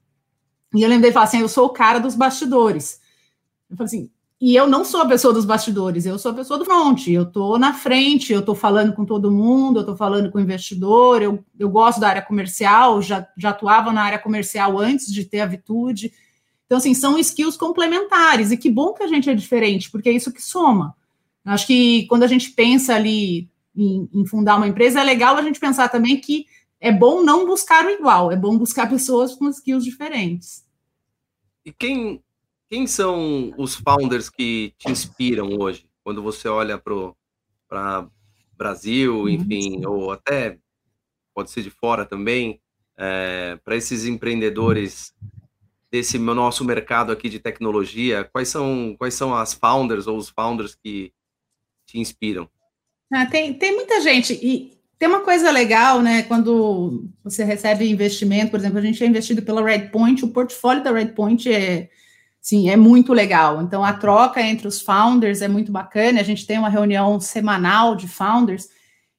E 0.73 0.82
eu 0.82 0.89
lembrei 0.89 1.12
falar 1.12 1.25
assim: 1.25 1.41
eu 1.41 1.49
sou 1.49 1.65
o 1.65 1.73
cara 1.73 1.99
dos 1.99 2.15
bastidores. 2.15 2.99
Eu 3.69 3.77
falei 3.77 3.86
assim, 3.86 4.12
e 4.41 4.56
eu 4.56 4.67
não 4.67 4.84
sou 4.84 5.01
a 5.01 5.08
pessoa 5.08 5.32
dos 5.32 5.45
bastidores, 5.45 6.06
eu 6.06 6.17
sou 6.17 6.32
a 6.32 6.36
pessoa 6.36 6.58
do 6.58 6.65
front, 6.65 7.08
eu 7.08 7.23
estou 7.23 7.60
na 7.60 7.73
frente, 7.73 8.34
eu 8.34 8.39
estou 8.39 8.56
falando 8.56 8.93
com 8.93 9.06
todo 9.06 9.30
mundo, 9.30 9.77
eu 9.77 9.82
estou 9.82 9.95
falando 9.95 10.32
com 10.32 10.39
o 10.39 10.41
investidor, 10.41 11.21
eu, 11.21 11.45
eu 11.60 11.69
gosto 11.69 11.99
da 11.99 12.10
área 12.10 12.21
comercial, 12.23 13.01
já, 13.04 13.27
já 13.38 13.51
atuava 13.51 13.93
na 13.93 14.01
área 14.01 14.17
comercial 14.17 14.80
antes 14.80 15.13
de 15.13 15.25
ter 15.25 15.41
a 15.41 15.45
Vitude. 15.45 16.12
Então, 16.72 16.78
assim, 16.78 16.94
são 16.94 17.20
skills 17.20 17.58
complementares, 17.58 18.50
e 18.50 18.56
que 18.56 18.72
bom 18.72 18.94
que 18.94 19.04
a 19.04 19.08
gente 19.08 19.30
é 19.30 19.34
diferente, 19.34 19.92
porque 19.92 20.08
é 20.08 20.14
isso 20.14 20.32
que 20.32 20.42
soma. 20.42 20.96
Acho 21.44 21.68
que 21.68 22.08
quando 22.08 22.24
a 22.24 22.28
gente 22.28 22.52
pensa 22.52 22.96
ali 22.96 23.50
em, 23.76 24.08
em 24.14 24.26
fundar 24.26 24.56
uma 24.56 24.70
empresa, 24.70 25.02
é 25.02 25.04
legal 25.04 25.36
a 25.36 25.42
gente 25.42 25.60
pensar 25.60 25.90
também 25.90 26.22
que 26.22 26.46
é 26.80 26.90
bom 26.90 27.26
não 27.26 27.46
buscar 27.46 27.86
o 27.86 27.90
igual, 27.90 28.32
é 28.32 28.38
bom 28.38 28.58
buscar 28.58 28.88
pessoas 28.90 29.36
com 29.36 29.50
skills 29.50 29.84
diferentes. 29.84 30.66
E 31.66 31.74
quem, 31.74 32.24
quem 32.70 32.88
são 32.88 33.54
os 33.58 33.76
founders 33.76 34.30
que 34.30 34.74
te 34.78 34.90
inspiram 34.90 35.50
hoje? 35.60 35.86
Quando 36.06 36.24
você 36.24 36.48
olha 36.48 36.82
para 37.68 38.08
Brasil, 38.58 39.24
uhum. 39.24 39.28
enfim, 39.28 39.86
ou 39.86 40.10
até 40.10 40.58
pode 41.36 41.52
ser 41.52 41.64
de 41.64 41.70
fora 41.70 42.06
também, 42.06 42.62
é, 42.98 43.60
para 43.62 43.76
esses 43.76 44.06
empreendedores 44.06 45.14
desse 45.91 46.17
nosso 46.17 46.63
mercado 46.63 47.12
aqui 47.12 47.27
de 47.27 47.39
tecnologia, 47.39 48.23
quais 48.32 48.47
são, 48.47 48.95
quais 48.97 49.13
são 49.13 49.36
as 49.36 49.54
founders 49.54 50.08
ou 50.08 50.17
os 50.17 50.30
founders 50.30 50.73
que 50.73 51.12
te 51.86 51.99
inspiram? 51.99 52.49
Ah, 53.13 53.25
tem, 53.25 53.54
tem 53.54 53.75
muita 53.75 53.99
gente. 53.99 54.34
E 54.41 54.71
tem 54.97 55.10
uma 55.10 55.19
coisa 55.19 55.51
legal, 55.51 56.01
né? 56.01 56.23
Quando 56.23 57.10
você 57.23 57.43
recebe 57.43 57.89
investimento, 57.89 58.51
por 58.51 58.60
exemplo, 58.60 58.77
a 58.77 58.82
gente 58.82 59.04
é 59.04 59.08
investido 59.08 59.41
pela 59.41 59.65
Redpoint, 59.65 60.23
o 60.23 60.30
portfólio 60.30 60.82
da 60.82 60.91
Redpoint 60.91 61.51
é, 61.51 61.89
sim, 62.39 62.69
é 62.69 62.77
muito 62.77 63.12
legal. 63.12 63.62
Então, 63.62 63.84
a 63.84 63.91
troca 63.91 64.41
entre 64.41 64.67
os 64.67 64.80
founders 64.80 65.41
é 65.41 65.47
muito 65.49 65.71
bacana. 65.73 66.21
A 66.21 66.23
gente 66.23 66.47
tem 66.47 66.58
uma 66.58 66.69
reunião 66.69 67.19
semanal 67.19 67.95
de 67.95 68.08
founders. 68.08 68.69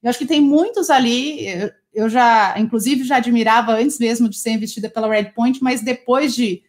Eu 0.03 0.09
acho 0.09 0.19
que 0.19 0.27
tem 0.27 0.41
muitos 0.41 0.89
ali. 0.89 1.47
Eu, 1.93 2.09
já, 2.09 2.55
inclusive, 2.59 3.05
já 3.05 3.17
admirava 3.17 3.73
antes 3.73 3.99
mesmo 3.99 4.29
de 4.29 4.39
ser 4.39 4.53
investida 4.53 4.89
pela 4.89 5.13
Redpoint, 5.13 5.63
mas 5.63 5.83
depois 5.83 6.35
de 6.35 6.63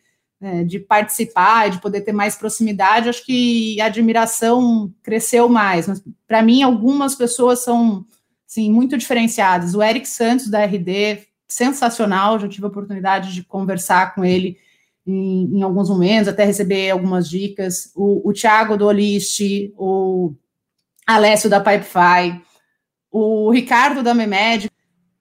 né, 0.43 0.65
de 0.65 0.77
participar, 0.77 1.69
de 1.69 1.79
poder 1.79 2.01
ter 2.01 2.11
mais 2.11 2.35
proximidade, 2.35 3.07
acho 3.07 3.25
que 3.25 3.79
a 3.79 3.85
admiração 3.85 4.93
cresceu 5.01 5.47
mais. 5.47 5.87
Mas 5.87 6.03
para 6.27 6.41
mim, 6.41 6.61
algumas 6.61 7.15
pessoas 7.15 7.63
são 7.63 8.05
sim, 8.45 8.69
muito 8.69 8.97
diferenciadas. 8.97 9.73
O 9.73 9.81
Eric 9.81 10.05
Santos, 10.05 10.49
da 10.49 10.65
RD, 10.65 11.25
sensacional, 11.47 12.37
já 12.37 12.49
tive 12.49 12.65
a 12.65 12.67
oportunidade 12.67 13.33
de 13.33 13.41
conversar 13.41 14.13
com 14.13 14.25
ele 14.25 14.57
em, 15.07 15.59
em 15.59 15.61
alguns 15.61 15.89
momentos, 15.89 16.27
até 16.27 16.43
receber 16.43 16.91
algumas 16.91 17.29
dicas. 17.29 17.89
O, 17.95 18.29
o 18.29 18.33
Thiago 18.33 18.75
do 18.75 18.85
Olist, 18.85 19.39
o 19.77 20.33
Alessio 21.07 21.49
da 21.49 21.61
Pipefy, 21.61 22.41
o 23.09 23.49
Ricardo 23.49 24.03
da 24.03 24.13
Memed, 24.13 24.69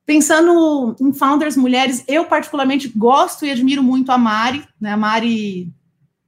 Pensando 0.04 0.96
em 1.00 1.12
founders 1.12 1.56
mulheres, 1.56 2.04
eu 2.08 2.24
particularmente 2.24 2.88
gosto 2.88 3.46
e 3.46 3.50
admiro 3.50 3.82
muito 3.82 4.10
a 4.10 4.18
Mari, 4.18 4.66
né? 4.80 4.92
A 4.92 4.96
Mari 4.96 5.72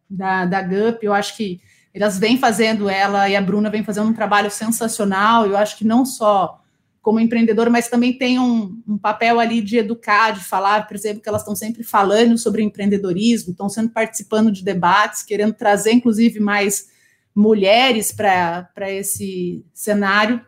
da, 0.09 0.45
da 0.45 0.63
GUP, 0.63 1.05
eu 1.05 1.13
acho 1.13 1.37
que 1.37 1.61
elas 1.93 2.19
vêm 2.19 2.37
fazendo, 2.37 2.89
ela 2.89 3.29
e 3.29 3.37
a 3.37 3.41
Bruna 3.41 3.71
vêm 3.71 3.85
fazendo 3.85 4.09
um 4.09 4.15
trabalho 4.15 4.51
sensacional. 4.51 5.47
Eu 5.47 5.57
acho 5.57 5.77
que 5.77 5.85
não 5.85 6.05
só 6.05 6.61
como 7.05 7.21
empreendedora, 7.21 7.69
mas 7.69 7.87
também 7.87 8.17
tem 8.17 8.39
um, 8.39 8.83
um, 8.89 8.97
papel 8.97 9.39
ali 9.39 9.61
de 9.61 9.77
educar, 9.77 10.33
de 10.33 10.43
falar, 10.43 10.89
por 10.89 10.97
exemplo, 10.97 11.23
que 11.23 11.29
elas 11.29 11.43
estão 11.43 11.55
sempre 11.55 11.85
falando 11.85 12.39
sobre 12.39 12.63
empreendedorismo, 12.63 13.53
estão 13.53 13.69
sendo 13.69 13.91
participando 13.91 14.51
de 14.51 14.65
debates, 14.65 15.23
querendo 15.23 15.53
trazer, 15.53 15.93
inclusive, 15.93 16.41
mais 16.41 16.89
mulheres 17.35 18.11
para 18.11 18.91
esse 18.91 19.63
cenário. 19.75 20.41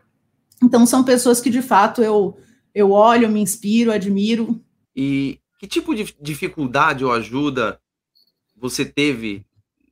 Então, 0.63 0.85
são 0.87 1.03
pessoas 1.03 1.39
que, 1.39 1.51
de 1.51 1.61
fato, 1.61 2.01
eu 2.01 2.35
eu 2.77 2.91
olho, 2.91 3.27
me 3.27 3.41
inspiro, 3.41 3.91
admiro. 3.91 4.63
E 4.95 5.39
que 5.59 5.65
tipo 5.65 5.95
de 5.95 6.15
dificuldade 6.21 7.03
ou 7.03 7.11
ajuda 7.11 7.79
você 8.55 8.85
teve 8.85 9.43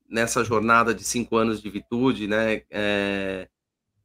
nessa 0.08 0.44
jornada 0.44 0.94
de 0.94 1.04
cinco 1.04 1.36
anos 1.36 1.60
de 1.60 1.68
Vitude, 1.68 2.28
né? 2.28 2.62
É, 2.70 3.48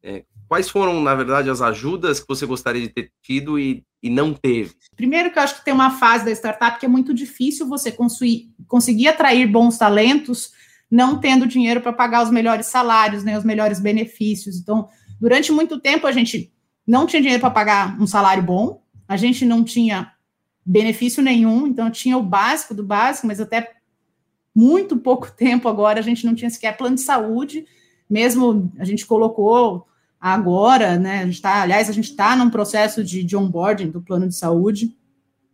é, 0.03 0.25
quais 0.49 0.71
foram, 0.71 1.03
na 1.03 1.15
verdade, 1.15 1.51
as 1.51 1.61
ajudas 1.61 2.21
que 2.21 2.27
você 2.27 2.47
gostaria 2.47 2.81
de 2.81 2.89
ter 2.89 3.13
tido 3.23 3.59
e, 3.59 3.85
e 4.03 4.09
não 4.09 4.33
teve? 4.33 4.75
Primeiro 4.97 5.31
que 5.31 5.39
eu 5.39 5.43
acho 5.43 5.59
que 5.59 5.65
tem 5.65 5.75
uma 5.75 5.91
fase 5.99 6.25
da 6.25 6.31
startup 6.31 6.81
que 6.81 6.87
é 6.87 6.89
muito 6.89 7.13
difícil 7.13 7.69
você 7.69 7.93
conseguir, 7.93 8.51
conseguir 8.67 9.09
atrair 9.09 9.47
bons 9.47 9.77
talentos 9.77 10.53
não 10.91 11.21
tendo 11.21 11.47
dinheiro 11.47 11.83
para 11.83 11.93
pagar 11.93 12.25
os 12.25 12.31
melhores 12.31 12.67
salários, 12.67 13.23
né, 13.23 13.37
os 13.39 13.45
melhores 13.45 13.79
benefícios. 13.79 14.57
Então, 14.57 14.89
durante 15.21 15.53
muito 15.53 15.79
tempo 15.79 16.07
a 16.07 16.13
gente 16.13 16.51
não 16.91 17.07
tinha 17.07 17.23
dinheiro 17.23 17.41
para 17.41 17.53
pagar 17.53 17.97
um 18.01 18.07
salário 18.07 18.43
bom, 18.43 18.83
a 19.07 19.17
gente 19.17 19.47
não 19.47 19.63
tinha 19.63 20.13
benefício 20.67 21.23
nenhum, 21.23 21.69
então 21.69 21.89
tinha 21.89 22.19
o 22.19 22.23
básico 22.23 22.75
do 22.75 22.83
básico, 22.83 23.29
mas 23.29 23.41
até 23.41 23.75
muito 24.53 24.97
pouco 24.97 25.31
tempo 25.31 25.69
agora 25.69 26.01
a 26.01 26.03
gente 26.03 26.27
não 26.27 26.35
tinha 26.35 26.51
sequer 26.51 26.77
plano 26.77 26.97
de 26.97 27.03
saúde, 27.03 27.65
mesmo 28.11 28.73
a 28.77 28.85
gente 28.85 29.07
colocou 29.07 29.87
agora, 30.21 30.99
né? 30.99 31.21
A 31.21 31.27
gente 31.27 31.41
tá, 31.41 31.63
aliás, 31.63 31.89
a 31.89 31.93
gente 31.93 32.11
está 32.11 32.35
num 32.35 32.51
processo 32.51 33.05
de, 33.05 33.23
de 33.23 33.37
onboarding 33.37 33.89
do 33.89 34.03
plano 34.03 34.27
de 34.27 34.35
saúde. 34.35 34.93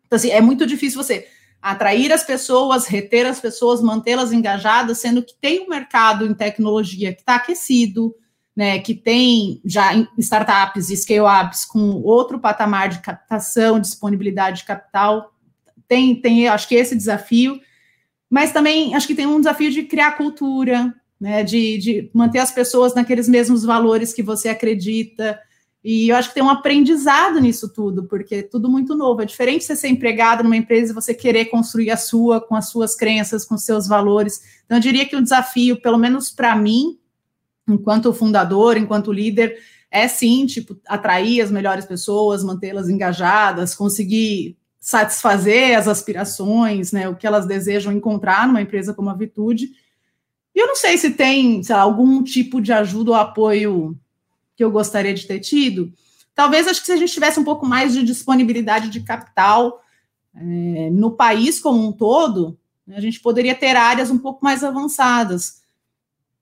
Então, 0.06 0.16
assim, 0.16 0.30
é 0.30 0.40
muito 0.40 0.66
difícil 0.66 1.02
você 1.02 1.28
atrair 1.60 2.10
as 2.12 2.24
pessoas, 2.24 2.86
reter 2.86 3.26
as 3.26 3.40
pessoas, 3.40 3.82
mantê-las 3.82 4.32
engajadas, 4.32 4.98
sendo 4.98 5.22
que 5.22 5.34
tem 5.38 5.66
um 5.66 5.68
mercado 5.68 6.26
em 6.26 6.32
tecnologia 6.32 7.12
que 7.12 7.20
está 7.20 7.34
aquecido, 7.34 8.14
né, 8.56 8.78
que 8.78 8.94
tem 8.94 9.60
já 9.64 9.92
startups 10.16 10.88
e 10.88 10.96
scale-ups 10.96 11.66
com 11.66 12.00
outro 12.02 12.38
patamar 12.38 12.88
de 12.88 13.00
captação, 13.00 13.78
disponibilidade 13.78 14.58
de 14.58 14.64
capital, 14.64 15.34
tem, 15.86 16.18
tem, 16.20 16.48
acho 16.48 16.66
que 16.66 16.74
esse 16.74 16.96
desafio, 16.96 17.60
mas 18.30 18.52
também 18.52 18.94
acho 18.94 19.06
que 19.06 19.14
tem 19.14 19.26
um 19.26 19.38
desafio 19.38 19.70
de 19.70 19.82
criar 19.82 20.12
cultura, 20.12 20.94
né, 21.20 21.44
de, 21.44 21.78
de 21.78 22.10
manter 22.14 22.38
as 22.38 22.50
pessoas 22.50 22.94
naqueles 22.94 23.28
mesmos 23.28 23.62
valores 23.62 24.14
que 24.14 24.22
você 24.22 24.48
acredita, 24.48 25.38
e 25.88 26.08
eu 26.08 26.16
acho 26.16 26.30
que 26.30 26.34
tem 26.34 26.42
um 26.42 26.50
aprendizado 26.50 27.38
nisso 27.40 27.68
tudo, 27.72 28.08
porque 28.08 28.34
é 28.34 28.42
tudo 28.42 28.68
muito 28.68 28.96
novo. 28.96 29.22
É 29.22 29.24
diferente 29.24 29.62
você 29.64 29.76
ser 29.76 29.86
empregado 29.86 30.42
numa 30.42 30.56
empresa 30.56 30.90
e 30.90 30.94
você 30.94 31.14
querer 31.14 31.44
construir 31.44 31.92
a 31.92 31.96
sua, 31.96 32.40
com 32.40 32.56
as 32.56 32.70
suas 32.70 32.96
crenças, 32.96 33.44
com 33.44 33.56
seus 33.56 33.86
valores. 33.86 34.40
Então, 34.64 34.78
eu 34.78 34.82
diria 34.82 35.06
que 35.06 35.14
o 35.14 35.22
desafio, 35.22 35.80
pelo 35.80 35.96
menos 35.96 36.28
para 36.28 36.56
mim, 36.56 36.98
enquanto 37.68 38.12
fundador, 38.12 38.76
enquanto 38.76 39.12
líder, 39.12 39.58
é 39.90 40.06
sim, 40.08 40.46
tipo, 40.46 40.76
atrair 40.86 41.40
as 41.40 41.50
melhores 41.50 41.84
pessoas, 41.84 42.44
mantê-las 42.44 42.88
engajadas, 42.88 43.74
conseguir 43.74 44.56
satisfazer 44.78 45.76
as 45.76 45.88
aspirações, 45.88 46.92
né, 46.92 47.08
o 47.08 47.16
que 47.16 47.26
elas 47.26 47.46
desejam 47.46 47.92
encontrar 47.92 48.46
numa 48.46 48.62
empresa 48.62 48.94
como 48.94 49.10
a 49.10 49.14
Vitude. 49.14 49.70
E 50.54 50.58
eu 50.58 50.66
não 50.66 50.76
sei 50.76 50.96
se 50.96 51.10
tem, 51.10 51.62
sei 51.62 51.74
lá, 51.74 51.82
algum 51.82 52.22
tipo 52.22 52.60
de 52.60 52.72
ajuda 52.72 53.10
ou 53.10 53.16
apoio 53.16 53.98
que 54.54 54.62
eu 54.62 54.70
gostaria 54.70 55.12
de 55.12 55.26
ter 55.26 55.40
tido. 55.40 55.92
Talvez 56.34 56.68
acho 56.68 56.80
que 56.80 56.86
se 56.86 56.92
a 56.92 56.96
gente 56.96 57.12
tivesse 57.12 57.40
um 57.40 57.44
pouco 57.44 57.66
mais 57.66 57.92
de 57.92 58.02
disponibilidade 58.02 58.88
de 58.90 59.00
capital 59.00 59.80
é, 60.34 60.90
no 60.90 61.10
país 61.10 61.58
como 61.58 61.86
um 61.86 61.92
todo, 61.92 62.58
a 62.90 63.00
gente 63.00 63.20
poderia 63.20 63.54
ter 63.54 63.74
áreas 63.74 64.10
um 64.10 64.18
pouco 64.18 64.44
mais 64.44 64.62
avançadas 64.62 65.65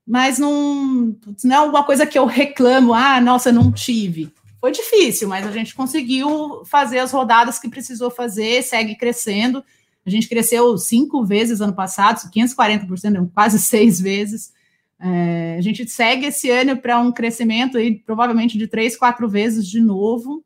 mas 0.05 0.37
não, 0.37 1.17
não 1.43 1.55
é 1.55 1.59
uma 1.61 1.83
coisa 1.83 2.05
que 2.05 2.17
eu 2.17 2.25
reclamo, 2.25 2.93
ah, 2.93 3.19
nossa, 3.19 3.51
não 3.51 3.71
tive. 3.71 4.31
Foi 4.61 4.71
difícil, 4.71 5.27
mas 5.27 5.45
a 5.45 5.51
gente 5.51 5.73
conseguiu 5.73 6.63
fazer 6.65 6.99
as 6.99 7.11
rodadas 7.11 7.59
que 7.59 7.69
precisou 7.69 8.11
fazer, 8.11 8.63
segue 8.63 8.95
crescendo. 8.95 9.63
A 10.05 10.09
gente 10.09 10.29
cresceu 10.29 10.77
cinco 10.77 11.25
vezes 11.25 11.61
ano 11.61 11.73
passado, 11.73 12.29
540%, 12.31 13.31
quase 13.33 13.59
seis 13.59 13.99
vezes. 13.99 14.53
É, 14.99 15.55
a 15.57 15.61
gente 15.61 15.87
segue 15.89 16.27
esse 16.27 16.49
ano 16.49 16.77
para 16.77 16.99
um 16.99 17.11
crescimento 17.11 17.77
aí, 17.77 17.95
provavelmente 17.95 18.57
de 18.57 18.67
três, 18.67 18.95
quatro 18.95 19.27
vezes 19.27 19.67
de 19.67 19.81
novo, 19.81 20.43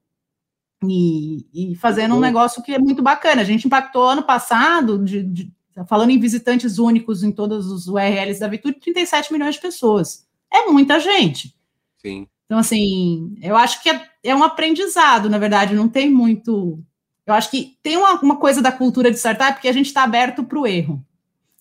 e, 0.83 1.45
e 1.53 1.75
fazendo 1.75 2.15
um 2.15 2.19
negócio 2.19 2.63
que 2.63 2.73
é 2.73 2.79
muito 2.79 3.01
bacana. 3.01 3.41
A 3.41 3.45
gente 3.45 3.67
impactou 3.67 4.07
ano 4.07 4.23
passado 4.23 4.97
de, 5.03 5.21
de 5.23 5.51
falando 5.85 6.11
em 6.11 6.19
visitantes 6.19 6.77
únicos 6.77 7.23
em 7.23 7.31
todos 7.31 7.67
os 7.67 7.87
URLs 7.87 8.39
da 8.39 8.47
Vitude, 8.47 8.79
37 8.79 9.31
milhões 9.31 9.55
de 9.55 9.61
pessoas. 9.61 10.27
É 10.51 10.65
muita 10.65 10.99
gente. 10.99 11.55
Sim. 11.97 12.27
Então, 12.45 12.57
assim, 12.57 13.35
eu 13.41 13.55
acho 13.55 13.81
que 13.83 13.89
é, 13.89 14.09
é 14.23 14.35
um 14.35 14.43
aprendizado, 14.43 15.29
na 15.29 15.37
verdade, 15.37 15.75
não 15.75 15.87
tem 15.87 16.09
muito. 16.09 16.79
Eu 17.25 17.33
acho 17.33 17.51
que 17.51 17.77
tem 17.83 17.95
uma, 17.95 18.19
uma 18.21 18.37
coisa 18.37 18.61
da 18.61 18.71
cultura 18.71 19.11
de 19.11 19.17
startup 19.17 19.61
que 19.61 19.67
a 19.67 19.71
gente 19.71 19.85
está 19.85 20.03
aberto 20.03 20.43
para 20.43 20.59
o 20.59 20.65
erro. 20.65 21.05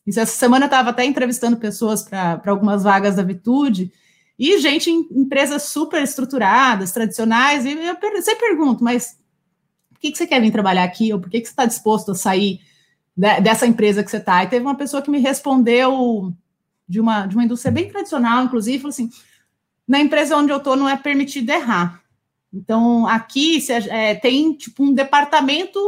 Isso, 0.06 0.18
essa 0.18 0.34
semana 0.34 0.64
eu 0.64 0.68
estava 0.68 0.88
até 0.88 1.04
entrevistando 1.04 1.58
pessoas 1.58 2.02
para 2.02 2.40
algumas 2.46 2.82
vagas 2.82 3.16
da 3.16 3.22
Vitude, 3.22 3.92
e 4.38 4.58
gente 4.58 4.88
em 4.88 5.06
empresas 5.10 5.64
super 5.64 6.02
estruturadas, 6.02 6.92
tradicionais, 6.92 7.66
e 7.66 7.72
eu 7.72 8.22
sempre 8.22 8.48
pergunto, 8.48 8.82
mas 8.82 9.18
por 9.90 9.98
que, 10.00 10.12
que 10.12 10.16
você 10.16 10.26
quer 10.26 10.40
vir 10.40 10.52
trabalhar 10.52 10.84
aqui, 10.84 11.12
ou 11.12 11.20
por 11.20 11.28
que, 11.28 11.40
que 11.40 11.46
você 11.46 11.52
está 11.52 11.66
disposto 11.66 12.12
a 12.12 12.14
sair 12.14 12.60
dessa 13.18 13.66
empresa 13.66 14.04
que 14.04 14.10
você 14.10 14.18
está? 14.18 14.44
E 14.44 14.48
teve 14.48 14.64
uma 14.64 14.76
pessoa 14.76 15.02
que 15.02 15.10
me 15.10 15.18
respondeu 15.18 16.32
de 16.88 17.00
uma, 17.00 17.26
de 17.26 17.34
uma 17.34 17.44
indústria 17.44 17.72
bem 17.72 17.88
tradicional, 17.88 18.44
inclusive, 18.44 18.78
falou 18.78 18.90
assim, 18.90 19.10
na 19.86 19.98
empresa 19.98 20.36
onde 20.36 20.52
eu 20.52 20.58
estou 20.58 20.76
não 20.76 20.88
é 20.88 20.96
permitido 20.96 21.50
errar. 21.50 22.00
Então, 22.52 23.06
aqui 23.06 23.58
é, 23.90 24.14
tem 24.14 24.52
tipo 24.52 24.84
um 24.84 24.92
departamento 24.92 25.78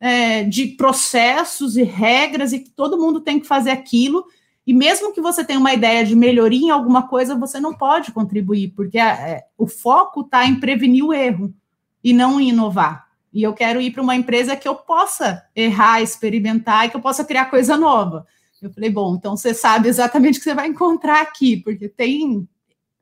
é, 0.00 0.42
de 0.42 0.66
processos 0.68 1.76
e 1.76 1.84
regras 1.84 2.52
e 2.52 2.58
que 2.58 2.70
todo 2.70 2.98
mundo 2.98 3.20
tem 3.20 3.38
que 3.38 3.46
fazer 3.46 3.70
aquilo. 3.70 4.24
E 4.66 4.74
mesmo 4.74 5.12
que 5.12 5.20
você 5.20 5.44
tenha 5.44 5.58
uma 5.58 5.72
ideia 5.72 6.04
de 6.04 6.16
melhoria 6.16 6.66
em 6.66 6.70
alguma 6.70 7.06
coisa, 7.06 7.36
você 7.36 7.60
não 7.60 7.72
pode 7.72 8.10
contribuir, 8.10 8.72
porque 8.74 8.98
é, 8.98 9.44
o 9.56 9.66
foco 9.66 10.22
está 10.22 10.44
em 10.44 10.58
prevenir 10.58 11.04
o 11.04 11.12
erro 11.12 11.54
e 12.02 12.12
não 12.12 12.40
em 12.40 12.48
inovar. 12.48 13.11
E 13.32 13.42
eu 13.42 13.52
quero 13.54 13.80
ir 13.80 13.92
para 13.92 14.02
uma 14.02 14.14
empresa 14.14 14.56
que 14.56 14.68
eu 14.68 14.74
possa 14.74 15.42
errar, 15.56 16.02
experimentar 16.02 16.86
e 16.86 16.90
que 16.90 16.96
eu 16.96 17.00
possa 17.00 17.24
criar 17.24 17.46
coisa 17.46 17.76
nova. 17.76 18.26
Eu 18.60 18.70
falei, 18.72 18.90
bom, 18.90 19.16
então 19.16 19.36
você 19.36 19.52
sabe 19.52 19.88
exatamente 19.88 20.36
o 20.36 20.38
que 20.38 20.44
você 20.44 20.54
vai 20.54 20.68
encontrar 20.68 21.20
aqui, 21.22 21.56
porque 21.56 21.88
tem 21.88 22.46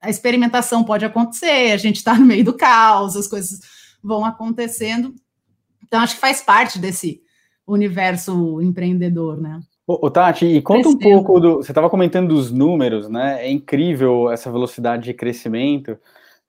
a 0.01 0.09
experimentação 0.09 0.83
pode 0.83 1.05
acontecer, 1.05 1.73
a 1.73 1.77
gente 1.77 1.97
está 1.97 2.15
no 2.15 2.25
meio 2.25 2.43
do 2.43 2.55
caos, 2.55 3.17
as 3.17 3.29
coisas 3.29 3.61
vão 4.03 4.25
acontecendo. 4.25 5.15
Então, 5.85 6.01
acho 6.01 6.15
que 6.15 6.21
faz 6.21 6.41
parte 6.41 6.79
desse 6.79 7.21
universo 7.67 8.61
empreendedor, 8.63 9.39
né? 9.39 9.61
Ô, 9.87 10.09
Tati, 10.09 10.47
e 10.47 10.63
conta 10.63 10.89
um 10.89 10.97
pouco 10.97 11.41
do. 11.41 11.57
Você 11.57 11.73
estava 11.73 11.91
comentando 11.91 12.29
dos 12.29 12.53
números, 12.53 13.09
né? 13.09 13.45
É 13.45 13.51
incrível 13.51 14.31
essa 14.31 14.51
velocidade 14.51 15.03
de 15.03 15.13
crescimento. 15.13 15.99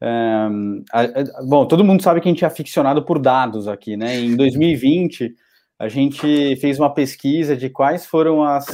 Um, 0.03 0.83
a, 0.91 1.01
a, 1.01 1.45
bom, 1.47 1.65
todo 1.65 1.83
mundo 1.83 2.01
sabe 2.01 2.21
que 2.21 2.27
a 2.27 2.31
gente 2.31 2.43
é 2.43 2.47
aficionado 2.47 3.05
por 3.05 3.19
dados 3.19 3.67
aqui, 3.67 3.95
né? 3.95 4.19
Em 4.19 4.35
2020, 4.35 5.33
a 5.77 5.87
gente 5.87 6.55
fez 6.57 6.79
uma 6.79 6.93
pesquisa 6.93 7.55
de 7.55 7.69
quais 7.69 8.05
foram 8.05 8.43
as 8.43 8.65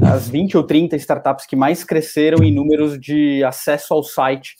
as 0.00 0.28
20 0.28 0.56
ou 0.56 0.62
30 0.62 0.96
startups 0.96 1.46
que 1.46 1.56
mais 1.56 1.84
cresceram 1.84 2.42
em 2.42 2.52
números 2.52 2.98
de 2.98 3.42
acesso 3.44 3.92
ao 3.92 4.02
site 4.02 4.56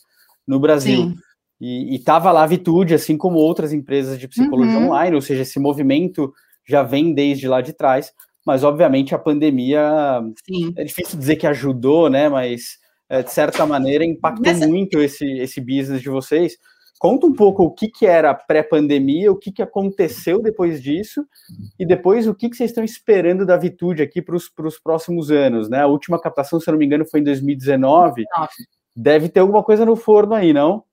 no 0.47 0.59
Brasil. 0.59 1.11
Sim. 1.11 1.17
E 1.61 1.95
estava 1.95 2.33
lá 2.33 2.43
a 2.43 2.47
Vitude, 2.47 2.93
assim 2.93 3.17
como 3.17 3.39
outras 3.39 3.73
empresas 3.73 4.19
de 4.19 4.27
psicologia 4.27 4.79
uhum. 4.79 4.87
online, 4.87 5.15
ou 5.15 5.23
seja, 5.23 5.43
esse 5.43 5.61
movimento 5.61 6.33
já 6.69 6.83
vem 6.83 7.15
desde 7.15 7.47
lá 7.47 7.61
de 7.61 7.73
trás, 7.73 8.13
mas 8.45 8.65
obviamente 8.65 9.15
a 9.15 9.19
pandemia 9.19 10.21
Sim. 10.45 10.73
é 10.77 10.83
difícil 10.83 11.19
dizer 11.19 11.37
que 11.37 11.47
ajudou, 11.47 12.11
né? 12.11 12.29
Mas 12.29 12.79
de 13.21 13.33
certa 13.33 13.67
maneira 13.67 14.05
impactou 14.05 14.55
muito 14.69 15.01
esse, 15.01 15.27
esse 15.39 15.61
business 15.61 16.01
de 16.01 16.09
vocês. 16.09 16.57
Conta 17.03 17.27
um 17.27 17.33
pouco 17.33 17.65
o 17.65 17.71
que, 17.71 17.89
que 17.89 18.07
era 18.07 18.33
pré-pandemia, 18.33 19.33
o 19.33 19.37
que, 19.37 19.51
que 19.51 19.61
aconteceu 19.61 20.41
depois 20.41 20.81
disso, 20.81 21.27
e 21.77 21.85
depois 21.85 22.29
o 22.29 22.35
que, 22.35 22.49
que 22.49 22.57
vocês 22.57 22.71
estão 22.71 22.85
esperando 22.85 23.45
da 23.45 23.57
Vitude 23.57 24.03
aqui 24.03 24.23
para 24.23 24.37
os 24.37 24.79
próximos 24.79 25.33
anos, 25.33 25.69
né? 25.69 25.81
A 25.81 25.89
última 25.89 26.21
captação, 26.21 26.61
se 26.61 26.71
eu 26.71 26.73
não 26.73 26.79
me 26.79 26.87
engano, 26.87 27.05
foi 27.05 27.19
em 27.19 27.25
2019. 27.25 28.23
Deve 28.95 29.29
ter 29.29 29.41
alguma 29.41 29.65
coisa 29.65 29.85
no 29.85 29.97
forno 29.97 30.33
aí, 30.33 30.53
não? 30.53 30.85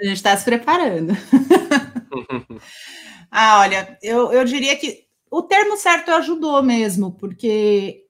A 0.00 0.04
gente 0.04 0.16
está 0.16 0.34
se 0.34 0.46
preparando. 0.46 1.12
ah, 3.30 3.60
olha, 3.60 3.98
eu, 4.02 4.32
eu 4.32 4.46
diria 4.46 4.74
que 4.76 5.04
o 5.30 5.42
termo 5.42 5.76
certo 5.76 6.10
ajudou 6.12 6.62
mesmo, 6.62 7.12
porque 7.12 8.06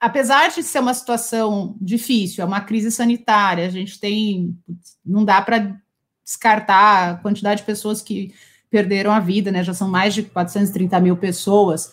apesar 0.00 0.48
de 0.48 0.62
ser 0.62 0.80
uma 0.80 0.94
situação 0.94 1.76
difícil, 1.80 2.42
é 2.42 2.46
uma 2.46 2.62
crise 2.62 2.90
sanitária, 2.90 3.66
a 3.66 3.70
gente 3.70 4.00
tem. 4.00 4.56
Não 5.04 5.24
dá 5.24 5.42
para 5.42 5.76
descartar 6.24 7.10
a 7.10 7.14
quantidade 7.16 7.60
de 7.60 7.66
pessoas 7.66 8.00
que 8.00 8.32
perderam 8.70 9.12
a 9.12 9.20
vida, 9.20 9.52
né? 9.52 9.62
Já 9.62 9.74
são 9.74 9.88
mais 9.88 10.14
de 10.14 10.22
430 10.22 10.98
mil 11.00 11.16
pessoas. 11.16 11.92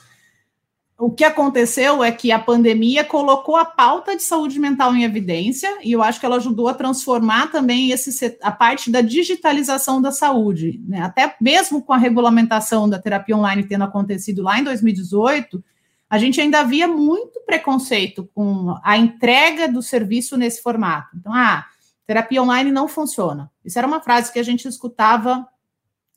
O 1.00 1.12
que 1.12 1.24
aconteceu 1.24 2.04
é 2.04 2.12
que 2.12 2.32
a 2.32 2.40
pandemia 2.40 3.04
colocou 3.04 3.56
a 3.56 3.66
pauta 3.66 4.16
de 4.16 4.24
saúde 4.24 4.60
mental 4.60 4.96
em 4.96 5.04
evidência, 5.04 5.78
e 5.84 5.92
eu 5.92 6.02
acho 6.02 6.20
que 6.20 6.26
ela 6.26 6.38
ajudou 6.38 6.68
a 6.68 6.74
transformar 6.74 7.52
também 7.52 7.92
esse, 7.92 8.38
a 8.42 8.52
parte 8.52 8.90
da 8.90 9.02
digitalização 9.02 10.02
da 10.02 10.12
saúde. 10.12 10.82
Né? 10.88 11.02
Até 11.02 11.36
mesmo 11.40 11.84
com 11.84 11.94
a 11.94 11.98
regulamentação 11.98 12.90
da 12.90 12.98
terapia 12.98 13.38
online 13.38 13.68
tendo 13.68 13.84
acontecido 13.84 14.42
lá 14.42 14.60
em 14.60 14.64
2018, 14.64 15.64
a 16.10 16.18
gente 16.18 16.40
ainda 16.40 16.60
havia 16.60 16.88
muito 16.88 17.42
preconceito 17.46 18.30
com 18.34 18.76
a 18.84 18.98
entrega 18.98 19.68
do 19.68 19.82
serviço 19.82 20.38
nesse 20.38 20.62
formato. 20.62 21.10
Então, 21.18 21.34
ah, 21.34 21.66
terapia 22.06 22.42
online 22.42 22.72
não 22.72 22.88
funciona. 22.88 23.52
Isso 23.64 23.78
era 23.78 23.88
uma 23.88 24.00
frase 24.00 24.32
que 24.32 24.40
a 24.40 24.44
gente 24.44 24.68
escutava 24.68 25.46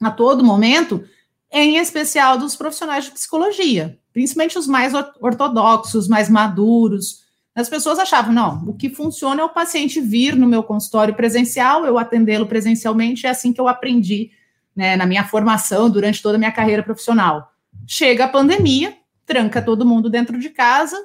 a 0.01 0.11
todo 0.11 0.45
momento, 0.45 1.05
em 1.51 1.77
especial 1.77 2.39
dos 2.39 2.55
profissionais 2.55 3.05
de 3.05 3.11
psicologia, 3.11 3.99
principalmente 4.13 4.57
os 4.57 4.67
mais 4.67 4.95
ortodoxos, 5.21 6.07
mais 6.07 6.31
maduros. 6.31 7.25
As 7.55 7.69
pessoas 7.69 7.99
achavam, 7.99 8.33
não, 8.33 8.65
o 8.69 8.75
que 8.75 8.89
funciona 8.89 9.43
é 9.43 9.45
o 9.45 9.49
paciente 9.49 10.01
vir 10.01 10.37
no 10.37 10.47
meu 10.47 10.63
consultório 10.63 11.15
presencial, 11.15 11.85
eu 11.85 11.99
atendê-lo 11.99 12.47
presencialmente, 12.47 13.27
é 13.27 13.31
assim 13.31 13.53
que 13.53 13.61
eu 13.61 13.67
aprendi 13.67 14.31
né, 14.75 14.97
na 14.97 15.05
minha 15.05 15.25
formação 15.25 15.91
durante 15.91 16.23
toda 16.23 16.37
a 16.37 16.39
minha 16.39 16.53
carreira 16.53 16.83
profissional. 16.83 17.53
Chega 17.87 18.25
a 18.27 18.29
pandemia, 18.29 18.97
tranca 19.31 19.63
todo 19.63 19.87
mundo 19.87 20.11
dentro 20.11 20.41
de 20.41 20.51
casa, 20.51 20.97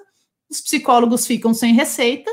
os 0.50 0.60
psicólogos 0.60 1.28
ficam 1.28 1.54
sem 1.54 1.76
receita, 1.76 2.32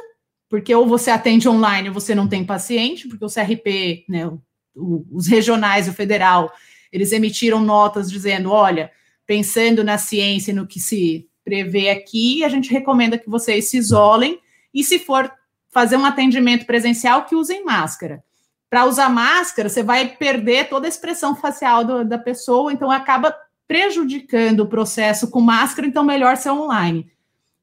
porque 0.48 0.74
ou 0.74 0.86
você 0.86 1.10
atende 1.10 1.46
online 1.50 1.88
ou 1.88 1.94
você 1.94 2.14
não 2.14 2.26
tem 2.26 2.46
paciente, 2.46 3.06
porque 3.06 3.22
o 3.22 3.28
CRP, 3.28 4.06
né, 4.08 4.26
o, 4.74 5.06
os 5.12 5.26
regionais 5.26 5.86
e 5.86 5.90
o 5.90 5.92
federal, 5.92 6.50
eles 6.90 7.12
emitiram 7.12 7.60
notas 7.60 8.10
dizendo, 8.10 8.50
olha, 8.50 8.90
pensando 9.26 9.84
na 9.84 9.98
ciência 9.98 10.50
e 10.50 10.54
no 10.54 10.66
que 10.66 10.80
se 10.80 11.28
prevê 11.44 11.90
aqui, 11.90 12.42
a 12.42 12.48
gente 12.48 12.72
recomenda 12.72 13.18
que 13.18 13.28
vocês 13.28 13.68
se 13.68 13.76
isolem 13.76 14.40
e 14.72 14.82
se 14.82 14.98
for 14.98 15.30
fazer 15.68 15.98
um 15.98 16.06
atendimento 16.06 16.64
presencial, 16.64 17.26
que 17.26 17.36
usem 17.36 17.66
máscara. 17.66 18.24
Para 18.70 18.86
usar 18.86 19.10
máscara, 19.10 19.68
você 19.68 19.82
vai 19.82 20.08
perder 20.16 20.70
toda 20.70 20.86
a 20.86 20.88
expressão 20.88 21.36
facial 21.36 21.84
do, 21.84 22.02
da 22.02 22.16
pessoa, 22.16 22.72
então 22.72 22.90
acaba 22.90 23.36
prejudicando 23.72 24.60
o 24.60 24.68
processo 24.68 25.30
com 25.30 25.40
máscara, 25.40 25.86
então 25.86 26.04
melhor 26.04 26.36
ser 26.36 26.50
online 26.50 27.12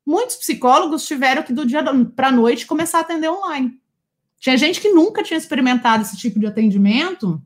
muitos 0.09 0.37
psicólogos 0.37 1.05
tiveram 1.05 1.43
que, 1.43 1.53
do 1.53 1.63
dia 1.63 1.83
para 2.15 2.29
a 2.29 2.31
noite, 2.31 2.65
começar 2.65 2.97
a 2.97 3.01
atender 3.01 3.29
online. 3.29 3.79
Tinha 4.39 4.57
gente 4.57 4.81
que 4.81 4.89
nunca 4.89 5.21
tinha 5.21 5.37
experimentado 5.37 6.01
esse 6.01 6.17
tipo 6.17 6.39
de 6.39 6.47
atendimento 6.47 7.39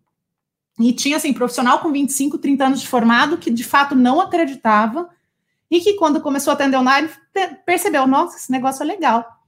e 0.79 0.93
tinha, 0.93 1.17
assim, 1.17 1.33
profissional 1.33 1.79
com 1.79 1.91
25, 1.91 2.37
30 2.37 2.65
anos 2.65 2.79
de 2.79 2.87
formado 2.87 3.37
que, 3.37 3.51
de 3.51 3.65
fato, 3.65 3.95
não 3.95 4.21
acreditava 4.21 5.09
e 5.69 5.81
que, 5.81 5.95
quando 5.95 6.21
começou 6.21 6.51
a 6.51 6.53
atender 6.53 6.77
online, 6.77 7.09
percebeu, 7.65 8.07
nossa, 8.07 8.37
esse 8.37 8.49
negócio 8.49 8.81
é 8.81 8.85
legal. 8.85 9.43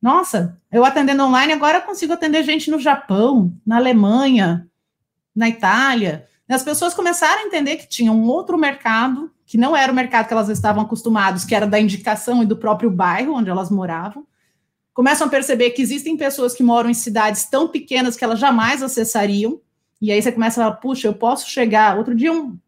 Nossa, 0.00 0.58
eu 0.72 0.82
atendendo 0.82 1.22
online, 1.22 1.52
agora 1.52 1.82
consigo 1.82 2.14
atender 2.14 2.42
gente 2.42 2.70
no 2.70 2.78
Japão, 2.78 3.52
na 3.66 3.76
Alemanha, 3.76 4.66
na 5.36 5.46
Itália. 5.46 6.26
As 6.54 6.62
pessoas 6.64 6.92
começaram 6.92 7.42
a 7.42 7.46
entender 7.46 7.76
que 7.76 7.88
tinha 7.88 8.10
um 8.10 8.26
outro 8.26 8.58
mercado 8.58 9.30
que 9.46 9.56
não 9.56 9.76
era 9.76 9.90
o 9.90 9.94
mercado 9.94 10.26
que 10.26 10.32
elas 10.32 10.48
estavam 10.48 10.82
acostumadas, 10.82 11.44
que 11.44 11.54
era 11.54 11.66
da 11.66 11.78
indicação 11.78 12.42
e 12.42 12.46
do 12.46 12.56
próprio 12.56 12.90
bairro 12.90 13.34
onde 13.34 13.50
elas 13.50 13.70
moravam. 13.70 14.26
Começam 14.92 15.26
a 15.26 15.30
perceber 15.30 15.70
que 15.70 15.82
existem 15.82 16.16
pessoas 16.16 16.54
que 16.54 16.62
moram 16.62 16.90
em 16.90 16.94
cidades 16.94 17.44
tão 17.48 17.68
pequenas 17.68 18.16
que 18.16 18.24
elas 18.24 18.38
jamais 18.38 18.82
acessariam. 18.82 19.60
E 20.00 20.10
aí 20.10 20.20
você 20.20 20.30
começa 20.32 20.60
a 20.60 20.64
falar, 20.64 20.76
puxa, 20.76 21.08
eu 21.08 21.14
posso 21.14 21.48
chegar. 21.48 21.96
Outro 21.96 22.14
dia, 22.14 22.32
um, 22.32 22.58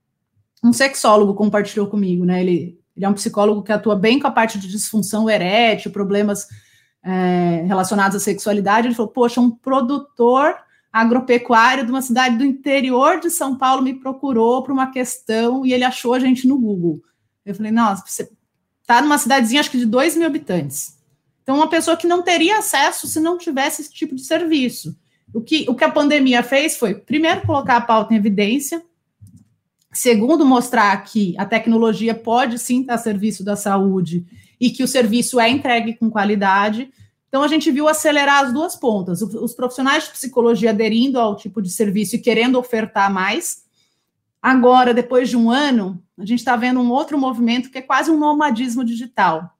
um 0.62 0.72
sexólogo 0.72 1.34
compartilhou 1.34 1.86
comigo, 1.88 2.24
né? 2.24 2.40
Ele, 2.40 2.78
ele 2.96 3.04
é 3.04 3.08
um 3.08 3.14
psicólogo 3.14 3.62
que 3.62 3.72
atua 3.72 3.96
bem 3.96 4.18
com 4.18 4.28
a 4.28 4.32
parte 4.32 4.58
de 4.58 4.68
disfunção 4.68 5.28
erétil, 5.28 5.90
problemas 5.90 6.46
é, 7.04 7.64
relacionados 7.66 8.16
à 8.16 8.20
sexualidade. 8.20 8.86
Ele 8.86 8.94
falou, 8.94 9.10
poxa, 9.10 9.40
um 9.40 9.50
produtor 9.50 10.56
agropecuário 10.92 11.84
de 11.86 11.90
uma 11.90 12.02
cidade 12.02 12.36
do 12.36 12.44
interior 12.44 13.18
de 13.18 13.30
São 13.30 13.56
Paulo 13.56 13.82
me 13.82 13.94
procurou 13.94 14.62
para 14.62 14.72
uma 14.72 14.90
questão 14.90 15.64
e 15.64 15.72
ele 15.72 15.84
achou 15.84 16.12
a 16.12 16.18
gente 16.18 16.46
no 16.46 16.58
Google. 16.58 17.00
Eu 17.46 17.54
falei, 17.54 17.72
nossa, 17.72 18.04
você 18.06 18.30
está 18.82 19.00
numa 19.00 19.16
cidadezinha, 19.16 19.60
acho 19.60 19.70
que 19.70 19.78
de 19.78 19.86
2 19.86 20.16
mil 20.16 20.26
habitantes. 20.26 20.98
Então, 21.42 21.56
uma 21.56 21.68
pessoa 21.68 21.96
que 21.96 22.06
não 22.06 22.22
teria 22.22 22.58
acesso 22.58 23.08
se 23.08 23.18
não 23.18 23.38
tivesse 23.38 23.82
esse 23.82 23.92
tipo 23.92 24.14
de 24.14 24.22
serviço. 24.22 24.96
O 25.34 25.40
que, 25.40 25.64
o 25.68 25.74
que 25.74 25.82
a 25.82 25.90
pandemia 25.90 26.42
fez 26.42 26.76
foi, 26.76 26.94
primeiro, 26.94 27.46
colocar 27.46 27.78
a 27.78 27.80
pauta 27.80 28.12
em 28.12 28.16
evidência, 28.16 28.82
segundo, 29.92 30.44
mostrar 30.44 30.96
que 31.04 31.34
a 31.38 31.46
tecnologia 31.46 32.14
pode 32.14 32.58
sim 32.58 32.82
estar 32.82 32.94
a 32.94 32.98
serviço 32.98 33.42
da 33.42 33.56
saúde 33.56 34.24
e 34.60 34.70
que 34.70 34.84
o 34.84 34.88
serviço 34.88 35.40
é 35.40 35.48
entregue 35.48 35.94
com 35.94 36.10
qualidade, 36.10 36.92
então, 37.32 37.42
a 37.42 37.48
gente 37.48 37.70
viu 37.70 37.88
acelerar 37.88 38.44
as 38.44 38.52
duas 38.52 38.76
pontas: 38.76 39.22
os 39.22 39.54
profissionais 39.54 40.04
de 40.04 40.10
psicologia 40.10 40.68
aderindo 40.68 41.18
ao 41.18 41.34
tipo 41.34 41.62
de 41.62 41.70
serviço 41.70 42.14
e 42.14 42.18
querendo 42.18 42.58
ofertar 42.58 43.10
mais. 43.10 43.64
Agora, 44.42 44.92
depois 44.92 45.30
de 45.30 45.36
um 45.36 45.50
ano, 45.50 46.04
a 46.18 46.26
gente 46.26 46.40
está 46.40 46.56
vendo 46.56 46.78
um 46.78 46.90
outro 46.90 47.16
movimento 47.16 47.70
que 47.70 47.78
é 47.78 47.82
quase 47.82 48.10
um 48.10 48.18
nomadismo 48.18 48.84
digital. 48.84 49.56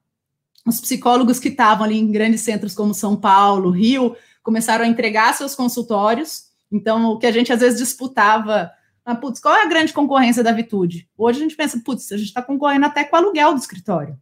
Os 0.63 0.79
psicólogos 0.79 1.39
que 1.39 1.47
estavam 1.47 1.85
ali 1.85 1.97
em 1.97 2.11
grandes 2.11 2.41
centros 2.41 2.75
como 2.75 2.93
São 2.93 3.15
Paulo, 3.15 3.71
Rio, 3.71 4.15
começaram 4.43 4.85
a 4.85 4.87
entregar 4.87 5.33
seus 5.33 5.55
consultórios. 5.55 6.51
Então, 6.71 7.03
o 7.05 7.17
que 7.17 7.25
a 7.25 7.31
gente 7.31 7.51
às 7.51 7.61
vezes 7.61 7.79
disputava, 7.79 8.69
ah, 9.03 9.15
putz, 9.15 9.39
qual 9.39 9.55
é 9.55 9.63
a 9.63 9.67
grande 9.67 9.93
concorrência 9.93 10.43
da 10.43 10.51
Vitude? 10.51 11.09
Hoje 11.17 11.39
a 11.39 11.41
gente 11.41 11.55
pensa, 11.55 11.81
putz, 11.83 12.11
a 12.11 12.17
gente 12.17 12.27
está 12.27 12.41
concorrendo 12.43 12.85
até 12.85 13.03
com 13.03 13.15
o 13.15 13.19
aluguel 13.19 13.55
do 13.55 13.59
escritório. 13.59 14.15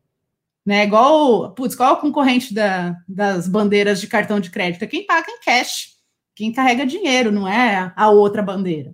Né? 0.66 0.84
Igual, 0.84 1.54
putz, 1.54 1.76
qual 1.76 1.90
é 1.90 1.94
o 1.94 2.02
concorrente 2.02 2.54
da, 2.54 2.96
das 3.08 3.48
bandeiras 3.48 4.00
de 4.00 4.08
cartão 4.08 4.40
de 4.40 4.52
crédito? 4.52 4.84
É 4.84 4.88
quem 4.88 5.06
paga 5.06 5.28
em 5.30 5.40
cash, 5.40 5.98
quem 6.36 6.52
carrega 6.52 6.86
dinheiro, 6.86 7.32
não 7.32 7.48
é 7.48 7.92
a 7.96 8.10
outra 8.10 8.44
bandeira. 8.44 8.94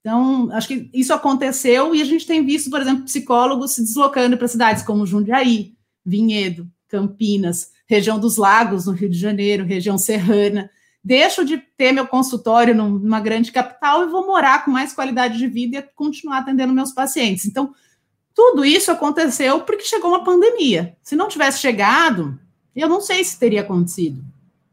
Então, 0.00 0.50
acho 0.52 0.68
que 0.68 0.90
isso 0.92 1.14
aconteceu 1.14 1.94
e 1.94 2.02
a 2.02 2.04
gente 2.04 2.26
tem 2.26 2.44
visto, 2.44 2.68
por 2.68 2.80
exemplo, 2.80 3.04
psicólogos 3.04 3.74
se 3.74 3.82
deslocando 3.82 4.36
para 4.36 4.46
cidades 4.46 4.82
como 4.82 5.06
Jundiaí, 5.06 5.74
Vinhedo, 6.04 6.70
Campinas, 6.88 7.70
região 7.88 8.18
dos 8.20 8.36
Lagos, 8.36 8.86
no 8.86 8.92
Rio 8.92 9.08
de 9.08 9.18
Janeiro, 9.18 9.64
região 9.64 9.96
serrana. 9.96 10.70
Deixo 11.02 11.44
de 11.44 11.56
ter 11.58 11.92
meu 11.92 12.06
consultório 12.06 12.74
numa 12.74 13.18
grande 13.18 13.50
capital 13.50 14.02
e 14.02 14.10
vou 14.10 14.26
morar 14.26 14.64
com 14.64 14.70
mais 14.70 14.92
qualidade 14.92 15.38
de 15.38 15.46
vida 15.46 15.78
e 15.78 15.82
continuar 15.94 16.38
atendendo 16.38 16.72
meus 16.72 16.92
pacientes. 16.92 17.46
Então, 17.46 17.74
tudo 18.34 18.64
isso 18.64 18.90
aconteceu 18.90 19.60
porque 19.60 19.84
chegou 19.84 20.10
uma 20.10 20.24
pandemia. 20.24 20.96
Se 21.02 21.14
não 21.14 21.28
tivesse 21.28 21.60
chegado, 21.60 22.38
eu 22.74 22.88
não 22.88 23.00
sei 23.00 23.22
se 23.22 23.38
teria 23.38 23.60
acontecido. 23.60 24.22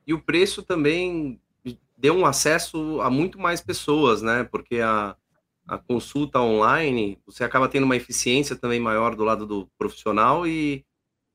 E 0.06 0.14
o 0.14 0.22
preço 0.22 0.64
também 0.64 1.40
deu 1.98 2.16
um 2.16 2.26
acesso 2.26 3.00
a 3.02 3.10
muito 3.10 3.40
mais 3.40 3.62
pessoas, 3.62 4.24
né? 4.24 4.44
Porque 4.52 4.80
a, 4.80 5.16
a 5.68 5.78
consulta 5.78 6.40
online, 6.40 7.20
você 7.26 7.44
acaba 7.44 7.70
tendo 7.70 7.84
uma 7.84 7.96
eficiência 7.96 8.56
também 8.56 8.80
maior 8.80 9.16
do 9.16 9.24
lado 9.24 9.46
do 9.46 9.70
profissional 9.78 10.48
e, 10.48 10.84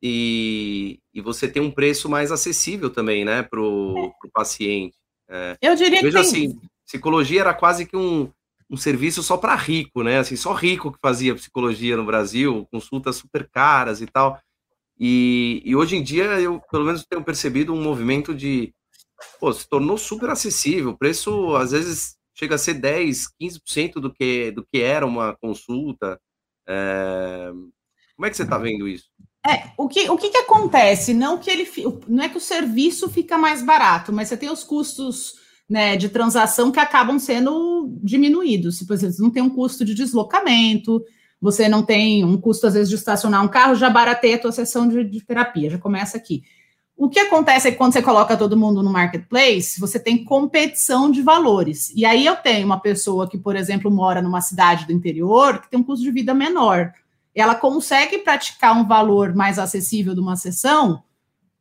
e, 0.03 0.99
e 1.15 1.21
você 1.21 1.47
tem 1.47 1.63
um 1.63 1.71
preço 1.71 2.09
mais 2.09 2.33
acessível 2.33 2.91
também, 2.91 3.25
né, 3.25 3.43
para 3.43 3.61
o 3.61 4.13
paciente. 4.33 4.97
É. 5.29 5.57
Eu 5.63 5.75
diria 5.77 6.03
Veja 6.03 6.19
que 6.19 6.27
assim, 6.27 6.59
psicologia 6.85 7.41
era 7.41 7.55
quase 7.55 7.87
que 7.87 7.97
um, 7.97 8.31
um 8.69 8.77
serviço 8.77 9.23
só 9.23 9.37
para 9.37 9.55
rico, 9.55 10.03
né? 10.03 10.19
Assim, 10.19 10.37
só 10.37 10.53
rico 10.53 10.93
que 10.93 10.99
fazia 11.01 11.35
psicologia 11.35 11.97
no 11.97 12.05
Brasil, 12.05 12.67
consultas 12.71 13.17
super 13.17 13.49
caras 13.49 14.01
e 14.01 14.07
tal. 14.07 14.41
E, 14.99 15.63
e 15.65 15.77
hoje 15.77 15.97
em 15.97 16.03
dia 16.03 16.25
eu, 16.41 16.61
pelo 16.71 16.85
menos, 16.85 17.05
tenho 17.05 17.23
percebido 17.23 17.73
um 17.73 17.83
movimento 17.83 18.35
de 18.35 18.75
pô, 19.39 19.53
se 19.53 19.69
tornou 19.69 19.97
super 19.97 20.31
acessível. 20.31 20.91
O 20.91 20.99
preço 20.99 21.55
às 21.57 21.71
vezes 21.71 22.17
chega 22.35 22.55
a 22.57 22.59
ser 22.59 22.75
10, 22.75 23.29
15% 23.41 23.95
do 23.95 24.13
que 24.13 24.51
do 24.51 24.65
que 24.65 24.81
era 24.81 25.07
uma 25.07 25.37
consulta. 25.37 26.21
É... 26.67 27.51
Como 28.17 28.27
é 28.27 28.31
que 28.31 28.37
você 28.37 28.43
está 28.43 28.59
vendo 28.59 28.89
isso? 28.89 29.07
É, 29.47 29.71
o 29.77 29.89
que, 29.89 30.11
o 30.11 30.19
que, 30.19 30.31
que 30.31 30.39
acontece? 30.39 31.15
Não 31.15 31.39
que 31.39 31.49
ele 31.49 31.69
não 32.09 32.25
é 32.25 32.29
que 32.29 32.37
o 32.37 32.41
serviço 32.41 33.09
fica 33.09 33.39
mais 33.39 33.63
barato, 33.63 34.13
mas 34.13 34.29
você 34.29 34.37
tem 34.37 34.51
os 34.51 34.65
custos 34.65 35.35
né, 35.69 35.97
de 35.97 36.09
transação 36.09 36.71
que 36.71 36.79
acabam 36.79 37.19
sendo 37.19 37.99
diminuídos. 38.03 38.79
Se, 38.79 38.87
por 38.87 38.95
exemplo, 38.95 39.15
você 39.15 39.23
não 39.23 39.31
tem 39.31 39.43
um 39.43 39.51
custo 39.51 39.85
de 39.85 39.95
deslocamento, 39.95 41.03
você 41.41 41.69
não 41.69 41.83
tem 41.83 42.25
um 42.25 42.41
custo, 42.41 42.67
às 42.67 42.75
vezes, 42.75 42.89
de 42.89 42.95
estacionar 42.95 43.45
um 43.45 43.49
carro, 43.49 43.75
já 43.75 43.91
barateia 43.91 44.37
a 44.37 44.41
tua 44.41 44.53
sessão 44.53 44.89
de, 44.89 45.05
de 45.05 45.21
terapia, 45.25 45.71
já 45.71 45.79
começa 45.79 46.17
aqui. 46.17 46.43
O 46.97 47.11
que 47.11 47.21
acontece 47.21 47.69
é 47.69 47.71
que 47.71 47.77
quando 47.77 47.93
você 47.93 48.01
coloca 48.01 48.39
todo 48.39 48.57
mundo 48.57 48.83
no 48.83 48.91
marketplace, 48.91 49.79
você 49.79 50.01
tem 50.01 50.25
competição 50.25 51.11
de 51.11 51.21
valores. 51.21 51.93
E 51.95 52.07
aí 52.07 52.25
eu 52.25 52.37
tenho 52.37 52.65
uma 52.65 52.81
pessoa 52.81 53.29
que, 53.29 53.37
por 53.37 53.55
exemplo, 53.55 53.91
mora 53.91 54.23
numa 54.23 54.41
cidade 54.41 54.87
do 54.87 54.93
interior, 54.93 55.61
que 55.61 55.69
tem 55.69 55.79
um 55.79 55.83
custo 55.83 56.03
de 56.03 56.11
vida 56.11 56.33
menor. 56.33 56.91
Ela 57.35 57.55
consegue 57.55 58.17
praticar 58.19 58.75
um 58.75 58.87
valor 58.87 59.35
mais 59.35 59.59
acessível 59.59 60.15
de 60.15 60.21
uma 60.21 60.37
sessão, 60.37 61.03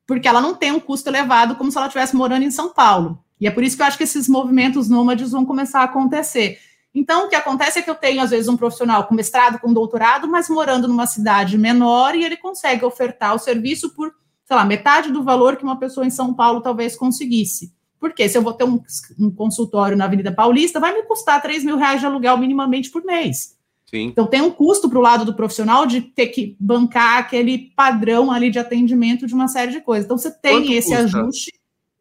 porque 0.08 0.26
ela 0.26 0.39
não 0.39 0.56
tem 0.56 0.72
um 0.72 0.80
custo 0.80 1.10
elevado 1.10 1.56
como 1.56 1.70
se 1.70 1.78
ela 1.78 1.88
estivesse 1.88 2.16
morando 2.16 2.43
em 2.43 2.51
São 2.51 2.74
Paulo. 2.74 3.22
E 3.39 3.47
é 3.47 3.51
por 3.51 3.63
isso 3.63 3.75
que 3.75 3.81
eu 3.81 3.86
acho 3.86 3.97
que 3.97 4.03
esses 4.03 4.27
movimentos 4.29 4.89
nômades 4.89 5.31
vão 5.31 5.45
começar 5.45 5.81
a 5.81 5.86
acontecer. 5.86 6.57
Então, 6.93 7.25
o 7.25 7.29
que 7.29 7.36
acontece 7.36 7.79
é 7.79 7.81
que 7.81 7.89
eu 7.89 7.95
tenho, 7.95 8.21
às 8.21 8.29
vezes, 8.29 8.47
um 8.47 8.55
profissional 8.55 9.03
com 9.03 9.13
mestrado, 9.13 9.59
com 9.59 9.73
doutorado, 9.73 10.29
mas 10.29 10.47
morando 10.47 10.88
numa 10.88 11.05
cidade 11.05 11.57
menor 11.57 12.15
e 12.15 12.23
ele 12.23 12.38
consegue 12.38 12.86
ofertar 12.86 13.36
o 13.36 13.39
serviço 13.39 13.93
por, 13.93 14.13
sei 14.45 14.55
lá, 14.55 14.63
metade 14.63 15.11
do 15.11 15.21
valor 15.21 15.57
que 15.57 15.63
uma 15.63 15.77
pessoa 15.77 16.05
em 16.05 16.09
São 16.09 16.33
Paulo 16.33 16.61
talvez 16.61 16.95
conseguisse. 16.95 17.73
Porque 17.99 18.29
se 18.29 18.38
eu 18.38 18.41
vou 18.41 18.53
ter 18.53 18.63
um, 18.63 18.81
um 19.19 19.29
consultório 19.29 19.97
na 19.97 20.05
Avenida 20.05 20.31
Paulista, 20.31 20.79
vai 20.79 20.93
me 20.93 21.03
custar 21.03 21.41
3 21.41 21.65
mil 21.65 21.75
reais 21.75 21.99
de 21.99 22.05
aluguel 22.05 22.38
minimamente 22.38 22.89
por 22.89 23.03
mês. 23.03 23.55
Sim. 23.86 24.05
Então, 24.05 24.25
tem 24.25 24.41
um 24.41 24.51
custo 24.51 24.89
para 24.89 24.97
o 24.97 25.01
lado 25.01 25.25
do 25.25 25.36
profissional 25.36 25.86
de 25.86 25.99
ter 25.99 26.27
que 26.27 26.55
bancar 26.57 27.17
aquele 27.17 27.73
padrão 27.75 28.31
ali 28.31 28.49
de 28.49 28.57
atendimento 28.57 29.27
de 29.27 29.33
uma 29.33 29.49
série 29.49 29.71
de 29.73 29.81
coisas. 29.81 30.05
Então, 30.05 30.17
você 30.17 30.31
tem 30.31 30.61
Quanto 30.61 30.71
esse 30.71 30.95
custa? 30.95 31.03
ajuste 31.03 31.51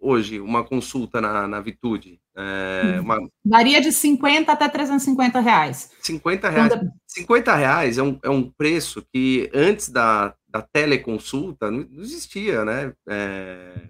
hoje 0.04 0.40
uma 0.40 0.62
consulta 0.62 1.20
na, 1.20 1.48
na 1.48 1.60
Vitude? 1.60 2.20
É, 2.36 3.00
uma... 3.00 3.18
Varia 3.44 3.80
de 3.80 3.90
50 3.90 4.52
até 4.52 4.68
350 4.68 5.40
reais. 5.40 5.90
50 6.00 6.50
reais, 6.50 6.72
então, 6.72 6.92
50 7.06 7.54
reais 7.54 7.98
é 7.98 8.02
um, 8.02 8.18
é 8.22 8.30
um 8.30 8.50
preço 8.50 9.04
que 9.12 9.50
antes 9.54 9.88
da, 9.88 10.34
da 10.48 10.62
teleconsulta 10.62 11.70
não, 11.70 11.88
existia, 12.02 12.64
né? 12.64 12.92
É, 13.08 13.88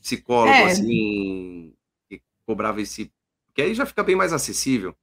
psicólogo 0.00 0.52
é. 0.52 0.64
assim 0.64 1.72
que 2.08 2.20
cobrava 2.46 2.80
esse. 2.80 3.10
Que 3.54 3.62
aí 3.62 3.74
já 3.74 3.86
fica 3.86 4.02
bem 4.02 4.16
mais 4.16 4.32
acessível. 4.32 4.94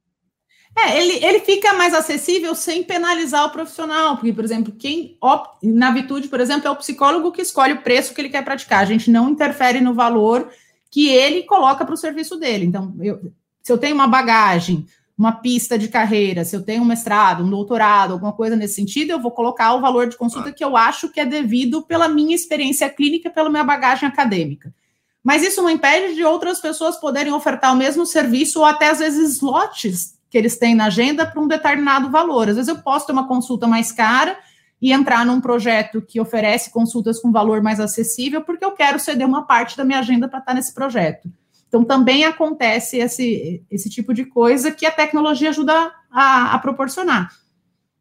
É, 0.78 1.02
ele, 1.02 1.26
ele 1.26 1.40
fica 1.40 1.74
mais 1.74 1.94
acessível 1.94 2.56
sem 2.56 2.84
penalizar 2.84 3.46
o 3.46 3.50
profissional, 3.50 4.16
porque, 4.16 4.32
por 4.32 4.44
exemplo, 4.44 4.74
quem 4.78 5.18
na 5.62 5.92
Vitude, 5.92 6.28
por 6.28 6.40
exemplo, 6.40 6.68
é 6.68 6.72
o 6.72 6.76
psicólogo 6.76 7.32
que 7.32 7.42
escolhe 7.42 7.74
o 7.74 7.82
preço 7.82 8.14
que 8.14 8.22
ele 8.22 8.30
quer 8.30 8.44
praticar. 8.44 8.82
A 8.82 8.86
gente 8.86 9.12
não 9.12 9.30
interfere 9.30 9.82
no 9.82 9.94
valor 9.94 10.50
que 10.90 11.08
ele 11.10 11.44
coloca 11.44 11.84
para 11.84 11.94
o 11.94 11.98
serviço 11.98 12.38
dele. 12.38 12.66
Então, 12.66 12.96
eu, 13.02 13.20
se 13.62 13.72
eu 13.72 13.78
tenho 13.78 13.96
uma 13.96 14.08
bagagem, 14.08 14.86
uma 15.18 15.34
pista 15.34 15.78
de 15.78 15.90
carreira, 15.90 16.46
se 16.46 16.56
eu 16.56 16.64
tenho 16.64 16.82
um 16.82 16.86
mestrado, 16.86 17.44
um 17.44 17.50
doutorado, 17.50 18.14
alguma 18.14 18.32
coisa 18.32 18.56
nesse 18.56 18.76
sentido, 18.76 19.12
eu 19.12 19.20
vou 19.20 19.32
colocar 19.32 19.74
o 19.74 19.82
valor 19.82 20.08
de 20.08 20.18
consulta 20.18 20.52
que 20.52 20.64
eu 20.64 20.78
acho 20.78 21.10
que 21.10 21.20
é 21.20 21.26
devido 21.26 21.82
pela 21.82 22.08
minha 22.08 22.34
experiência 22.34 22.90
clínica, 22.90 23.30
pela 23.30 23.50
minha 23.50 23.64
bagagem 23.64 24.08
acadêmica. 24.08 24.74
Mas 25.22 25.44
isso 25.44 25.62
não 25.62 25.70
impede 25.70 26.16
de 26.16 26.24
outras 26.24 26.62
pessoas 26.62 26.96
poderem 26.96 27.34
ofertar 27.34 27.74
o 27.74 27.78
mesmo 27.78 28.06
serviço 28.06 28.60
ou 28.60 28.66
até 28.66 28.90
às 28.90 29.00
vezes 29.00 29.42
lotes 29.42 30.18
que 30.30 30.38
eles 30.38 30.58
têm 30.58 30.76
na 30.76 30.86
agenda 30.86 31.26
para 31.26 31.42
um 31.42 31.48
determinado 31.48 32.10
valor. 32.10 32.50
Às 32.50 32.56
vezes 32.56 32.70
eu 32.70 32.82
posso 32.82 33.08
ter 33.08 33.14
uma 33.14 33.28
consulta 33.28 33.68
mais 33.68 33.92
cara 33.92 34.38
e 34.82 34.94
entrar 34.94 35.26
num 35.26 35.42
projeto 35.42 36.02
que 36.02 36.22
oferece 36.22 36.72
consultas 36.72 37.20
com 37.20 37.32
valor 37.32 37.62
mais 37.62 37.80
acessível, 37.80 38.42
porque 38.42 38.64
eu 38.64 38.72
quero 38.72 39.00
ceder 39.00 39.28
uma 39.28 39.46
parte 39.46 39.76
da 39.76 39.84
minha 39.84 40.00
agenda 40.00 40.28
para 40.28 40.40
estar 40.40 40.54
nesse 40.54 40.74
projeto. 40.74 41.30
Então, 41.68 41.84
também 41.84 42.26
acontece 42.26 42.98
esse, 42.98 43.64
esse 43.70 43.90
tipo 43.90 44.14
de 44.14 44.26
coisa 44.26 44.72
que 44.72 44.86
a 44.86 44.92
tecnologia 44.92 45.50
ajuda 45.50 45.92
a, 46.10 46.56
a 46.56 46.60
proporcionar. 46.60 47.32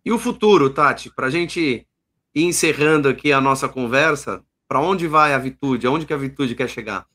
E 0.04 0.10
o 0.10 0.18
futuro, 0.18 0.70
Tati, 0.70 1.10
para 1.14 1.26
a 1.26 1.30
gente 1.30 1.86
ir 2.34 2.42
encerrando 2.44 3.08
aqui 3.08 3.30
a 3.30 3.40
nossa 3.40 3.68
conversa, 3.68 4.42
para 4.66 4.80
onde 4.80 5.06
vai 5.06 5.34
a 5.34 5.38
Vitude? 5.38 5.86
Aonde 5.86 6.06
que 6.06 6.14
a 6.14 6.16
Vitude 6.16 6.54
quer 6.54 6.68
chegar? 6.68 7.06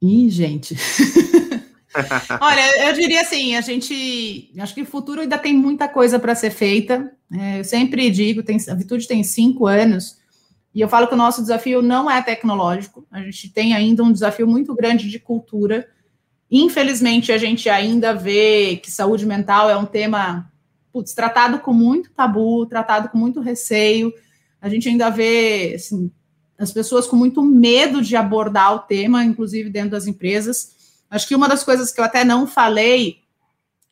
Ih, 0.00 0.30
gente. 0.30 0.74
Olha, 2.40 2.88
eu 2.88 2.92
diria 2.94 3.20
assim, 3.20 3.54
a 3.54 3.60
gente, 3.60 4.52
acho 4.58 4.74
que 4.74 4.82
o 4.82 4.86
futuro 4.86 5.20
ainda 5.20 5.38
tem 5.38 5.52
muita 5.54 5.88
coisa 5.88 6.18
para 6.18 6.34
ser 6.34 6.50
feita. 6.50 7.12
É, 7.32 7.60
eu 7.60 7.64
sempre 7.64 8.10
digo, 8.10 8.42
tem, 8.42 8.58
a 8.68 8.74
Vitude 8.74 9.06
tem 9.06 9.22
cinco 9.22 9.66
anos, 9.66 10.18
e 10.74 10.80
eu 10.80 10.88
falo 10.88 11.06
que 11.06 11.14
o 11.14 11.18
nosso 11.18 11.42
desafio 11.42 11.82
não 11.82 12.10
é 12.10 12.22
tecnológico, 12.22 13.06
a 13.10 13.20
gente 13.20 13.50
tem 13.50 13.74
ainda 13.74 14.02
um 14.02 14.12
desafio 14.12 14.46
muito 14.46 14.74
grande 14.74 15.08
de 15.08 15.18
cultura. 15.18 15.86
Infelizmente, 16.50 17.32
a 17.32 17.38
gente 17.38 17.68
ainda 17.68 18.14
vê 18.14 18.76
que 18.76 18.90
saúde 18.90 19.24
mental 19.26 19.70
é 19.70 19.76
um 19.76 19.86
tema 19.86 20.50
putz, 20.92 21.14
tratado 21.14 21.58
com 21.60 21.72
muito 21.72 22.10
tabu, 22.10 22.66
tratado 22.66 23.08
com 23.08 23.16
muito 23.16 23.40
receio. 23.40 24.12
A 24.60 24.68
gente 24.68 24.88
ainda 24.88 25.08
vê 25.08 25.72
assim, 25.74 26.10
as 26.58 26.72
pessoas 26.72 27.06
com 27.06 27.16
muito 27.16 27.42
medo 27.42 28.02
de 28.02 28.14
abordar 28.14 28.74
o 28.74 28.80
tema, 28.80 29.24
inclusive 29.24 29.70
dentro 29.70 29.90
das 29.90 30.06
empresas. 30.06 30.81
Acho 31.12 31.28
que 31.28 31.36
uma 31.36 31.46
das 31.46 31.62
coisas 31.62 31.92
que 31.92 32.00
eu 32.00 32.04
até 32.04 32.24
não 32.24 32.46
falei, 32.46 33.18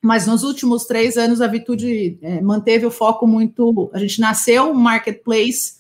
mas 0.01 0.27
nos 0.27 0.43
últimos 0.43 0.87
três 0.87 1.19
anos 1.19 1.43
a 1.43 1.47
Vitude 1.47 2.19
é, 2.23 2.41
manteve 2.41 2.87
o 2.87 2.91
foco 2.91 3.27
muito. 3.27 3.91
A 3.93 3.99
gente 3.99 4.19
nasceu 4.19 4.71
um 4.71 4.75
marketplace 4.75 5.75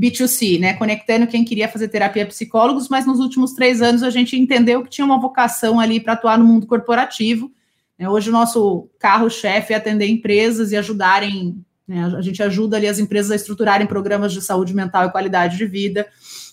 B2C, 0.00 0.58
né? 0.58 0.72
Conectando 0.72 1.26
quem 1.26 1.44
queria 1.44 1.68
fazer 1.68 1.88
terapia 1.88 2.24
psicólogos, 2.24 2.88
mas 2.88 3.06
nos 3.06 3.20
últimos 3.20 3.52
três 3.52 3.82
anos 3.82 4.02
a 4.02 4.08
gente 4.08 4.38
entendeu 4.38 4.82
que 4.82 4.88
tinha 4.88 5.04
uma 5.04 5.20
vocação 5.20 5.78
ali 5.78 6.00
para 6.00 6.14
atuar 6.14 6.38
no 6.38 6.46
mundo 6.46 6.66
corporativo. 6.66 7.52
Né? 7.98 8.08
Hoje 8.08 8.30
o 8.30 8.32
nosso 8.32 8.88
carro-chefe 8.98 9.74
é 9.74 9.76
atender 9.76 10.06
empresas 10.06 10.72
e 10.72 10.76
ajudarem. 10.78 11.62
Né? 11.86 12.04
A 12.16 12.22
gente 12.22 12.42
ajuda 12.42 12.78
ali 12.78 12.88
as 12.88 12.98
empresas 12.98 13.30
a 13.30 13.36
estruturarem 13.36 13.86
programas 13.86 14.32
de 14.32 14.40
saúde 14.40 14.74
mental 14.74 15.04
e 15.04 15.12
qualidade 15.12 15.58
de 15.58 15.66
vida. 15.66 16.06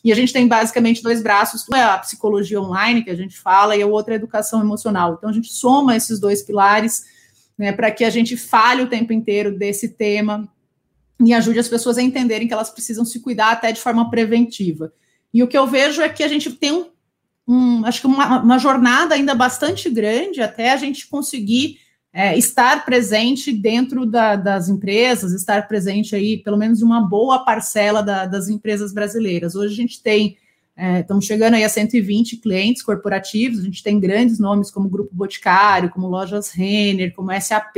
E 0.03 0.11
a 0.11 0.15
gente 0.15 0.33
tem 0.33 0.47
basicamente 0.47 1.01
dois 1.01 1.21
braços, 1.21 1.65
um 1.71 1.75
é 1.75 1.83
a 1.83 1.97
psicologia 1.97 2.59
online, 2.59 3.03
que 3.03 3.09
a 3.09 3.15
gente 3.15 3.37
fala, 3.37 3.75
e 3.75 3.83
o 3.83 3.89
outro 3.89 4.11
é 4.11 4.15
a 4.15 4.17
educação 4.17 4.61
emocional. 4.61 5.15
Então 5.17 5.29
a 5.29 5.33
gente 5.33 5.51
soma 5.51 5.95
esses 5.95 6.19
dois 6.19 6.41
pilares 6.41 7.05
né, 7.57 7.71
para 7.71 7.89
que 7.89 8.03
a 8.03 8.09
gente 8.09 8.35
fale 8.35 8.81
o 8.81 8.89
tempo 8.89 9.13
inteiro 9.13 9.57
desse 9.57 9.89
tema 9.89 10.47
e 11.23 11.33
ajude 11.33 11.59
as 11.59 11.69
pessoas 11.69 11.97
a 11.97 12.01
entenderem 12.01 12.47
que 12.47 12.53
elas 12.53 12.69
precisam 12.69 13.05
se 13.05 13.21
cuidar 13.21 13.51
até 13.51 13.71
de 13.71 13.79
forma 13.79 14.09
preventiva. 14.09 14.91
E 15.33 15.41
o 15.41 15.47
que 15.47 15.57
eu 15.57 15.65
vejo 15.65 16.01
é 16.01 16.09
que 16.09 16.23
a 16.23 16.27
gente 16.27 16.51
tem 16.51 16.71
um 16.71 16.93
um, 17.47 17.85
acho 17.85 18.01
que 18.01 18.07
uma, 18.07 18.41
uma, 18.41 18.57
jornada 18.57 19.15
ainda 19.15 19.35
bastante 19.35 19.89
grande 19.89 20.41
até 20.41 20.71
a 20.71 20.77
gente 20.77 21.07
conseguir 21.07 21.79
é, 22.13 22.37
estar 22.37 22.85
presente 22.85 23.51
dentro 23.51 24.05
da, 24.05 24.35
das 24.35 24.69
empresas, 24.69 25.33
estar 25.33 25.67
presente 25.67 26.15
aí, 26.15 26.37
pelo 26.37 26.57
menos 26.57 26.83
uma 26.83 27.01
boa 27.01 27.43
parcela 27.43 28.03
da, 28.03 28.27
das 28.27 28.47
empresas 28.49 28.93
brasileiras. 28.93 29.55
Hoje 29.55 29.73
a 29.73 29.75
gente 29.75 30.01
tem, 30.03 30.37
é, 30.77 30.99
estamos 30.99 31.25
chegando 31.25 31.55
aí 31.55 31.63
a 31.63 31.69
120 31.69 32.37
clientes 32.37 32.83
corporativos, 32.83 33.59
a 33.59 33.63
gente 33.63 33.81
tem 33.81 33.99
grandes 33.99 34.37
nomes 34.37 34.69
como 34.69 34.87
Grupo 34.87 35.09
Boticário, 35.11 35.89
como 35.89 36.07
Lojas 36.07 36.51
Renner, 36.51 37.11
como 37.15 37.31
SAP, 37.41 37.77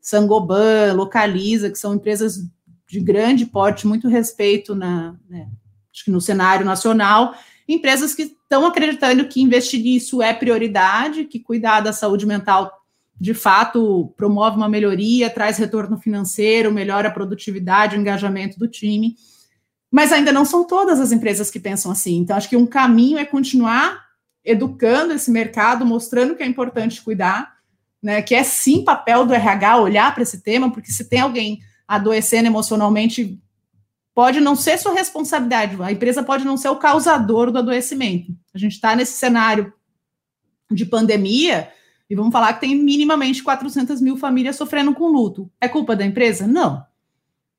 Sangoban, 0.00 0.92
Localiza, 0.94 1.70
que 1.70 1.78
são 1.78 1.94
empresas 1.94 2.44
de 2.88 2.98
grande 2.98 3.46
porte, 3.46 3.86
muito 3.86 4.08
respeito 4.08 4.74
na, 4.74 5.14
né, 5.30 5.48
acho 5.92 6.04
que 6.04 6.10
no 6.10 6.20
cenário 6.20 6.66
nacional, 6.66 7.36
empresas 7.68 8.16
que 8.16 8.22
estão 8.22 8.66
acreditando 8.66 9.26
que 9.28 9.40
investir 9.40 9.80
nisso 9.80 10.20
é 10.20 10.34
prioridade, 10.34 11.24
que 11.24 11.38
cuidar 11.38 11.80
da 11.80 11.92
saúde 11.92 12.26
mental 12.26 12.83
de 13.20 13.34
fato 13.34 14.12
promove 14.16 14.56
uma 14.56 14.68
melhoria, 14.68 15.30
traz 15.30 15.56
retorno 15.56 15.98
financeiro, 15.98 16.72
melhora 16.72 17.08
a 17.08 17.12
produtividade, 17.12 17.96
o 17.96 18.00
engajamento 18.00 18.58
do 18.58 18.68
time. 18.68 19.16
Mas 19.90 20.12
ainda 20.12 20.32
não 20.32 20.44
são 20.44 20.66
todas 20.66 21.00
as 21.00 21.12
empresas 21.12 21.50
que 21.50 21.60
pensam 21.60 21.92
assim. 21.92 22.16
Então, 22.16 22.36
acho 22.36 22.48
que 22.48 22.56
um 22.56 22.66
caminho 22.66 23.18
é 23.18 23.24
continuar 23.24 24.02
educando 24.44 25.12
esse 25.14 25.30
mercado, 25.30 25.86
mostrando 25.86 26.34
que 26.34 26.42
é 26.42 26.46
importante 26.46 27.02
cuidar, 27.02 27.54
né? 28.02 28.20
Que 28.20 28.34
é 28.34 28.42
sim 28.42 28.84
papel 28.84 29.24
do 29.24 29.32
RH 29.32 29.80
olhar 29.80 30.12
para 30.12 30.22
esse 30.22 30.42
tema, 30.42 30.70
porque 30.70 30.90
se 30.90 31.08
tem 31.08 31.20
alguém 31.20 31.60
adoecendo 31.86 32.48
emocionalmente, 32.48 33.40
pode 34.14 34.40
não 34.40 34.54
ser 34.54 34.78
sua 34.78 34.92
responsabilidade, 34.92 35.80
a 35.82 35.92
empresa 35.92 36.22
pode 36.22 36.44
não 36.44 36.56
ser 36.56 36.68
o 36.68 36.76
causador 36.76 37.50
do 37.50 37.58
adoecimento. 37.58 38.32
A 38.54 38.58
gente 38.58 38.72
está 38.72 38.94
nesse 38.94 39.12
cenário 39.12 39.72
de 40.70 40.84
pandemia 40.84 41.70
e 42.08 42.14
vamos 42.14 42.32
falar 42.32 42.52
que 42.54 42.60
tem 42.60 42.76
minimamente 42.76 43.42
400 43.42 44.00
mil 44.00 44.16
famílias 44.16 44.56
sofrendo 44.56 44.94
com 44.94 45.08
luto. 45.08 45.50
É 45.60 45.68
culpa 45.68 45.96
da 45.96 46.04
empresa? 46.04 46.46
Não. 46.46 46.84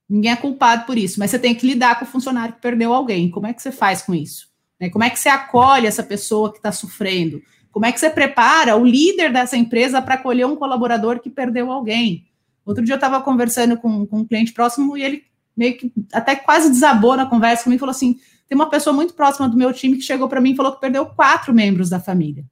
Ninguém 0.08 0.32
é 0.32 0.36
culpado 0.36 0.86
por 0.86 0.98
isso, 0.98 1.20
mas 1.20 1.32
você 1.32 1.40
tem 1.40 1.56
que 1.56 1.66
lidar 1.66 1.98
com 1.98 2.06
o 2.06 2.08
funcionário 2.08 2.54
que 2.54 2.62
perdeu 2.62 2.94
alguém. 2.94 3.30
Como 3.30 3.48
é 3.48 3.54
que 3.54 3.62
você 3.62 3.72
faz 3.72 4.04
com 4.04 4.14
isso? 4.14 4.50
Né, 4.80 4.90
como 4.90 5.04
é 5.04 5.10
que 5.10 5.18
você 5.18 5.30
acolhe 5.30 5.88
essa 5.88 6.04
pessoa 6.04 6.52
que 6.52 6.58
está 6.58 6.72
sofrendo? 6.72 7.42
Como 7.72 7.86
é 7.86 7.92
que 7.92 8.00
você 8.00 8.10
prepara 8.10 8.78
o 8.78 8.86
líder 8.86 9.34
dessa 9.34 9.58
empresa 9.58 10.02
para 10.02 10.16
acolher 10.16 10.46
um 10.46 10.56
colaborador 10.56 11.20
que 11.20 11.30
perdeu 11.30 11.72
alguém? 11.72 12.26
Outro 12.66 12.84
dia 12.84 12.94
eu 12.94 12.98
estava 12.98 13.22
conversando 13.22 13.78
com, 13.78 14.06
com 14.06 14.20
um 14.20 14.26
cliente 14.26 14.54
próximo 14.54 14.96
e 14.96 15.04
ele 15.04 15.24
meio 15.58 15.78
que 15.78 15.92
até 16.14 16.36
quase 16.36 16.70
desabou 16.70 17.18
na 17.18 17.26
conversa 17.26 17.64
comigo 17.64 17.80
e 17.80 17.80
falou 17.80 17.92
assim: 17.92 18.18
tem 18.48 18.56
uma 18.56 18.70
pessoa 18.70 18.94
muito 18.94 19.14
próxima 19.14 19.50
do 19.50 19.58
meu 19.58 19.74
time 19.74 19.98
que 19.98 20.04
chegou 20.04 20.28
para 20.28 20.40
mim 20.40 20.52
e 20.52 20.56
falou 20.56 20.74
que 20.74 20.82
perdeu 20.82 21.06
quatro 21.06 21.54
membros 21.54 21.90
da 21.90 22.00
família. 22.00 22.46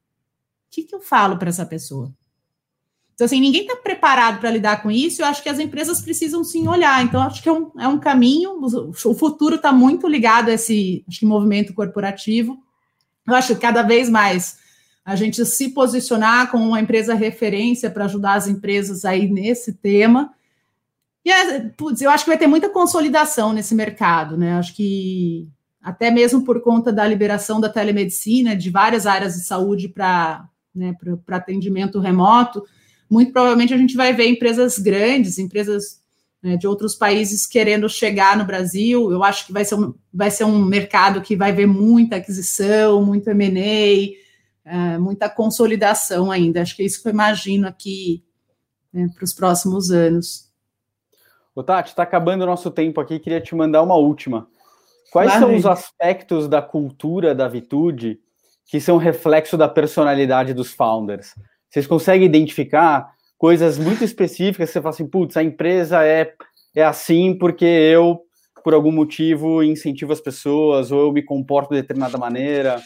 Que, 0.73 0.81
que 0.81 0.95
eu 0.95 0.99
falo 0.99 1.37
para 1.37 1.49
essa 1.49 1.67
pessoa? 1.67 2.11
Então, 3.13 3.25
assim, 3.25 3.39
ninguém 3.39 3.61
está 3.61 3.75
preparado 3.75 4.39
para 4.39 4.49
lidar 4.49 4.81
com 4.81 4.89
isso. 4.89 5.21
Eu 5.21 5.27
acho 5.27 5.43
que 5.43 5.49
as 5.49 5.59
empresas 5.59 6.01
precisam 6.01 6.43
sim 6.43 6.67
olhar. 6.67 7.03
Então, 7.03 7.21
acho 7.21 7.43
que 7.43 7.47
é 7.47 7.51
um, 7.51 7.71
é 7.79 7.87
um 7.87 7.99
caminho. 7.99 8.59
O 8.59 9.13
futuro 9.13 9.57
está 9.57 9.71
muito 9.71 10.07
ligado 10.07 10.49
a 10.49 10.53
esse 10.53 11.05
acho 11.07 11.19
que, 11.19 11.25
movimento 11.27 11.75
corporativo. 11.75 12.57
Eu 13.27 13.35
acho 13.35 13.53
que 13.53 13.61
cada 13.61 13.83
vez 13.83 14.09
mais 14.09 14.57
a 15.05 15.15
gente 15.15 15.45
se 15.45 15.69
posicionar 15.69 16.49
como 16.49 16.65
uma 16.65 16.81
empresa 16.81 17.13
referência 17.13 17.91
para 17.91 18.05
ajudar 18.05 18.33
as 18.33 18.47
empresas 18.47 19.05
aí 19.05 19.29
nesse 19.29 19.73
tema. 19.73 20.33
E 21.23 21.31
é, 21.31 21.69
putz, 21.69 22.01
eu 22.01 22.09
acho 22.09 22.23
que 22.23 22.31
vai 22.31 22.37
ter 22.37 22.47
muita 22.47 22.67
consolidação 22.67 23.53
nesse 23.53 23.75
mercado, 23.75 24.35
né? 24.35 24.53
Acho 24.53 24.75
que 24.75 25.47
até 25.83 26.09
mesmo 26.09 26.43
por 26.43 26.61
conta 26.61 26.91
da 26.91 27.05
liberação 27.05 27.61
da 27.61 27.69
telemedicina, 27.69 28.55
de 28.55 28.71
várias 28.71 29.05
áreas 29.05 29.35
de 29.35 29.43
saúde 29.43 29.87
para 29.87 30.49
né, 30.73 30.95
atendimento 31.29 31.99
remoto, 31.99 32.63
muito 33.09 33.31
provavelmente 33.31 33.73
a 33.73 33.77
gente 33.77 33.95
vai 33.95 34.13
ver 34.13 34.27
empresas 34.27 34.77
grandes, 34.79 35.37
empresas 35.37 36.01
né, 36.41 36.57
de 36.57 36.67
outros 36.67 36.95
países 36.95 37.47
querendo 37.47 37.87
chegar 37.87 38.37
no 38.37 38.45
Brasil. 38.45 39.11
Eu 39.11 39.23
acho 39.23 39.45
que 39.45 39.53
vai 39.53 39.63
ser, 39.63 39.75
um, 39.75 39.93
vai 40.13 40.31
ser 40.31 40.43
um 40.43 40.65
mercado 40.65 41.21
que 41.21 41.35
vai 41.35 41.53
ver 41.53 41.67
muita 41.67 42.17
aquisição, 42.17 43.03
muito 43.05 43.29
M&A, 43.29 44.17
é, 44.65 44.97
muita 44.97 45.29
consolidação 45.29 46.31
ainda. 46.31 46.61
Acho 46.61 46.75
que 46.75 46.83
é 46.83 46.85
isso 46.85 47.01
que 47.01 47.07
eu 47.07 47.13
imagino 47.13 47.67
aqui 47.67 48.23
né, 48.91 49.09
para 49.13 49.23
os 49.23 49.33
próximos 49.33 49.89
anos. 49.91 50.51
Ô, 51.55 51.63
Tati, 51.63 51.89
está 51.89 52.03
acabando 52.03 52.41
o 52.41 52.47
nosso 52.47 52.71
tempo 52.71 52.99
aqui, 52.99 53.19
queria 53.19 53.39
te 53.39 53.53
mandar 53.55 53.83
uma 53.83 53.95
última. 53.95 54.47
Quais 55.11 55.31
são 55.33 55.55
os 55.55 55.67
aspectos 55.67 56.47
da 56.47 56.59
cultura 56.59 57.35
da 57.35 57.47
Vitude 57.47 58.19
que 58.65 58.79
são 58.79 58.97
reflexo 58.97 59.57
da 59.57 59.67
personalidade 59.67 60.53
dos 60.53 60.73
founders? 60.73 61.33
Vocês 61.69 61.87
conseguem 61.87 62.25
identificar 62.25 63.11
coisas 63.37 63.77
muito 63.77 64.03
específicas? 64.03 64.69
Você 64.69 64.81
fala 64.81 64.93
assim, 64.93 65.07
putz, 65.07 65.37
a 65.37 65.43
empresa 65.43 66.03
é, 66.03 66.33
é 66.75 66.83
assim 66.83 67.37
porque 67.37 67.65
eu, 67.65 68.21
por 68.63 68.73
algum 68.73 68.91
motivo, 68.91 69.63
incentivo 69.63 70.13
as 70.13 70.21
pessoas 70.21 70.91
ou 70.91 71.01
eu 71.01 71.11
me 71.11 71.23
comporto 71.23 71.73
de 71.73 71.81
determinada 71.81 72.17
maneira? 72.17 72.81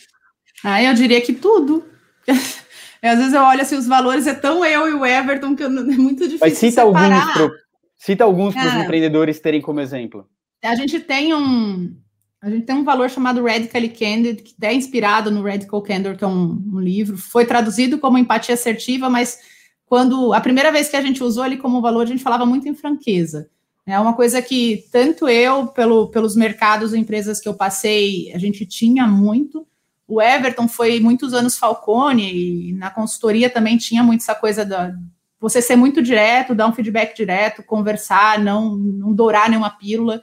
Ah, 0.63 0.82
eu 0.82 0.93
diria 0.93 1.21
que 1.21 1.34
tudo. 1.34 1.86
Às 3.01 3.19
vezes 3.19 3.34
eu 3.34 3.41
olho 3.41 3.61
assim, 3.61 3.75
os 3.75 3.88
valores 3.88 4.25
é 4.25 4.34
tão 4.34 4.65
eu 4.65 4.89
e 4.89 4.93
o 4.93 5.05
Everton 5.05 5.55
que 5.55 5.63
eu, 5.63 5.67
é 5.78 5.84
muito 5.97 6.23
difícil 6.23 6.39
Mas 6.41 6.57
cita 6.57 6.86
separar. 6.86 7.39
alguns 7.39 7.67
Cita 7.97 8.23
alguns 8.23 8.53
para 8.53 8.67
os 8.67 8.73
é. 8.75 8.84
empreendedores 8.84 9.39
terem 9.39 9.61
como 9.61 9.82
exemplo. 9.82 10.30
A 10.63 10.75
gente 10.75 10.99
tem 10.99 11.34
um 11.34 11.95
a 12.41 12.49
gente 12.49 12.65
tem 12.65 12.75
um 12.75 12.83
valor 12.83 13.09
chamado 13.09 13.43
Radically 13.43 13.89
Candid, 13.89 14.43
que 14.43 14.55
é 14.61 14.73
inspirado 14.73 15.31
no 15.31 15.41
Radical 15.41 15.81
Candor, 15.81 16.15
que 16.15 16.23
é 16.23 16.27
um, 16.27 16.61
um, 16.73 16.79
livro. 16.79 17.17
Foi 17.17 17.45
traduzido 17.45 17.97
como 17.97 18.17
empatia 18.17 18.53
assertiva, 18.53 19.09
mas 19.09 19.39
quando 19.85 20.33
a 20.33 20.39
primeira 20.39 20.71
vez 20.71 20.89
que 20.89 20.95
a 20.95 21.01
gente 21.01 21.23
usou 21.23 21.45
ele 21.45 21.57
como 21.57 21.81
valor, 21.81 22.03
a 22.03 22.05
gente 22.05 22.23
falava 22.23 22.45
muito 22.45 22.67
em 22.67 22.75
franqueza. 22.75 23.49
É 23.85 23.99
uma 23.99 24.13
coisa 24.13 24.41
que 24.41 24.85
tanto 24.91 25.27
eu, 25.27 25.67
pelo, 25.67 26.09
pelos 26.09 26.35
mercados 26.35 26.93
e 26.93 26.99
empresas 26.99 27.39
que 27.39 27.47
eu 27.47 27.53
passei, 27.53 28.31
a 28.33 28.38
gente 28.38 28.65
tinha 28.65 29.07
muito. 29.07 29.65
O 30.07 30.21
Everton 30.21 30.67
foi 30.67 30.99
muitos 30.99 31.33
anos 31.33 31.57
Falcone, 31.57 32.69
e 32.69 32.73
na 32.73 32.89
consultoria 32.89 33.49
também 33.49 33.77
tinha 33.77 34.03
muito 34.03 34.21
essa 34.21 34.35
coisa 34.35 34.63
da, 34.63 34.93
você 35.39 35.61
ser 35.61 35.75
muito 35.75 36.01
direto, 36.01 36.55
dar 36.55 36.67
um 36.67 36.73
feedback 36.73 37.15
direto, 37.15 37.63
conversar, 37.63 38.39
não, 38.39 38.75
não 38.75 39.13
dourar 39.13 39.49
nenhuma 39.49 39.69
pílula. 39.69 40.21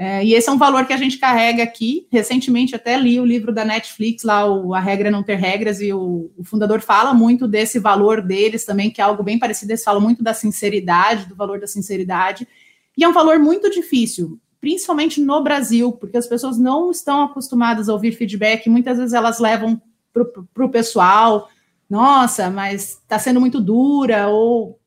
É, 0.00 0.24
e 0.24 0.32
esse 0.32 0.48
é 0.48 0.52
um 0.52 0.56
valor 0.56 0.86
que 0.86 0.92
a 0.92 0.96
gente 0.96 1.18
carrega 1.18 1.60
aqui. 1.60 2.06
Recentemente 2.08 2.72
até 2.76 2.96
li 2.96 3.18
o 3.18 3.24
livro 3.24 3.52
da 3.52 3.64
Netflix, 3.64 4.22
lá 4.22 4.46
o 4.46 4.72
A 4.72 4.78
Regra 4.78 5.10
Não 5.10 5.24
Ter 5.24 5.34
Regras, 5.34 5.80
e 5.80 5.92
o, 5.92 6.30
o, 6.38 6.44
fundador 6.44 6.80
fala 6.80 7.12
muito 7.12 7.48
desse 7.48 7.80
valor 7.80 8.22
deles 8.22 8.64
também, 8.64 8.92
que 8.92 9.00
é 9.00 9.04
algo 9.04 9.24
bem 9.24 9.40
parecido. 9.40 9.72
Eles 9.72 9.82
falam 9.82 10.00
muito 10.00 10.22
da 10.22 10.32
sinceridade, 10.32 11.26
do 11.26 11.34
valor 11.34 11.58
da 11.58 11.66
sinceridade. 11.66 12.46
E 12.96 13.02
é 13.02 13.08
um 13.08 13.12
valor 13.12 13.40
muito 13.40 13.68
difícil, 13.68 14.38
principalmente 14.60 15.20
no 15.20 15.42
Brasil, 15.42 15.90
porque 15.90 16.16
as 16.16 16.28
pessoas 16.28 16.58
não 16.58 16.92
estão 16.92 17.24
acostumadas 17.24 17.88
a 17.88 17.92
ouvir 17.92 18.12
feedback, 18.12 18.70
muitas 18.70 18.98
vezes 18.98 19.14
elas 19.14 19.40
levam 19.40 19.82
para 20.12 20.64
o 20.64 20.70
pessoal, 20.70 21.48
nossa, 21.90 22.48
mas 22.50 23.00
está 23.02 23.18
sendo 23.18 23.40
muito 23.40 23.60
dura, 23.60 24.28
ou. 24.28 24.78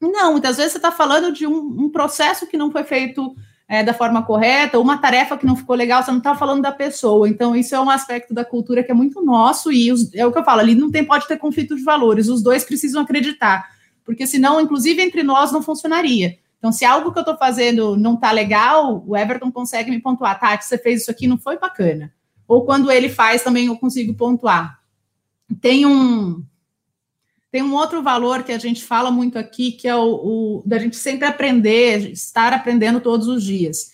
Não, 0.00 0.30
muitas 0.30 0.56
vezes 0.56 0.72
você 0.72 0.78
está 0.78 0.92
falando 0.92 1.32
de 1.32 1.44
um, 1.44 1.56
um, 1.56 1.90
processo 1.90 2.46
que 2.46 2.56
não 2.56 2.70
foi 2.70 2.84
feito 2.84 3.34
é, 3.68 3.82
da 3.82 3.92
forma 3.92 4.22
correta, 4.22 4.78
uma 4.78 4.96
tarefa 4.98 5.36
que 5.36 5.44
não 5.44 5.54
ficou 5.54 5.76
legal, 5.76 6.02
você 6.02 6.10
não 6.10 6.18
está 6.18 6.34
falando 6.34 6.62
da 6.62 6.72
pessoa. 6.72 7.28
Então, 7.28 7.54
isso 7.54 7.74
é 7.74 7.80
um 7.80 7.90
aspecto 7.90 8.32
da 8.32 8.44
cultura 8.44 8.82
que 8.82 8.90
é 8.90 8.94
muito 8.94 9.22
nosso, 9.22 9.70
e 9.70 9.92
os, 9.92 10.12
é 10.14 10.26
o 10.26 10.32
que 10.32 10.38
eu 10.38 10.44
falo, 10.44 10.60
ali 10.60 10.74
não 10.74 10.90
tem, 10.90 11.04
pode 11.04 11.28
ter 11.28 11.36
conflito 11.36 11.76
de 11.76 11.84
valores, 11.84 12.28
os 12.28 12.42
dois 12.42 12.64
precisam 12.64 13.02
acreditar, 13.02 13.68
porque 14.04 14.26
senão, 14.26 14.60
inclusive, 14.60 15.02
entre 15.02 15.22
nós 15.22 15.52
não 15.52 15.62
funcionaria. 15.62 16.38
Então, 16.58 16.72
se 16.72 16.84
algo 16.84 17.12
que 17.12 17.18
eu 17.18 17.22
estou 17.22 17.36
fazendo 17.36 17.96
não 17.96 18.14
está 18.14 18.32
legal, 18.32 19.04
o 19.06 19.16
Everton 19.16 19.52
consegue 19.52 19.90
me 19.90 20.00
pontuar, 20.00 20.40
Tati, 20.40 20.64
você 20.64 20.78
fez 20.78 21.02
isso 21.02 21.10
aqui, 21.10 21.28
não 21.28 21.38
foi 21.38 21.58
bacana. 21.58 22.12
Ou 22.48 22.64
quando 22.64 22.90
ele 22.90 23.08
faz, 23.08 23.44
também 23.44 23.66
eu 23.66 23.76
consigo 23.76 24.14
pontuar 24.14 24.78
tem 25.60 25.86
um 25.86 26.42
tem 27.50 27.62
um 27.62 27.74
outro 27.74 28.02
valor 28.02 28.42
que 28.42 28.52
a 28.52 28.58
gente 28.58 28.84
fala 28.84 29.10
muito 29.10 29.38
aqui, 29.38 29.72
que 29.72 29.88
é 29.88 29.96
o, 29.96 30.02
o, 30.02 30.62
da 30.66 30.78
gente 30.78 30.96
sempre 30.96 31.26
aprender, 31.26 32.10
estar 32.10 32.52
aprendendo 32.52 33.00
todos 33.00 33.26
os 33.26 33.42
dias. 33.42 33.92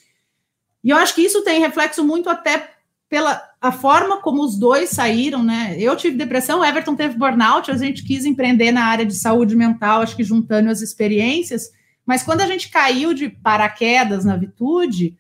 E 0.83 0.91
eu 0.91 0.97
acho 0.97 1.15
que 1.15 1.23
isso 1.23 1.43
tem 1.43 1.61
reflexo 1.61 2.05
muito 2.05 2.29
até 2.29 2.71
pela 3.09 3.41
a 3.61 3.73
forma 3.73 4.21
como 4.21 4.43
os 4.43 4.59
dois 4.59 4.91
saíram, 4.91 5.43
né? 5.43 5.77
Eu 5.79 5.97
tive 5.97 6.19
depressão, 6.19 6.61
o 6.61 6.65
Everton 6.65 6.95
teve 6.95 7.17
burnout, 7.17 7.71
a 7.71 7.77
gente 7.77 8.05
quis 8.05 8.27
empreender 8.27 8.73
na 8.73 8.85
área 8.85 9.07
de 9.07 9.15
saúde 9.15 9.57
mental, 9.57 10.03
acho 10.03 10.17
que 10.17 10.23
juntando 10.23 10.69
as 10.69 10.83
experiências, 10.83 11.71
mas 12.05 12.23
quando 12.23 12.43
a 12.43 12.47
gente 12.47 12.69
caiu 12.69 13.15
de 13.15 13.31
paraquedas 13.31 14.25
na 14.25 14.37
Vitude, 14.37 15.17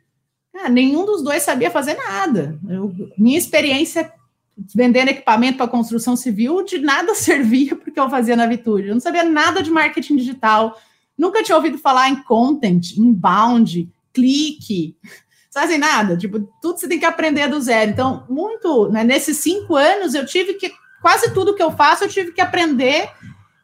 ah, 0.54 0.68
nenhum 0.68 1.06
dos 1.06 1.22
dois 1.22 1.42
sabia 1.42 1.70
fazer 1.70 1.94
nada. 1.94 2.58
Eu, 2.68 2.94
minha 3.16 3.38
experiência 3.38 4.12
vendendo 4.74 5.08
equipamento 5.08 5.58
para 5.58 5.68
construção 5.68 6.16
civil, 6.16 6.64
de 6.64 6.78
nada 6.78 7.14
servia 7.16 7.76
porque 7.76 7.98
eu 7.98 8.10
fazia 8.10 8.36
na 8.36 8.46
Vitude. 8.46 8.88
Eu 8.88 8.94
não 8.94 9.00
sabia 9.00 9.24
nada 9.24 9.62
de 9.62 9.70
marketing 9.70 10.16
digital, 10.16 10.78
nunca 11.16 11.42
tinha 11.42 11.56
ouvido 11.56 11.78
falar 11.78 12.08
em 12.08 12.22
content, 12.22 12.96
inbound, 12.96 13.88
clique. 14.12 14.96
fazem 15.52 15.78
nada, 15.78 16.16
tipo, 16.16 16.40
tudo 16.60 16.78
você 16.78 16.88
tem 16.88 16.98
que 16.98 17.04
aprender 17.04 17.48
do 17.48 17.60
zero. 17.60 17.90
Então, 17.90 18.24
muito, 18.28 18.88
né, 18.90 19.04
nesses 19.04 19.36
cinco 19.38 19.76
anos, 19.76 20.14
eu 20.14 20.26
tive 20.26 20.54
que, 20.54 20.72
quase 21.00 21.32
tudo 21.32 21.54
que 21.54 21.62
eu 21.62 21.70
faço, 21.70 22.04
eu 22.04 22.08
tive 22.08 22.32
que 22.32 22.40
aprender. 22.40 23.08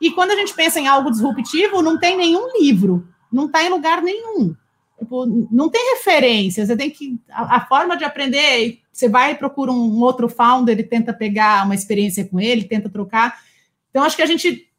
E 0.00 0.10
quando 0.10 0.30
a 0.30 0.36
gente 0.36 0.54
pensa 0.54 0.78
em 0.80 0.86
algo 0.86 1.10
disruptivo, 1.10 1.82
não 1.82 1.98
tem 1.98 2.16
nenhum 2.16 2.58
livro, 2.58 3.06
não 3.30 3.46
está 3.46 3.62
em 3.62 3.68
lugar 3.68 4.02
nenhum. 4.02 4.54
Tipo, 5.00 5.26
não 5.50 5.70
tem 5.70 5.96
referência, 5.96 6.64
você 6.64 6.76
tem 6.76 6.90
que. 6.90 7.18
A, 7.30 7.56
a, 7.56 7.66
forma 7.66 7.96
de 7.96 8.04
aprender, 8.04 8.78
você 9.00 9.08
vai 9.08 9.32
e 9.32 9.34
procura 9.34 9.72
um 9.72 10.00
outro 10.00 10.28
founder 10.28 10.78
e 10.78 10.84
tenta 10.84 11.12
pegar 11.12 11.64
uma 11.64 11.74
experiência 11.74 12.24
com 12.24 12.38
ele, 12.38 12.64
tenta 12.64 12.88
trocar. 12.88 13.40
Então, 13.90 14.04
acho 14.04 14.14
que 14.14 14.22
a 14.22 14.26
gente 14.26 14.70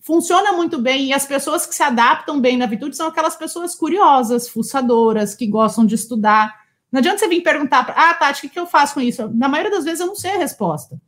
funciona 0.00 0.52
muito 0.52 0.78
bem 0.78 1.06
e 1.06 1.12
as 1.12 1.26
pessoas 1.26 1.66
que 1.66 1.74
se 1.74 1.82
adaptam 1.82 2.40
bem 2.40 2.56
na 2.56 2.66
virtude 2.66 2.96
são 2.96 3.08
aquelas 3.08 3.36
pessoas 3.36 3.74
curiosas, 3.74 4.48
fuçadoras, 4.48 5.34
que 5.34 5.46
gostam 5.46 5.84
de 5.84 5.94
estudar. 5.94 6.54
Não 6.90 6.98
adianta 6.98 7.18
você 7.18 7.28
vir 7.28 7.42
perguntar, 7.42 7.92
ah, 7.96 8.14
Tati, 8.14 8.46
o 8.46 8.50
que, 8.50 8.58
eu 8.58 8.66
faço 8.66 8.94
com 8.94 9.00
isso? 9.00 9.28
Na 9.34 9.48
maioria 9.48 9.70
das 9.70 9.84
vezes 9.84 10.00
eu 10.00 10.06
não 10.06 10.16
sei 10.16 10.32
a 10.32 10.38
resposta. 10.38 11.00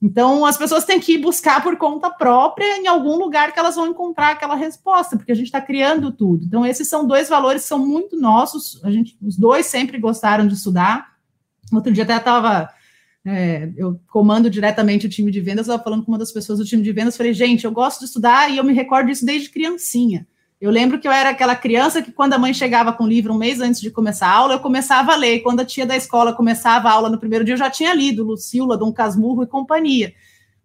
Então, 0.00 0.46
as 0.46 0.56
pessoas 0.56 0.84
têm 0.84 1.00
que 1.00 1.14
ir 1.14 1.18
buscar 1.18 1.60
por 1.60 1.76
conta 1.76 2.08
própria 2.08 2.78
em 2.78 2.86
algum 2.86 3.16
lugar 3.16 3.52
que 3.52 3.58
elas 3.58 3.74
vão 3.74 3.88
encontrar 3.88 4.30
aquela 4.30 4.54
resposta, 4.54 5.16
porque 5.16 5.32
a 5.32 5.34
gente 5.34 5.46
está 5.46 5.60
criando 5.60 6.12
tudo. 6.12 6.44
Então, 6.44 6.64
esses 6.64 6.88
são 6.88 7.04
dois 7.04 7.28
valores 7.28 7.62
que 7.62 7.68
são 7.68 7.80
muito 7.80 8.16
nossos. 8.16 8.80
A 8.84 8.90
gente, 8.90 9.18
os 9.20 9.36
dois 9.36 9.66
sempre 9.66 9.98
gostaram 9.98 10.46
de 10.46 10.54
estudar. 10.54 11.17
Outro 11.72 11.92
dia 11.92 12.04
até 12.04 12.16
estava 12.16 12.70
é, 13.24 13.70
eu 13.76 14.00
comando 14.08 14.48
diretamente 14.48 15.06
o 15.06 15.08
time 15.08 15.30
de 15.30 15.40
vendas, 15.40 15.66
estava 15.66 15.82
falando 15.82 16.04
com 16.04 16.12
uma 16.12 16.18
das 16.18 16.32
pessoas 16.32 16.58
do 16.58 16.64
time 16.64 16.82
de 16.82 16.92
vendas, 16.92 17.16
falei, 17.16 17.34
gente, 17.34 17.64
eu 17.64 17.72
gosto 17.72 18.00
de 18.00 18.06
estudar 18.06 18.50
e 18.50 18.56
eu 18.56 18.64
me 18.64 18.72
recordo 18.72 19.08
disso 19.08 19.26
desde 19.26 19.50
criancinha. 19.50 20.26
Eu 20.60 20.70
lembro 20.72 20.98
que 20.98 21.06
eu 21.06 21.12
era 21.12 21.30
aquela 21.30 21.54
criança 21.54 22.02
que, 22.02 22.10
quando 22.10 22.32
a 22.32 22.38
mãe 22.38 22.52
chegava 22.52 22.92
com 22.92 23.04
o 23.04 23.08
livro 23.08 23.32
um 23.32 23.38
mês 23.38 23.60
antes 23.60 23.80
de 23.80 23.92
começar 23.92 24.26
a 24.26 24.32
aula, 24.32 24.54
eu 24.54 24.60
começava 24.60 25.12
a 25.12 25.16
ler. 25.16 25.40
Quando 25.40 25.60
a 25.60 25.64
tia 25.64 25.86
da 25.86 25.96
escola 25.96 26.32
começava 26.32 26.88
a 26.88 26.92
aula 26.92 27.08
no 27.08 27.18
primeiro 27.18 27.44
dia, 27.44 27.54
eu 27.54 27.58
já 27.58 27.70
tinha 27.70 27.94
lido 27.94 28.24
Lucila, 28.24 28.76
Dom 28.76 28.92
Casmurro 28.92 29.44
e 29.44 29.46
companhia. 29.46 30.12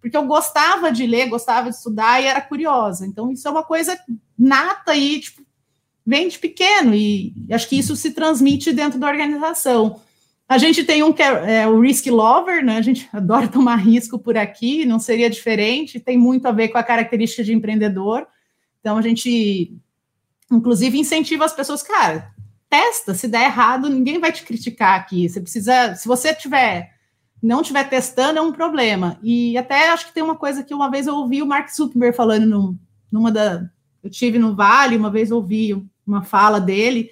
Porque 0.02 0.18
eu 0.18 0.26
gostava 0.26 0.92
de 0.92 1.06
ler, 1.06 1.30
gostava 1.30 1.70
de 1.70 1.76
estudar 1.76 2.22
e 2.22 2.26
era 2.26 2.42
curiosa. 2.42 3.06
Então, 3.06 3.32
isso 3.32 3.48
é 3.48 3.52
uma 3.52 3.64
coisa 3.64 3.96
nata 4.38 4.96
e, 4.96 5.20
tipo, 5.20 5.44
vem 6.04 6.28
de 6.28 6.40
pequeno. 6.40 6.96
E 6.96 7.32
acho 7.52 7.70
que 7.70 7.78
isso 7.78 7.96
se 7.96 8.12
transmite 8.12 8.74
dentro 8.74 9.00
da 9.00 9.08
organização. 9.08 10.02
A 10.54 10.60
gente 10.60 10.84
tem 10.84 11.02
um 11.02 11.12
que 11.12 11.24
é, 11.24 11.62
é, 11.62 11.68
o 11.68 11.80
Risk 11.80 12.06
Lover, 12.06 12.64
né? 12.64 12.78
A 12.78 12.82
gente 12.82 13.10
adora 13.12 13.48
tomar 13.48 13.78
risco 13.78 14.20
por 14.20 14.38
aqui, 14.38 14.86
não 14.86 15.00
seria 15.00 15.28
diferente, 15.28 16.00
tem 16.00 16.16
muito 16.16 16.48
a 16.48 16.52
ver 16.52 16.68
com 16.68 16.78
a 16.78 16.84
característica 16.84 17.44
de 17.44 17.52
empreendedor. 17.52 18.28
Então 18.80 18.96
a 18.96 19.02
gente, 19.02 19.76
inclusive, 20.52 21.00
incentiva 21.00 21.44
as 21.44 21.54
pessoas, 21.54 21.82
cara, 21.82 22.32
testa, 22.70 23.16
se 23.16 23.28
der 23.28 23.46
errado, 23.46 23.90
ninguém 23.90 24.20
vai 24.20 24.32
te 24.32 24.44
criticar 24.44 25.00
aqui. 25.00 25.28
Você 25.28 25.42
precisa, 25.42 25.96
se 25.96 26.08
você 26.08 26.36
tiver 26.36 26.94
não 27.42 27.62
estiver 27.62 27.90
testando, 27.90 28.38
é 28.38 28.42
um 28.42 28.54
problema. 28.54 29.18
E 29.24 29.58
até 29.58 29.90
acho 29.90 30.06
que 30.06 30.14
tem 30.14 30.22
uma 30.22 30.36
coisa 30.36 30.64
que 30.64 30.74
uma 30.74 30.92
vez 30.92 31.08
eu 31.08 31.16
ouvi 31.16 31.42
o 31.42 31.48
Mark 31.48 31.68
Zuckerberg 31.70 32.16
falando 32.16 32.46
no, 32.46 32.80
numa 33.12 33.32
da. 33.32 33.68
Eu 34.04 34.10
tive 34.12 34.38
no 34.38 34.56
Vale, 34.56 34.98
uma 34.98 35.10
vez 35.10 35.32
ouvi 35.32 35.84
uma 36.06 36.22
fala 36.22 36.62
dele, 36.62 37.10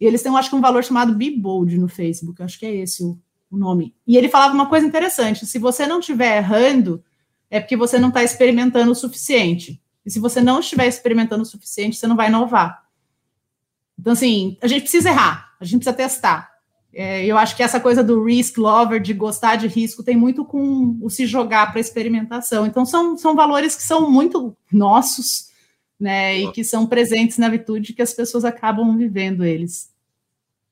e 0.00 0.06
eles 0.06 0.22
têm, 0.22 0.34
acho 0.34 0.48
que, 0.48 0.56
um 0.56 0.60
valor 0.60 0.82
chamado 0.82 1.14
Be 1.14 1.30
Bold 1.30 1.76
no 1.76 1.88
Facebook, 1.88 2.42
acho 2.42 2.58
que 2.58 2.66
é 2.66 2.74
esse 2.74 3.02
o, 3.04 3.18
o 3.50 3.56
nome. 3.56 3.94
E 4.06 4.16
ele 4.16 4.28
falava 4.28 4.54
uma 4.54 4.68
coisa 4.68 4.86
interessante: 4.86 5.46
se 5.46 5.58
você 5.58 5.86
não 5.86 6.00
estiver 6.00 6.38
errando, 6.38 7.04
é 7.50 7.60
porque 7.60 7.76
você 7.76 7.98
não 7.98 8.08
está 8.08 8.22
experimentando 8.22 8.92
o 8.92 8.94
suficiente. 8.94 9.82
E 10.04 10.10
se 10.10 10.18
você 10.18 10.40
não 10.40 10.60
estiver 10.60 10.86
experimentando 10.86 11.42
o 11.42 11.46
suficiente, 11.46 11.96
você 11.96 12.06
não 12.06 12.16
vai 12.16 12.28
inovar. 12.28 12.84
Então, 13.98 14.14
assim, 14.14 14.56
a 14.62 14.66
gente 14.66 14.82
precisa 14.82 15.10
errar, 15.10 15.54
a 15.60 15.64
gente 15.64 15.84
precisa 15.84 15.96
testar. 15.96 16.50
É, 16.92 17.24
eu 17.24 17.36
acho 17.36 17.54
que 17.54 17.62
essa 17.62 17.78
coisa 17.78 18.02
do 18.02 18.24
risk 18.24 18.56
lover, 18.56 19.00
de 19.00 19.12
gostar 19.12 19.56
de 19.56 19.66
risco, 19.66 20.02
tem 20.02 20.16
muito 20.16 20.44
com 20.44 20.98
o 21.02 21.10
se 21.10 21.26
jogar 21.26 21.70
para 21.70 21.80
experimentação. 21.80 22.66
Então, 22.66 22.86
são, 22.86 23.16
são 23.16 23.36
valores 23.36 23.76
que 23.76 23.82
são 23.82 24.10
muito 24.10 24.56
nossos, 24.72 25.49
né, 26.00 26.38
e 26.38 26.50
que 26.52 26.64
são 26.64 26.86
presentes 26.86 27.36
na 27.36 27.48
virtude 27.48 27.92
que 27.92 28.00
as 28.00 28.14
pessoas 28.14 28.44
acabam 28.44 28.96
vivendo 28.96 29.44
eles. 29.44 29.92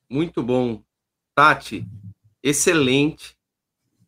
Muito 0.09 0.43
bom. 0.43 0.81
Tati, 1.35 1.87
excelente. 2.43 3.37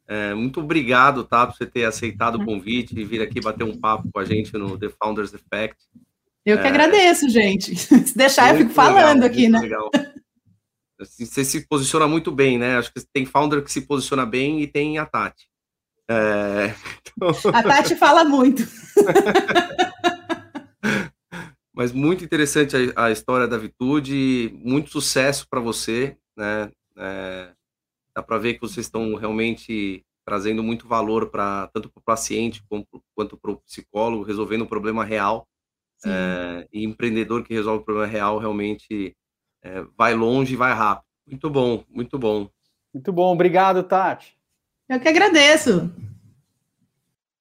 É, 0.09 0.35
muito 0.35 0.61
obrigado, 0.61 1.23
tá, 1.23 1.47
por 1.47 1.57
você 1.57 1.66
ter 1.66 1.85
aceitado 1.85 2.37
o 2.37 2.45
convite 2.45 2.99
e 2.99 3.05
vir 3.05 3.23
aqui 3.23 3.41
bater 3.41 3.62
um 3.62 3.79
papo 3.79 4.11
com 4.12 4.18
a 4.18 4.25
gente 4.25 4.53
no 4.55 4.77
The 4.77 4.89
Founders 5.01 5.33
Effect. 5.33 5.77
Eu 6.45 6.59
que 6.59 6.64
é, 6.64 6.68
agradeço, 6.68 7.29
gente. 7.29 7.77
Se 7.77 8.16
deixar, 8.16 8.53
eu 8.53 8.59
fico 8.59 8.73
falando 8.73 9.23
legal, 9.23 9.29
aqui, 9.29 9.49
né? 9.49 9.61
Legal. 9.61 9.91
Assim, 11.01 11.25
você 11.25 11.45
se 11.45 11.66
posiciona 11.66 12.09
muito 12.09 12.31
bem, 12.33 12.59
né? 12.59 12.77
Acho 12.77 12.93
que 12.93 13.01
tem 13.12 13.25
founder 13.25 13.62
que 13.62 13.73
se 13.73 13.83
posiciona 13.83 14.27
bem 14.27 14.61
e 14.61 14.66
tem 14.66 14.99
a 14.99 15.07
Tati. 15.07 15.49
É... 16.09 16.75
Então... 17.12 17.31
A 17.53 17.62
Tati 17.62 17.97
fala 17.97 18.25
muito. 18.25 18.62
Mas 21.73 21.93
muito 21.93 22.25
interessante 22.25 22.77
a, 22.97 23.07
a 23.07 23.11
história 23.11 23.47
da 23.47 23.57
Vitude, 23.57 24.53
muito 24.62 24.91
sucesso 24.91 25.47
para 25.49 25.61
você, 25.61 26.16
né? 26.37 26.71
É, 26.97 27.53
dá 28.14 28.23
para 28.23 28.39
ver 28.39 28.55
que 28.55 28.61
vocês 28.61 28.87
estão 28.87 29.14
realmente 29.14 30.05
trazendo 30.25 30.62
muito 30.62 30.87
valor 30.87 31.31
para 31.31 31.68
tanto 31.68 31.89
para 31.89 32.01
o 32.01 32.05
paciente 32.05 32.62
como, 32.68 32.87
quanto 33.14 33.37
para 33.37 33.51
o 33.53 33.57
psicólogo, 33.57 34.23
resolvendo 34.23 34.62
um 34.62 34.66
problema 34.66 35.05
real. 35.05 35.47
É, 36.05 36.66
e 36.73 36.85
empreendedor 36.85 37.45
que 37.45 37.53
resolve 37.53 37.83
o 37.83 37.85
problema 37.85 38.07
real 38.07 38.39
realmente 38.39 39.14
é, 39.62 39.85
vai 39.97 40.14
longe 40.14 40.55
e 40.55 40.57
vai 40.57 40.73
rápido. 40.73 41.05
Muito 41.27 41.51
bom, 41.51 41.85
muito 41.89 42.18
bom. 42.18 42.51
Muito 42.93 43.12
bom, 43.12 43.33
obrigado, 43.33 43.83
Tati. 43.83 44.37
Eu 44.89 44.99
que 44.99 45.09
agradeço. 45.09 45.93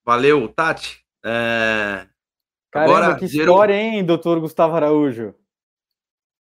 Valeu, 0.04 0.48
Tati. 0.48 1.04
É, 1.24 2.06
Caramba, 2.70 2.98
Agora, 2.98 3.18
que 3.18 3.24
história, 3.24 3.74
hein, 3.74 4.04
doutor 4.04 4.38
Gustavo 4.40 4.76
Araújo? 4.76 5.34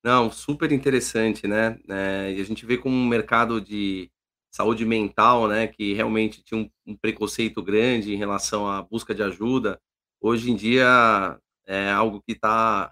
Não, 0.05 0.31
super 0.31 0.71
interessante, 0.73 1.47
né? 1.47 1.79
É, 1.89 2.35
e 2.37 2.41
a 2.41 2.45
gente 2.45 2.65
vê 2.65 2.77
como 2.77 2.95
um 2.95 3.07
mercado 3.07 3.61
de 3.61 4.11
saúde 4.51 4.85
mental, 4.85 5.47
né, 5.47 5.67
que 5.67 5.93
realmente 5.93 6.43
tinha 6.43 6.61
um, 6.61 6.71
um, 6.87 6.97
preconceito 6.97 7.63
grande 7.63 8.15
em 8.15 8.17
relação 8.17 8.67
à 8.67 8.83
busca 8.83 9.15
de 9.15 9.23
ajuda, 9.23 9.79
hoje 10.21 10.51
em 10.51 10.57
dia 10.57 11.39
é 11.67 11.91
algo 11.91 12.23
que 12.23 12.33
está 12.33 12.91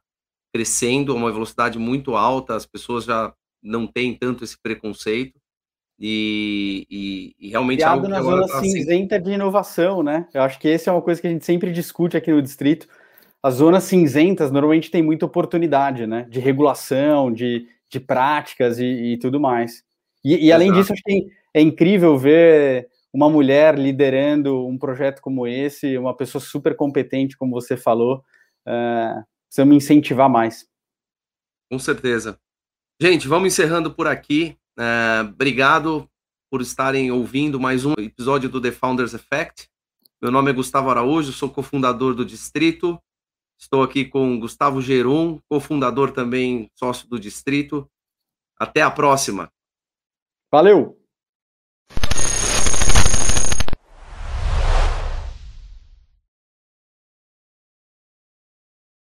crescendo 0.53 1.13
a 1.13 1.15
uma 1.17 1.33
velocidade 1.33 1.79
muito 1.79 2.15
alta, 2.15 2.55
as 2.55 2.67
pessoas 2.67 3.05
já 3.05 3.33
não 3.63 3.87
têm 3.87 4.15
tanto 4.15 4.45
esse 4.45 4.57
preconceito, 4.61 5.41
e, 5.99 6.87
e, 6.91 7.35
e 7.39 7.49
realmente 7.49 7.79
Criado 7.79 7.93
é 7.93 7.95
algo 7.95 8.09
na 8.09 8.23
zona 8.23 8.47
tá 8.47 8.61
cinzenta 8.61 9.17
assim... 9.17 9.25
de 9.25 9.31
inovação, 9.33 10.03
né? 10.03 10.29
Eu 10.35 10.43
acho 10.43 10.59
que 10.59 10.69
essa 10.69 10.91
é 10.91 10.93
uma 10.93 11.01
coisa 11.01 11.21
que 11.21 11.27
a 11.27 11.31
gente 11.31 11.45
sempre 11.45 11.73
discute 11.73 12.19
aqui 12.19 12.31
no 12.31 12.43
distrito, 12.43 12.87
as 13.43 13.55
zonas 13.55 13.85
cinzentas 13.85 14.51
normalmente 14.51 14.91
têm 14.91 15.03
muita 15.03 15.27
oportunidade, 15.27 16.07
né? 16.07 16.27
De 16.29 16.41
regulação, 16.41 17.33
de, 17.33 17.67
de 17.89 18.01
práticas 18.01 18.79
e, 18.79 18.85
e 18.85 19.19
tudo 19.19 19.39
mais. 19.39 19.85
E, 20.25 20.47
e 20.47 20.53
além 20.53 20.73
disso, 20.73 20.93
acho 20.93 21.03
que 21.03 21.29
é 21.55 21.61
incrível 21.61 22.19
ver 22.19 22.89
uma 23.13 23.31
mulher 23.31 23.79
liderando 23.79 24.67
um 24.67 24.77
projeto 24.77 25.23
como 25.23 25.47
esse, 25.47 25.97
uma 25.97 26.15
pessoa 26.15 26.43
super 26.43 26.75
competente, 26.75 27.37
como 27.37 27.53
você 27.53 27.77
falou. 27.77 28.23
Uh, 28.67 29.25
precisamos 29.47 29.77
incentivar 29.77 30.29
mais. 30.29 30.67
Com 31.71 31.79
certeza. 31.79 32.39
Gente, 33.01 33.29
vamos 33.29 33.49
encerrando 33.49 33.93
por 33.93 34.07
aqui. 34.07 34.57
Uh, 34.79 35.29
obrigado 35.29 36.09
por 36.51 36.61
estarem 36.61 37.11
ouvindo 37.11 37.59
mais 37.59 37.85
um 37.85 37.93
episódio 37.99 38.49
do 38.49 38.61
The 38.61 38.73
Founders 38.73 39.15
Effect. 39.15 39.69
Meu 40.21 40.31
nome 40.31 40.51
é 40.51 40.55
Gustavo 40.55 40.91
Araújo, 40.91 41.33
sou 41.33 41.49
cofundador 41.49 42.15
do 42.15 42.25
Distrito 42.25 43.01
Estou 43.59 43.83
aqui 43.83 44.05
com 44.05 44.39
Gustavo 44.39 44.81
Gerum, 44.81 45.41
cofundador 45.49 46.13
também, 46.13 46.71
sócio 46.75 47.09
do 47.09 47.19
Distrito. 47.19 47.91
Até 48.59 48.83
a 48.83 48.91
próxima. 48.91 49.51
Valeu! 50.51 51.06